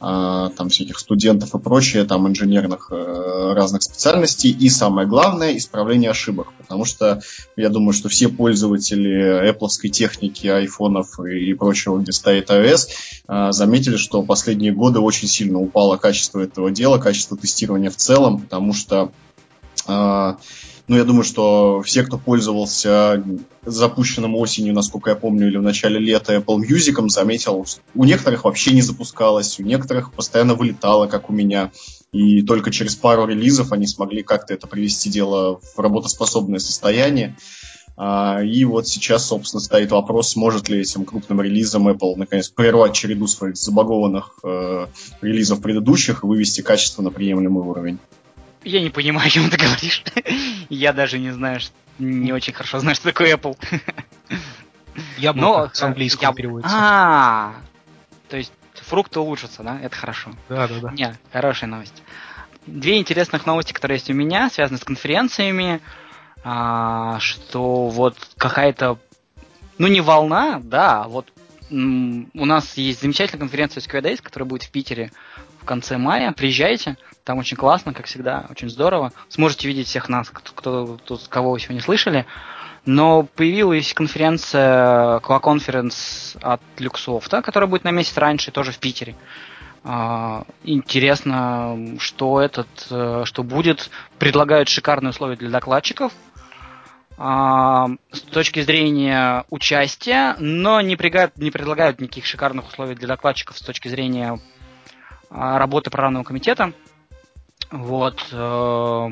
[0.00, 6.48] там всяких студентов и прочее, там инженерных э, разных специальностей, и самое главное, исправление ошибок,
[6.58, 7.20] потому что
[7.56, 12.88] я думаю, что все пользователи Apple техники, айфонов и, прочего, где стоит iOS,
[13.28, 18.40] э, заметили, что последние годы очень сильно упало качество этого дела, качество тестирования в целом,
[18.40, 19.12] потому что
[20.88, 23.22] э, ну, я думаю, что все, кто пользовался
[23.64, 28.72] запущенным осенью, насколько я помню, или в начале лета Apple Music, заметил, у некоторых вообще
[28.72, 31.70] не запускалось, у некоторых постоянно вылетало, как у меня.
[32.12, 37.36] И только через пару релизов они смогли как-то это привести дело в работоспособное состояние.
[38.00, 42.94] А, и вот сейчас, собственно, стоит вопрос, сможет ли этим крупным релизом Apple наконец прервать
[42.94, 44.86] череду своих забагованных э,
[45.20, 47.98] релизов предыдущих и вывести качество на приемлемый уровень.
[48.64, 50.02] Я не понимаю, о чем ты говоришь.
[50.68, 51.60] Я даже не знаю,
[51.98, 53.56] не очень хорошо знаю, что такое Apple.
[55.18, 56.76] Яблоко с английского переводится.
[56.76, 57.54] А,
[58.28, 59.78] то есть фрукты улучшатся, да?
[59.80, 60.32] Это хорошо.
[60.48, 60.90] Да, да, да.
[60.92, 62.02] Не, хорошая новость.
[62.66, 65.80] Две интересных новости, которые есть у меня, связаны с конференциями
[66.44, 68.98] а, что вот какая-то,
[69.78, 71.32] ну не волна, да, а вот
[71.70, 75.12] у нас есть замечательная конференция SQL Days, которая будет в Питере
[75.60, 76.32] в конце мая.
[76.32, 76.96] Приезжайте,
[77.28, 79.12] там очень классно, как всегда, очень здорово.
[79.28, 82.24] Сможете видеть всех нас, кто, кто, кого вы сегодня слышали.
[82.86, 89.14] Но появилась конференция Qua Conference от Люксофта, которая будет на месяц раньше, тоже в Питере.
[89.84, 93.90] А, интересно, что этот, э, что будет.
[94.18, 96.14] Предлагают шикарные условия для докладчиков
[97.18, 103.58] а, с точки зрения участия, но не, пригают, не предлагают никаких шикарных условий для докладчиков
[103.58, 104.40] с точки зрения
[105.30, 106.72] а, работы программного комитета.
[107.70, 108.26] Вот.
[108.32, 109.10] Э,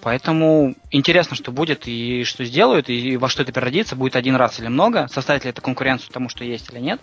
[0.00, 4.60] поэтому интересно, что будет и что сделают, и во что это переродится, будет один раз
[4.60, 7.00] или много, составит ли это конкуренцию тому, что есть или нет.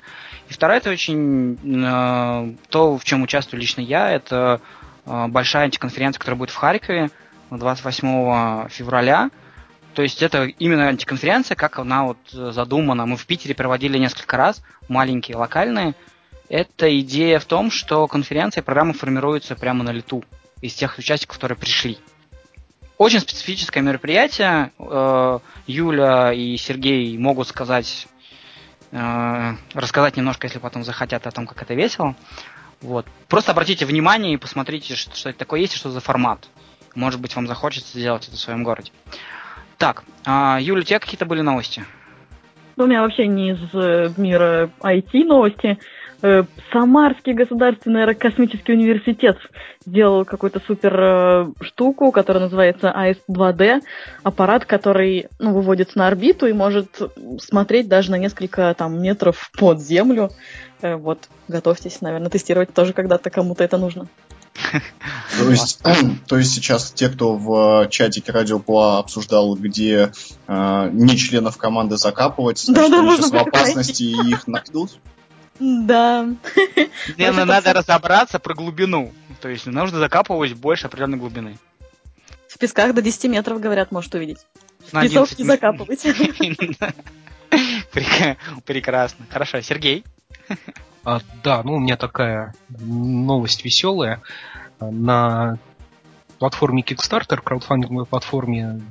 [0.50, 4.62] И второе, это очень э, то, в чем участвую лично я, это
[5.06, 7.10] э, большая антиконференция, которая будет в Харькове
[7.52, 9.30] 28 февраля.
[9.94, 13.06] То есть это именно антиконференция, как она вот задумана.
[13.06, 15.94] Мы в Питере проводили несколько раз, маленькие, локальные.
[16.50, 20.24] Это идея в том, что конференция и программа формируются прямо на лету
[20.62, 21.98] из тех участников, которые пришли.
[22.98, 24.72] Очень специфическое мероприятие.
[24.80, 28.08] Э, Юля и Сергей могут сказать,
[28.92, 32.16] э, рассказать немножко, если потом захотят о том, как это весело.
[32.82, 33.06] Вот.
[33.28, 36.48] Просто обратите внимание и посмотрите, что это такое есть и что за формат.
[36.94, 38.92] Может быть, вам захочется сделать это в своем городе.
[39.78, 41.84] Так, а, Юля, у тебя какие-то были новости?
[42.78, 45.78] Ну, у меня вообще не из э, мира IT новости.
[46.22, 49.38] Э, Самарский государственный аэрокосмический университет
[49.86, 53.82] сделал какую-то супер э, штуку, которая называется АС-2D.
[54.24, 57.02] Аппарат, который ну, выводится на орбиту и может
[57.40, 60.32] смотреть даже на несколько там, метров под землю.
[60.82, 64.08] Вот, готовьтесь, наверное, тестировать тоже когда-то кому-то это нужно.
[65.38, 65.82] То есть,
[66.28, 70.12] то есть сейчас те, кто в чатике Радио Пуа обсуждал, где
[70.48, 74.92] э, не членов команды закапывать, значит, да, да, в опасности и их найдут?
[75.60, 76.28] Да.
[77.18, 79.14] Мне надо разобраться про глубину.
[79.42, 81.58] То есть нужно закапывать больше определенной глубины.
[82.48, 84.40] В песках до 10 метров, говорят, может увидеть.
[84.80, 86.04] В песок не закапывать.
[88.66, 89.26] Прекрасно.
[89.30, 89.62] Хорошо.
[89.62, 90.04] Сергей?
[91.04, 94.22] А, да, ну у меня такая новость веселая.
[94.80, 95.60] На
[96.40, 98.82] платформе Kickstarter, краудфандинговой платформе,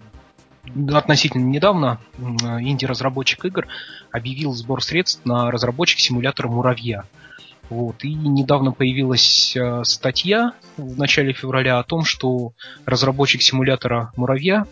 [0.92, 3.66] относительно недавно инди-разработчик игр
[4.10, 7.04] объявил сбор средств на разработчик симулятора муравья.
[7.70, 8.04] Вот.
[8.04, 12.52] И недавно появилась э, статья в начале февраля о том, что
[12.84, 14.66] разработчик симулятора муравья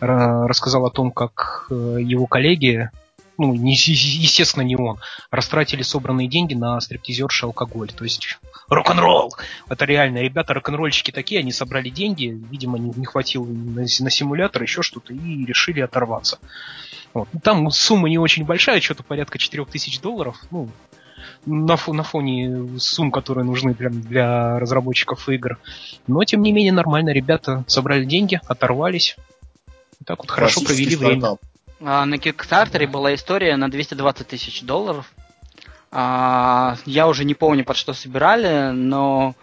[0.00, 2.90] э, рассказал о том, как э, его коллеги
[3.38, 4.98] ну, не, естественно, не он,
[5.30, 7.90] растратили собранные деньги на стриптизерши алкоголь.
[7.90, 8.38] То есть
[8.68, 9.34] рок-н-ролл!
[9.68, 10.18] Это реально.
[10.18, 15.12] Ребята рок-н-ролльщики такие, они собрали деньги, видимо, не, не хватило на, на симулятор, еще что-то,
[15.12, 16.38] и решили оторваться.
[17.12, 17.28] Вот.
[17.42, 20.36] Там сумма не очень большая, что-то порядка 4000 долларов.
[20.50, 20.68] Ну,
[21.46, 25.58] на, на фоне сумм, которые нужны для, для разработчиков игр.
[26.06, 27.10] Но, тем не менее, нормально.
[27.10, 29.16] Ребята собрали деньги, оторвались.
[30.00, 31.36] И так вот хорошо провели время.
[31.80, 35.12] А, на Kickstarter была история на 220 тысяч долларов.
[35.96, 39.34] А, я уже не помню, под что собирали, но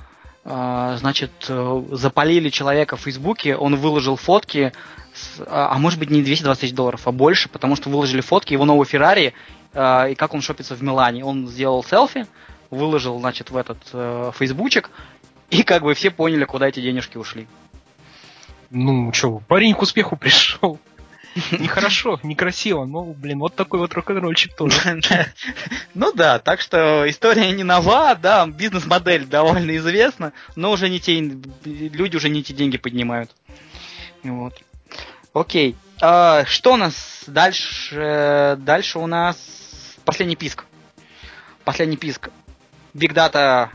[0.44, 4.74] а, значит, запалили человека в Фейсбуке, он выложил фотки,
[5.14, 8.66] с, а может быть не 220 тысяч долларов, а больше, потому что выложили фотки его
[8.66, 9.34] нового Феррари
[9.74, 11.24] и как он шопится в Милане.
[11.24, 12.28] Он сделал селфи,
[12.70, 14.90] выложил, значит, в этот э, фейсбучек,
[15.50, 17.48] и как бы все поняли, куда эти денежки ушли.
[18.70, 20.80] Ну, что, парень к успеху пришел.
[21.52, 25.02] Нехорошо, некрасиво, но, блин, вот такой вот рок-н-ролльчик тоже.
[25.94, 31.20] Ну да, так что история не нова, да, бизнес-модель довольно известна, но уже не те,
[31.20, 33.32] люди уже не те деньги поднимают.
[34.24, 34.62] Вот.
[35.34, 35.76] Окей.
[36.02, 38.58] А, что у нас дальше?
[38.60, 39.38] Дальше у нас
[40.06, 40.66] последний писк.
[41.64, 42.30] Последний писк.
[42.94, 43.70] Big Data.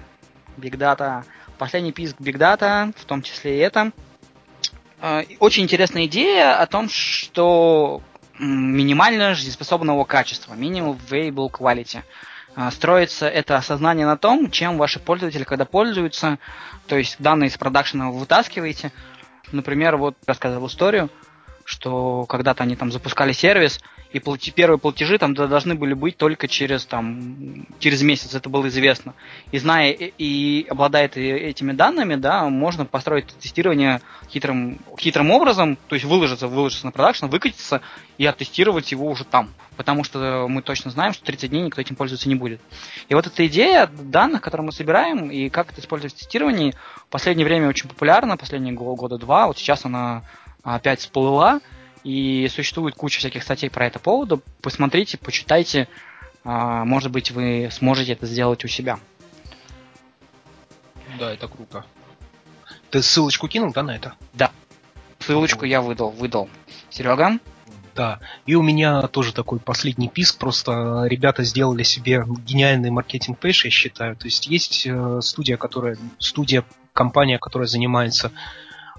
[0.57, 1.25] Big Data.
[1.59, 3.93] Последний писк Big Data, в том числе и это.
[5.01, 8.03] А, очень интересная идея о том, что
[8.39, 12.03] минимально жизнеспособного качества, minimum viable quality.
[12.55, 16.39] А, строится это осознание на том, чем ваши пользователи, когда пользуются,
[16.87, 18.93] то есть данные из продакшена вы вытаскиваете.
[19.53, 21.11] Например, вот рассказывал историю,
[21.67, 23.81] что когда-то они там запускали сервис,
[24.13, 28.69] и плати, первые платежи там должны были быть только через, там, через месяц, это было
[28.69, 29.15] известно.
[29.51, 36.07] И зная и, обладая этими данными, да, можно построить тестирование хитрым, хитрым образом, то есть
[36.07, 37.83] выложиться, выложиться на продакшн, выкатиться
[38.17, 39.53] и оттестировать его уже там.
[39.77, 42.61] Потому что мы точно знаем, что 30 дней никто этим пользоваться не будет.
[43.09, 47.11] И вот эта идея данных, которые мы собираем, и как это использовать в тестировании, в
[47.11, 49.49] последнее время очень популярна, последние года два.
[49.49, 50.23] Вот сейчас она
[50.75, 51.61] опять всплыла,
[52.03, 54.43] и существует куча всяких статей про это поводу.
[54.61, 55.89] Посмотрите, почитайте.
[56.45, 58.99] А, может быть, вы сможете это сделать у себя.
[61.19, 61.85] Да, это круто.
[62.91, 64.15] Ты ссылочку кинул, да, на это?
[64.35, 64.51] Да.
[65.21, 66.49] Ссылочку я выдал, выдал.
[66.91, 67.39] Серега?
[67.95, 73.71] Да, и у меня тоже такой последний писк, просто ребята сделали себе гениальный маркетинг-пэш, я
[73.71, 74.17] считаю.
[74.17, 78.33] То есть есть э, студия, которая, студия, компания, которая занимается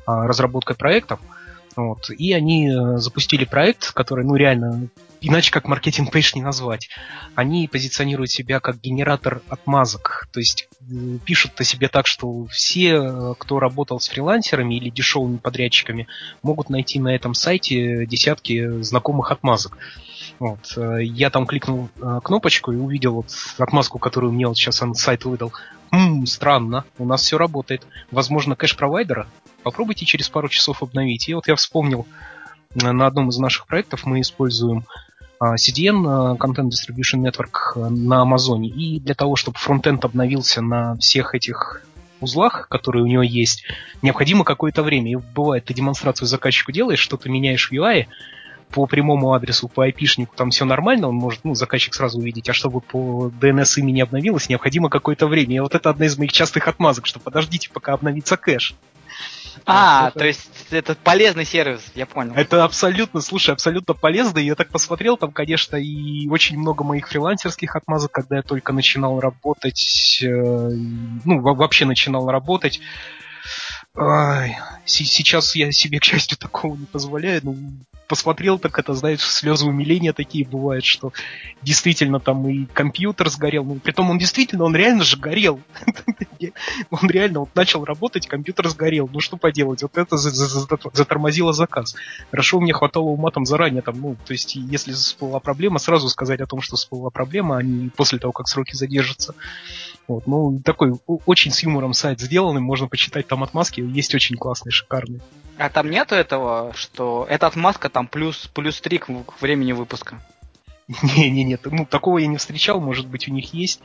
[0.08, 1.20] а, разработкой проектов,
[1.78, 2.10] вот.
[2.10, 4.90] И они э, запустили проект, который, ну, реально,
[5.22, 6.90] иначе как маркетинг пейдж не назвать.
[7.36, 10.28] Они позиционируют себя как генератор отмазок.
[10.34, 14.90] То есть э, пишут о себе так, что все, э, кто работал с фрилансерами или
[14.90, 16.08] дешевыми подрядчиками,
[16.42, 19.78] могут найти на этом сайте десятки знакомых отмазок.
[20.40, 20.78] Вот.
[21.00, 21.90] Я там кликнул
[22.24, 23.28] кнопочку и увидел вот
[23.58, 25.52] отмазку, которую мне вот сейчас сайт выдал.
[25.92, 27.86] Хм, странно, у нас все работает.
[28.12, 29.28] Возможно, кэш-провайдера
[29.64, 31.30] попробуйте через пару часов обновить.
[31.30, 32.06] И вот я вспомнил,
[32.76, 34.86] э, на одном из наших проектов мы используем
[35.40, 38.70] CDN, э, Content Distribution Network, э, на Амазоне.
[38.70, 41.84] И для того, чтобы фронтенд обновился на всех этих
[42.20, 43.64] узлах, которые у него есть,
[44.02, 45.12] необходимо какое-то время.
[45.12, 48.08] И бывает, ты демонстрацию заказчику делаешь, что-то меняешь в UI,
[48.72, 52.54] по прямому адресу, по IP-шнику там все нормально, он может, ну, заказчик сразу увидеть, а
[52.54, 55.56] чтобы по DNS имени обновилось, необходимо какое-то время.
[55.56, 58.76] И вот это одна из моих частых отмазок, что подождите, пока обновится кэш.
[59.66, 62.34] А, то есть это полезный сервис, я понял.
[62.36, 64.40] Это абсолютно, слушай, абсолютно полезно.
[64.40, 69.20] Я так посмотрел, там, конечно, и очень много моих фрилансерских отмазок, когда я только начинал
[69.20, 72.80] работать, э, ну, вообще начинал работать.
[74.86, 77.42] Сейчас я себе, к счастью, такого не позволяю.
[77.44, 77.58] Ну,
[78.08, 81.12] посмотрел, так это, знаешь, слезы умиления такие бывают, что
[81.62, 83.64] действительно там и компьютер сгорел.
[83.64, 85.62] Ну, притом он действительно, он реально же горел.
[86.90, 89.10] он реально вот начал работать, компьютер сгорел.
[89.12, 91.96] Ну что поделать, вот это затормозило заказ.
[92.32, 96.42] Хорошо, мне хватало ума там заранее, там, ну, то есть, если всплыла проблема, сразу сказать
[96.42, 99.36] о том, что всплыла проблема, а не после того, как сроки задержатся.
[100.08, 104.72] Вот, ну, такой очень с юмором сайт сделанный, можно почитать там отмазки, есть очень классные,
[104.72, 105.22] шикарные.
[105.58, 110.22] А там нету этого, что эта отмазка там плюс, плюс 3 к времени выпуска?
[110.88, 113.82] Не-не-не, ну такого я не встречал, может быть у них есть.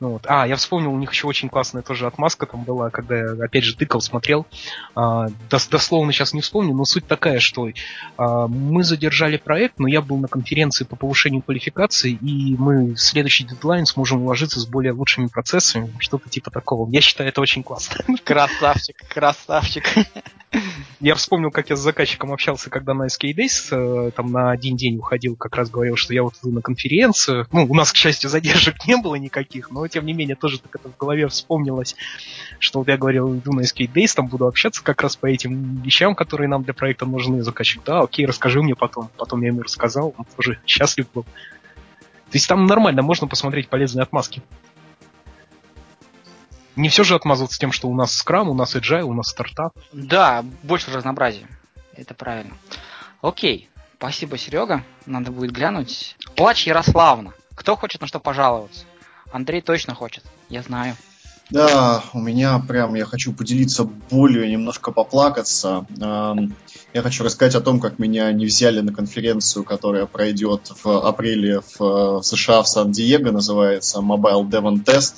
[0.00, 0.26] Ну, вот.
[0.26, 3.64] А, я вспомнил, у них еще очень классная тоже отмазка там была, когда я опять
[3.64, 4.46] же тыкал, смотрел.
[4.94, 7.68] А, дос дословно сейчас не вспомню, но суть такая, что
[8.18, 12.98] а, мы задержали проект, но я был на конференции по повышению квалификации, и мы в
[12.98, 16.88] следующий дедлайн сможем уложиться с более лучшими процессами, что-то типа такого.
[16.90, 18.04] Я считаю, это очень классно.
[18.24, 19.84] Красавчик, красавчик.
[21.00, 24.76] Я вспомнил, как я с заказчиком общался, когда на SK Days э, там на один
[24.76, 27.46] день уходил, как раз говорил, что я вот иду на конференцию.
[27.52, 30.74] Ну, у нас, к счастью, задержек не было никаких, но тем не менее тоже так
[30.74, 31.96] это в голове вспомнилось,
[32.58, 35.82] что вот я говорил, иду на SK Days, там буду общаться как раз по этим
[35.82, 37.42] вещам, которые нам для проекта нужны.
[37.42, 39.10] Заказчик, да, окей, расскажи мне потом.
[39.16, 41.24] Потом я ему рассказал, он тоже счастлив был.
[41.24, 44.42] То есть там нормально, можно посмотреть полезные отмазки
[46.76, 49.72] не все же отмазываться тем, что у нас скрам, у нас agile, у нас стартап.
[49.92, 51.48] Да, больше разнообразия.
[51.94, 52.54] Это правильно.
[53.22, 54.84] Окей, спасибо, Серега.
[55.06, 56.16] Надо будет глянуть.
[56.36, 57.32] Плач Ярославна.
[57.54, 58.84] Кто хочет на что пожаловаться?
[59.32, 60.94] Андрей точно хочет, я знаю.
[61.48, 65.86] Да, у меня прям, я хочу поделиться болью, немножко поплакаться.
[65.96, 71.60] Я хочу рассказать о том, как меня не взяли на конференцию, которая пройдет в апреле
[71.78, 75.14] в США в Сан-Диего, называется Mobile Devon Test.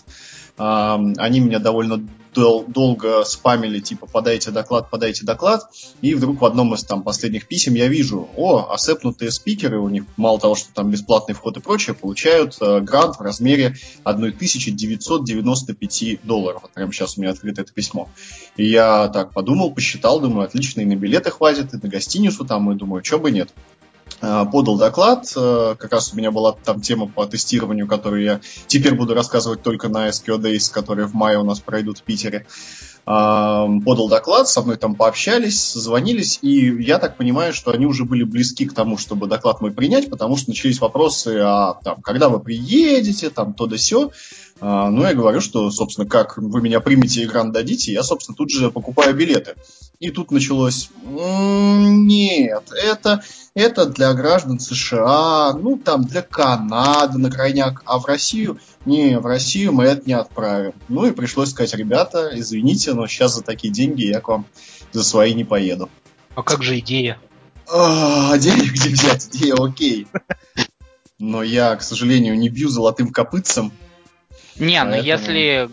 [0.58, 5.70] Они меня довольно дол- долго спамили, типа, подайте доклад, подайте доклад,
[6.00, 10.04] и вдруг в одном из там последних писем я вижу, о, осепнутые спикеры, у них
[10.16, 16.62] мало того, что там бесплатный вход и прочее, получают э, грант в размере 1995 долларов.
[16.62, 18.08] Вот прямо сейчас у меня открыто это письмо.
[18.56, 22.70] И я так подумал, посчитал, думаю, отлично, и на билеты хватит, и на гостиницу там,
[22.70, 23.50] и думаю, что бы нет.
[24.20, 25.32] Э, подал доклад.
[25.36, 29.62] Э, как раз у меня была там тема по тестированию, которую я теперь буду рассказывать
[29.62, 32.46] только на SQL Days, которые в мае у нас пройдут в Питере.
[33.06, 38.04] Э, подал доклад, со мной там пообщались, созвонились, и я так понимаю, что они уже
[38.04, 42.28] были близки к тому, чтобы доклад мой принять, потому что начались вопросы, а там, когда
[42.28, 44.10] вы приедете, там, то да сё.
[44.60, 48.50] Ну, я говорю, что, собственно, как вы меня примете и грант дадите, я, собственно, тут
[48.50, 49.54] же покупаю билеты.
[50.00, 57.82] И тут началось, нет, это, это для граждан США, ну там для Канады на крайняк,
[57.84, 60.74] а в Россию, не, в Россию мы это не отправим.
[60.88, 64.46] Ну и пришлось сказать, ребята, извините, но сейчас за такие деньги я к вам
[64.92, 65.90] за свои не поеду.
[66.36, 67.18] А как же идея?
[67.68, 69.26] А, денег где взять?
[69.34, 70.06] Идея окей.
[71.18, 73.72] Но я, к сожалению, не бью золотым копытцем.
[74.58, 75.70] Не, но если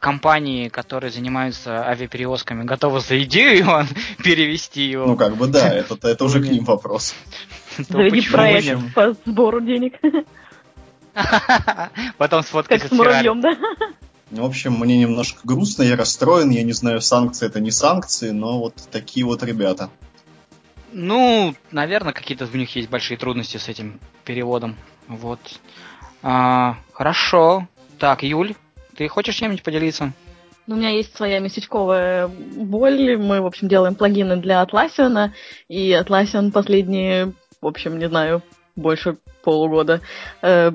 [0.00, 3.82] компании, которые занимаются авиаперевозками, готовы за идею его
[4.22, 5.06] перевести его.
[5.06, 7.14] Ну, как бы да, это, это уже к ним вопрос.
[7.78, 9.94] Заведи проект по сбору денег.
[12.18, 13.56] Потом сфоткайся Как с муравьем, да?
[14.30, 18.60] В общем, мне немножко грустно, я расстроен, я не знаю, санкции это не санкции, но
[18.60, 19.90] вот такие вот ребята.
[20.92, 24.76] Ну, наверное, какие-то у них есть большие трудности с этим переводом.
[25.08, 25.40] Вот.
[26.22, 27.66] А, хорошо.
[28.00, 28.54] Так, Юль,
[28.96, 30.14] ты хочешь чем-нибудь поделиться?
[30.66, 33.18] Ну, у меня есть своя местечковая боль.
[33.18, 35.32] Мы, в общем, делаем плагины для Atlassian,
[35.68, 38.42] и Atlassian последние, в общем, не знаю,
[38.74, 40.00] больше полугода
[40.40, 40.72] э,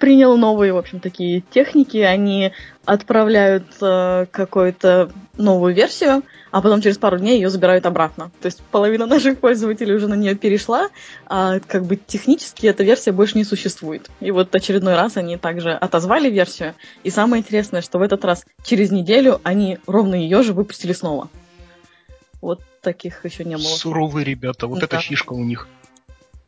[0.00, 1.98] принял новые, в общем, такие техники.
[1.98, 2.52] Они
[2.88, 8.30] отправляют э, какую-то новую версию, а потом через пару дней ее забирают обратно.
[8.40, 10.88] То есть половина наших пользователей уже на нее перешла,
[11.26, 14.10] а как бы технически эта версия больше не существует.
[14.20, 16.74] И вот очередной раз они также отозвали версию.
[17.02, 21.28] И самое интересное, что в этот раз через неделю они ровно ее же выпустили снова.
[22.40, 23.64] Вот таких еще не было.
[23.64, 24.86] Суровые ребята, вот да.
[24.86, 25.68] эта фишка у них.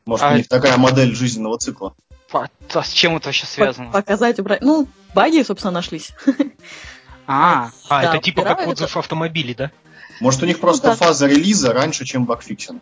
[0.07, 0.33] Может, а...
[0.33, 1.95] у них такая модель жизненного цикла.
[2.33, 3.91] А с чем это вообще связано?
[3.91, 4.63] Показать, убрать.
[4.63, 6.13] Ну, баги, собственно, нашлись.
[7.27, 9.71] А, а это типа как отзыв автомобилей, да?
[10.21, 11.07] Может, у них просто ну, да.
[11.07, 12.77] фаза релиза раньше, чем bug fixing?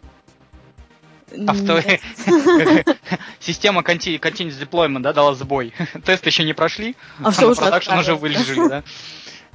[1.46, 1.80] Авто...
[3.40, 5.72] Система Continuous Deployment, да, дала сбой.
[6.04, 8.82] Тесты еще не прошли, а все уже продакшн уже выложили, да?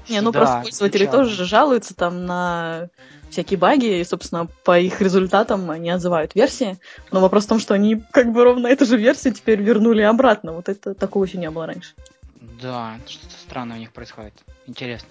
[0.09, 2.89] Не, ну просто пользователи тоже жалуются там на
[3.29, 6.77] всякие баги, и, собственно, по их результатам они отзывают версии.
[7.11, 10.53] Но вопрос в том, что они как бы ровно эту же версию теперь вернули обратно.
[10.53, 11.93] Вот это такого еще не было раньше.
[12.61, 14.33] Да, что-то странное у них происходит.
[14.67, 15.09] Интересно.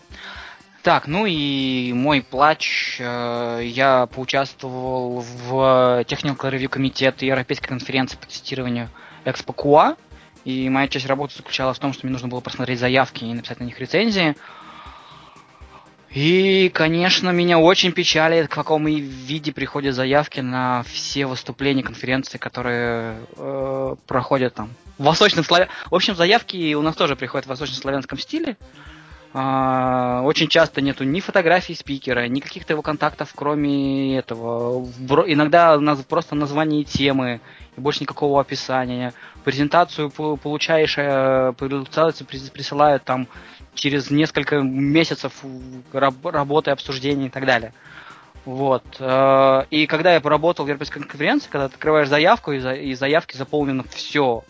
[0.83, 2.97] Так, ну и мой плач.
[3.01, 8.89] Э, я поучаствовал в Technical Review комитете Европейской конференции по тестированию
[9.25, 9.97] Expo QA.
[10.45, 13.61] И моя часть работы заключалась в том, что мне нужно было просмотреть заявки и написать
[13.61, 14.37] на них рецензии.
[16.15, 23.17] И, конечно, меня очень печалит, в каком виде приходят заявки на все выступления конференции, которые
[23.37, 24.71] э, проходят там.
[24.99, 25.69] В восточном славя...
[25.91, 28.59] В общем, заявки у нас тоже приходят в восточнославянском стиле.
[29.35, 34.87] А, очень часто нету ни фотографий спикера, ни каких-то его контактов, кроме этого.
[35.27, 37.41] Иногда у нас просто название темы,
[37.77, 39.15] и больше никакого описания.
[39.45, 43.27] Презентацию получаешь, э, присылают там
[43.75, 45.33] через несколько месяцев
[45.93, 47.73] работы, обсуждений и так далее.
[48.45, 48.85] Вот.
[48.99, 53.85] Э, и когда я поработал в Европейской конференции, когда ты открываешь заявку, и заявки заполнено
[53.85, 54.45] все.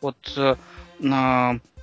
[0.00, 0.54] Вот э,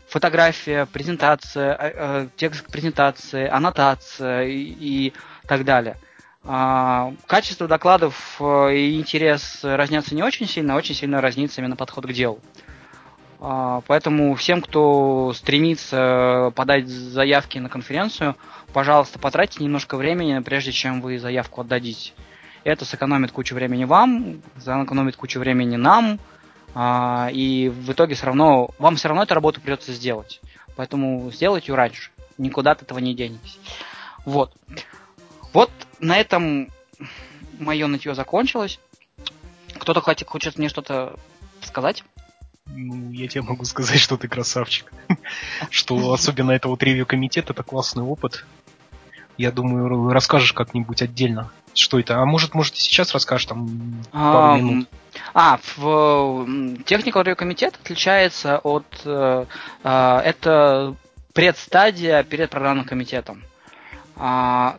[0.07, 5.13] фотография, презентация, э, текст презентации, аннотация и,
[5.47, 5.97] так далее.
[6.43, 12.05] А, качество докладов и интерес разнятся не очень сильно, а очень сильно разнится именно подход
[12.05, 12.39] к делу.
[13.43, 18.35] А, поэтому всем, кто стремится подать заявки на конференцию,
[18.71, 22.13] пожалуйста, потратьте немножко времени, прежде чем вы заявку отдадите.
[22.63, 26.19] Это сэкономит кучу времени вам, сэкономит кучу времени нам,
[26.75, 30.39] а, и в итоге все равно, вам все равно эту работу придется сделать.
[30.75, 32.11] Поэтому сделайте ее раньше.
[32.37, 33.57] Никуда от этого не денетесь.
[34.23, 34.53] Вот.
[35.51, 36.69] Вот на этом
[37.59, 38.79] мое нытье закончилось.
[39.79, 41.17] Кто-то хочет, хочет мне что-то
[41.61, 42.03] сказать?
[42.67, 44.91] Ну, я тебе могу сказать, что ты красавчик.
[45.69, 48.45] Что особенно это вот ревью-комитет, это классный опыт.
[49.37, 52.21] Я думаю, расскажешь как-нибудь отдельно, что это.
[52.21, 54.89] А может, может, сейчас расскажешь там пару минут.
[55.33, 56.45] А, в
[56.85, 58.85] Technical Review комитет отличается от...
[59.05, 59.45] Э,
[59.83, 60.95] э, это
[61.33, 63.43] предстадия перед программным комитетом.
[64.15, 64.77] А,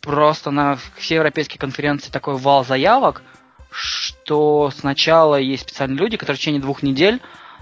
[0.00, 3.22] просто на все европейские конференции такой вал заявок,
[3.70, 7.20] что сначала есть специальные люди, которые в течение двух недель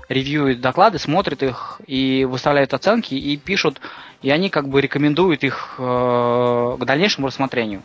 [0.09, 3.81] ревьюют доклады, смотрят их и выставляют оценки и пишут,
[4.23, 7.83] и они как бы рекомендуют их э, к дальнейшему рассмотрению.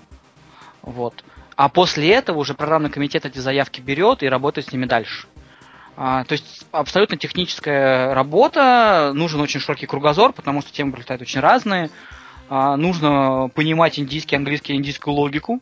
[0.81, 1.23] Вот.
[1.55, 5.27] А после этого уже программный комитет эти заявки берет и работает с ними дальше.
[5.97, 11.41] А, то есть абсолютно техническая работа, нужен очень широкий кругозор, потому что темы прилетают очень
[11.41, 11.89] разные.
[12.49, 15.59] А, нужно понимать индийский, английский, индийскую логику,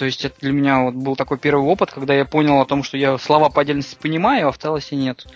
[0.00, 2.82] то есть это для меня вот был такой первый опыт, когда я понял о том,
[2.82, 5.26] что я слова по отдельности понимаю, а в целости нет.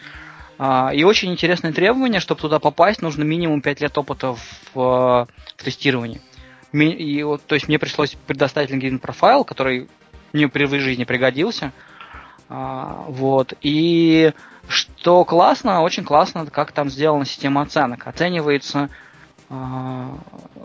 [0.57, 5.29] А, и очень интересное требование, чтобы туда попасть, нужно минимум 5 лет опыта в, в
[5.59, 6.23] тестировании.
[6.73, 9.87] И вот, то есть мне пришлось предоставить LinkedIn профайл, который
[10.33, 11.73] мне при жизни пригодился.
[12.49, 13.53] А, вот.
[13.61, 14.33] И
[14.67, 18.07] что классно, очень классно, как там сделана система оценок.
[18.07, 18.89] Оценивается
[19.51, 20.17] а,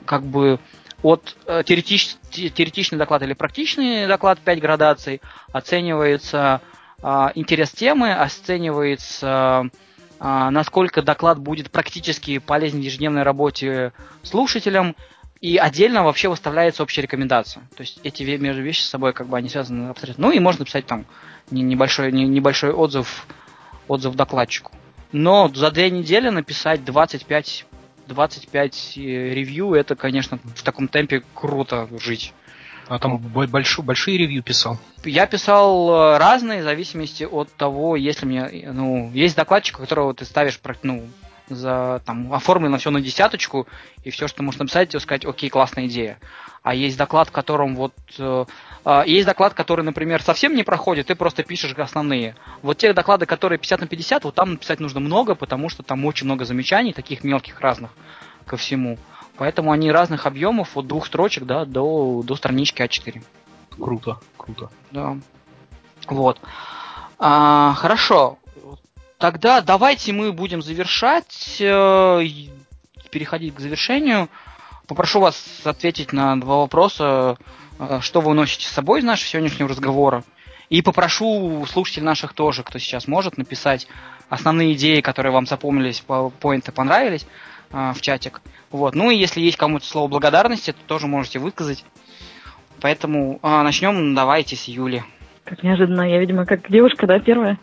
[0.06, 0.58] как бы
[1.02, 5.22] от э, теоретич, теоретичный доклад или практичный доклад 5 градаций,
[5.52, 6.62] оценивается
[7.02, 9.70] а, интерес темы, оценивается
[10.20, 13.94] а, насколько доклад будет практически полезен в ежедневной работе
[14.24, 14.96] слушателям,
[15.40, 17.64] и отдельно вообще выставляется общая рекомендация.
[17.78, 20.28] То есть эти между вещи с собой как бы они связаны абсолютно.
[20.28, 21.06] Ну и можно писать там
[21.50, 23.26] небольшой, небольшой отзыв,
[23.88, 24.74] отзыв докладчику.
[25.14, 27.66] Но за две недели написать 25
[28.10, 32.34] 25 э, ревью, это, конечно, в таком темпе круто жить.
[32.88, 34.78] А там большой, большие ревью писал?
[35.06, 40.26] Я писал э, разные, в зависимости от того, если мне, ну, есть докладчик, которого ты
[40.26, 41.08] ставишь, ну,
[41.48, 43.68] за, там, оформлено все на десяточку,
[44.04, 46.20] и все, что можно написать, тебе сказать, окей, классная идея.
[46.64, 47.94] А есть доклад, в котором вот...
[48.86, 52.36] Э, есть доклад, который, например, совсем не проходит, ты просто пишешь основные.
[52.62, 56.06] Вот те доклады, которые 50 на 50, вот там написать нужно много, потому что там
[56.06, 57.92] очень много замечаний, таких мелких разных
[58.46, 58.98] ко всему.
[59.38, 63.24] Поэтому они разных объемов, от двух строчек да, до, до странички А4.
[63.80, 64.70] Круто, круто.
[64.92, 65.18] Да.
[66.08, 66.40] Вот.
[67.18, 68.38] А, хорошо.
[69.18, 72.22] Тогда давайте мы будем завершать, э,
[73.12, 74.30] переходить к завершению.
[74.88, 77.38] Попрошу вас ответить на два вопроса,
[78.02, 80.24] что вы носите с собой из нашего сегодняшнего разговора.
[80.70, 83.88] И попрошу слушателей наших тоже, кто сейчас может, написать
[84.30, 86.04] основные идеи, которые вам запомнились,
[86.40, 87.26] поинты понравились
[87.72, 88.42] э, в чатик.
[88.70, 88.94] Вот.
[88.94, 91.84] Ну и если есть кому-то слово благодарности, то тоже можете высказать.
[92.82, 95.04] Поэтому э, начнем давайте с Юли.
[95.44, 97.58] Как неожиданно, я, видимо, как девушка, да, первая?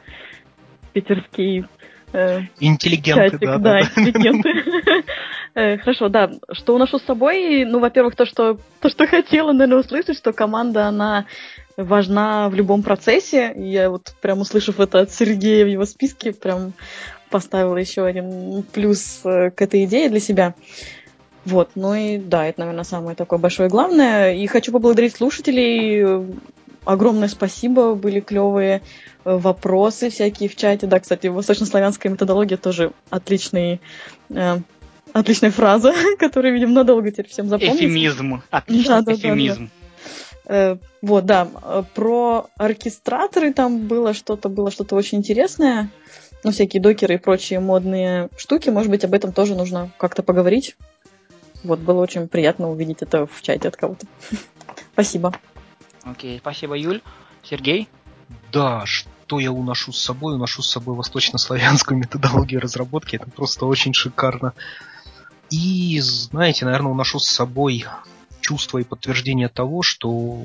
[0.93, 1.65] Питерский
[2.13, 4.51] э, интеллигенты, чатик, да, да, да, интеллигенты.
[5.57, 6.31] Э, хорошо, да.
[6.53, 7.65] Что уношу с собой?
[7.65, 11.25] Ну, во-первых, то, что то, что хотела, наверное, услышать, что команда, она
[11.79, 13.55] важна в любом процессе.
[13.57, 16.75] Я вот прям услышав это от Сергея в его списке, прям
[17.31, 20.55] поставила еще один плюс э, к этой идее для себя.
[21.47, 24.35] Вот, ну и да, это, наверное, самое такое большое главное.
[24.35, 26.27] И хочу поблагодарить слушателей.
[26.85, 28.83] Огромное спасибо, были клевые
[29.25, 30.87] э, вопросы всякие в чате.
[30.87, 33.81] Да, кстати, восточнославянская методология тоже отличный,
[34.29, 34.59] э,
[35.21, 37.77] отличная фраза, которую, видимо, надолго теперь всем запомнить.
[37.77, 38.43] Эфемизм.
[38.51, 39.71] Отличный да, да, эфемизм.
[40.45, 40.73] Да, да.
[40.73, 41.45] Э, вот, да,
[41.95, 45.91] про оркестраторы там было что-то, было что-то очень интересное
[46.47, 50.77] ну, всякие докеры и прочие модные штуки, может быть, об этом тоже нужно как-то поговорить.
[51.65, 54.07] Вот, было очень приятно увидеть это в чате от кого-то.
[54.93, 55.35] Спасибо.
[56.05, 57.03] Окей, спасибо, Юль.
[57.43, 57.89] Сергей?
[58.53, 60.37] Да, что я уношу с собой?
[60.37, 63.17] Уношу с собой восточнославянскую методологию разработки.
[63.17, 64.55] Это просто очень шикарно.
[65.51, 67.85] И, знаете, наверное, уношу с собой
[68.41, 70.45] чувство и подтверждение того, что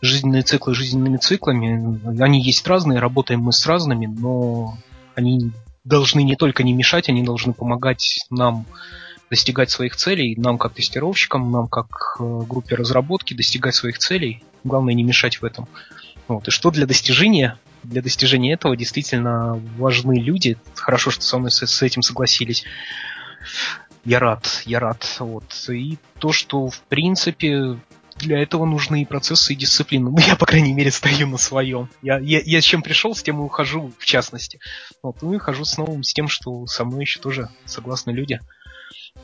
[0.00, 2.20] жизненные циклы жизненными циклами.
[2.20, 4.76] Они есть разные, работаем мы с разными, но
[5.14, 5.52] они
[5.84, 8.66] должны не только не мешать, они должны помогать нам
[9.30, 14.44] достигать своих целей, нам как тестировщикам, нам как э, группе разработки достигать своих целей.
[14.62, 15.68] Главное не мешать в этом.
[16.28, 16.48] Вот.
[16.48, 17.58] И что для достижения?
[17.82, 20.58] Для достижения этого действительно важны люди.
[20.74, 22.64] Хорошо, что со мной с, с этим согласились.
[24.04, 25.16] Я рад, я рад.
[25.20, 25.68] Вот.
[25.68, 27.78] И то, что в принципе
[28.16, 30.10] для этого нужны и процессы, и дисциплина.
[30.10, 31.88] Ну, я, по крайней мере, стою на своем.
[32.02, 34.60] Я, я, я с чем пришел, с тем и ухожу, в частности.
[35.02, 38.40] Вот, ну и хожу с новым, с тем, что со мной еще тоже согласны люди.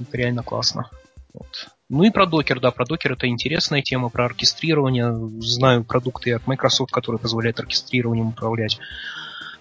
[0.00, 0.90] Это реально классно.
[1.32, 1.68] Вот.
[1.88, 5.12] Ну и про докер, да, про докер это интересная тема, про оркестрирование.
[5.40, 8.78] Знаю продукты от Microsoft, которые позволяют оркестрированием управлять.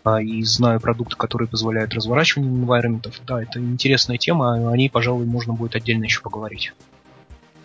[0.07, 3.11] А, и знаю продукты, которые позволяют разворачивание environment.
[3.25, 6.71] Да, это интересная тема, о ней, пожалуй, можно будет отдельно еще поговорить.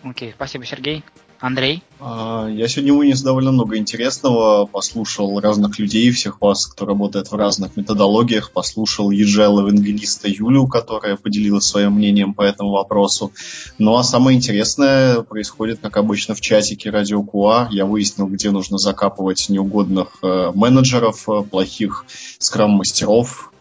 [0.03, 1.05] Окей, okay, спасибо, Сергей.
[1.43, 1.83] Андрей?
[1.99, 7.35] А, я сегодня вынес довольно много интересного, послушал разных людей, всех вас, кто работает в
[7.35, 13.33] разных методологиях, послушал ежела евангелиста Юлю, которая поделилась своим мнением по этому вопросу.
[13.77, 17.67] Ну а самое интересное происходит, как обычно, в чатике Радио Куа.
[17.71, 22.05] Я выяснил, где нужно закапывать неугодных э, менеджеров, э, плохих
[22.39, 23.51] скрам-мастеров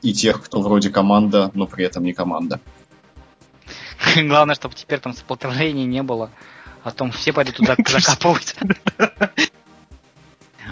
[0.00, 2.60] и тех, кто вроде команда, но при этом не команда.
[4.16, 6.30] Главное, чтобы теперь там сопротивления не было.
[6.84, 8.54] Потом все пойдут туда закапывать.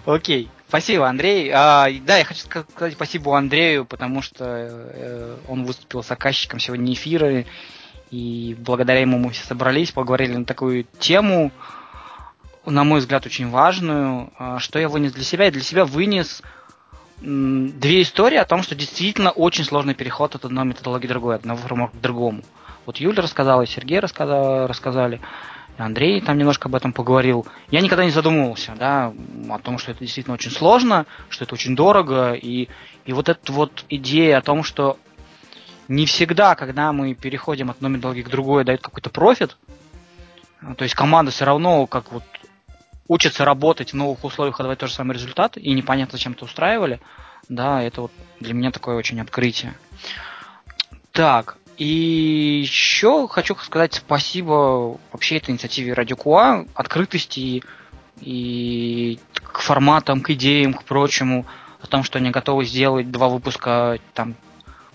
[0.04, 0.50] Окей.
[0.68, 1.50] Спасибо, Андрей.
[1.52, 7.44] А, да, я хочу сказать спасибо Андрею, потому что э, он выступил заказчиком сегодня эфира,
[8.10, 11.50] и благодаря ему мы все собрались, поговорили на такую тему,
[12.64, 14.32] на мой взгляд, очень важную.
[14.38, 15.46] А, что я вынес для себя?
[15.46, 16.42] Я для себя вынес
[17.20, 21.42] две истории о том, что действительно очень сложный переход от одной методологии к другой, от
[21.42, 22.42] одного фреймворка к другому.
[22.86, 25.20] Вот Юля рассказала, Сергей рассказал, рассказали.
[25.78, 27.46] Андрей там немножко об этом поговорил.
[27.70, 29.12] Я никогда не задумывался, да,
[29.48, 32.68] о том, что это действительно очень сложно, что это очень дорого, и,
[33.04, 34.98] и вот эта вот идея о том, что
[35.88, 39.56] не всегда, когда мы переходим от одной методологии к другой, дает какой-то профит,
[40.76, 42.24] то есть команда все равно как вот
[43.08, 46.44] учится работать в новых условиях, а давать тот же самый результат, и непонятно, зачем это
[46.44, 47.00] устраивали,
[47.48, 49.74] да, это вот для меня такое очень открытие.
[51.10, 57.64] Так, и еще хочу сказать спасибо вообще этой инициативе Радио Куа, открытости
[58.20, 61.44] и к форматам, к идеям, к прочему,
[61.80, 64.36] о том, что они готовы сделать два выпуска там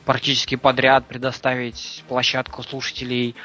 [0.05, 3.35] практически подряд, предоставить площадку слушателей и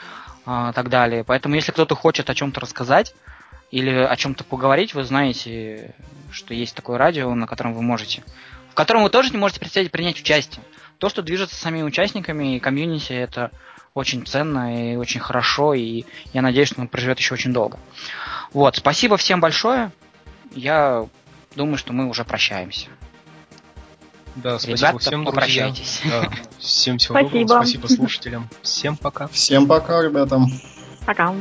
[0.47, 1.25] а, так далее.
[1.25, 3.13] Поэтому, если кто-то хочет о чем-то рассказать
[3.73, 5.97] или о чем-то поговорить, вы знаете,
[6.31, 8.23] что есть такое радио, на котором вы можете,
[8.73, 10.65] в котором вы тоже не можете представить принять участие.
[10.97, 13.51] То, что движется самими участниками и комьюнити, это
[13.93, 17.79] очень ценно и очень хорошо, и я надеюсь, что он проживет еще очень долго.
[18.55, 19.93] Вот, спасибо всем большое.
[20.55, 21.07] Я
[21.55, 22.89] думаю, что мы уже прощаемся.
[24.37, 26.01] Да, спасибо Ребята, всем, попрощайтесь.
[26.07, 27.41] Да, всем всего Спасибо.
[27.41, 28.49] доброго, спасибо слушателям.
[28.63, 29.27] Всем пока.
[29.29, 30.41] Всем пока, ребята.
[31.05, 31.35] Пока.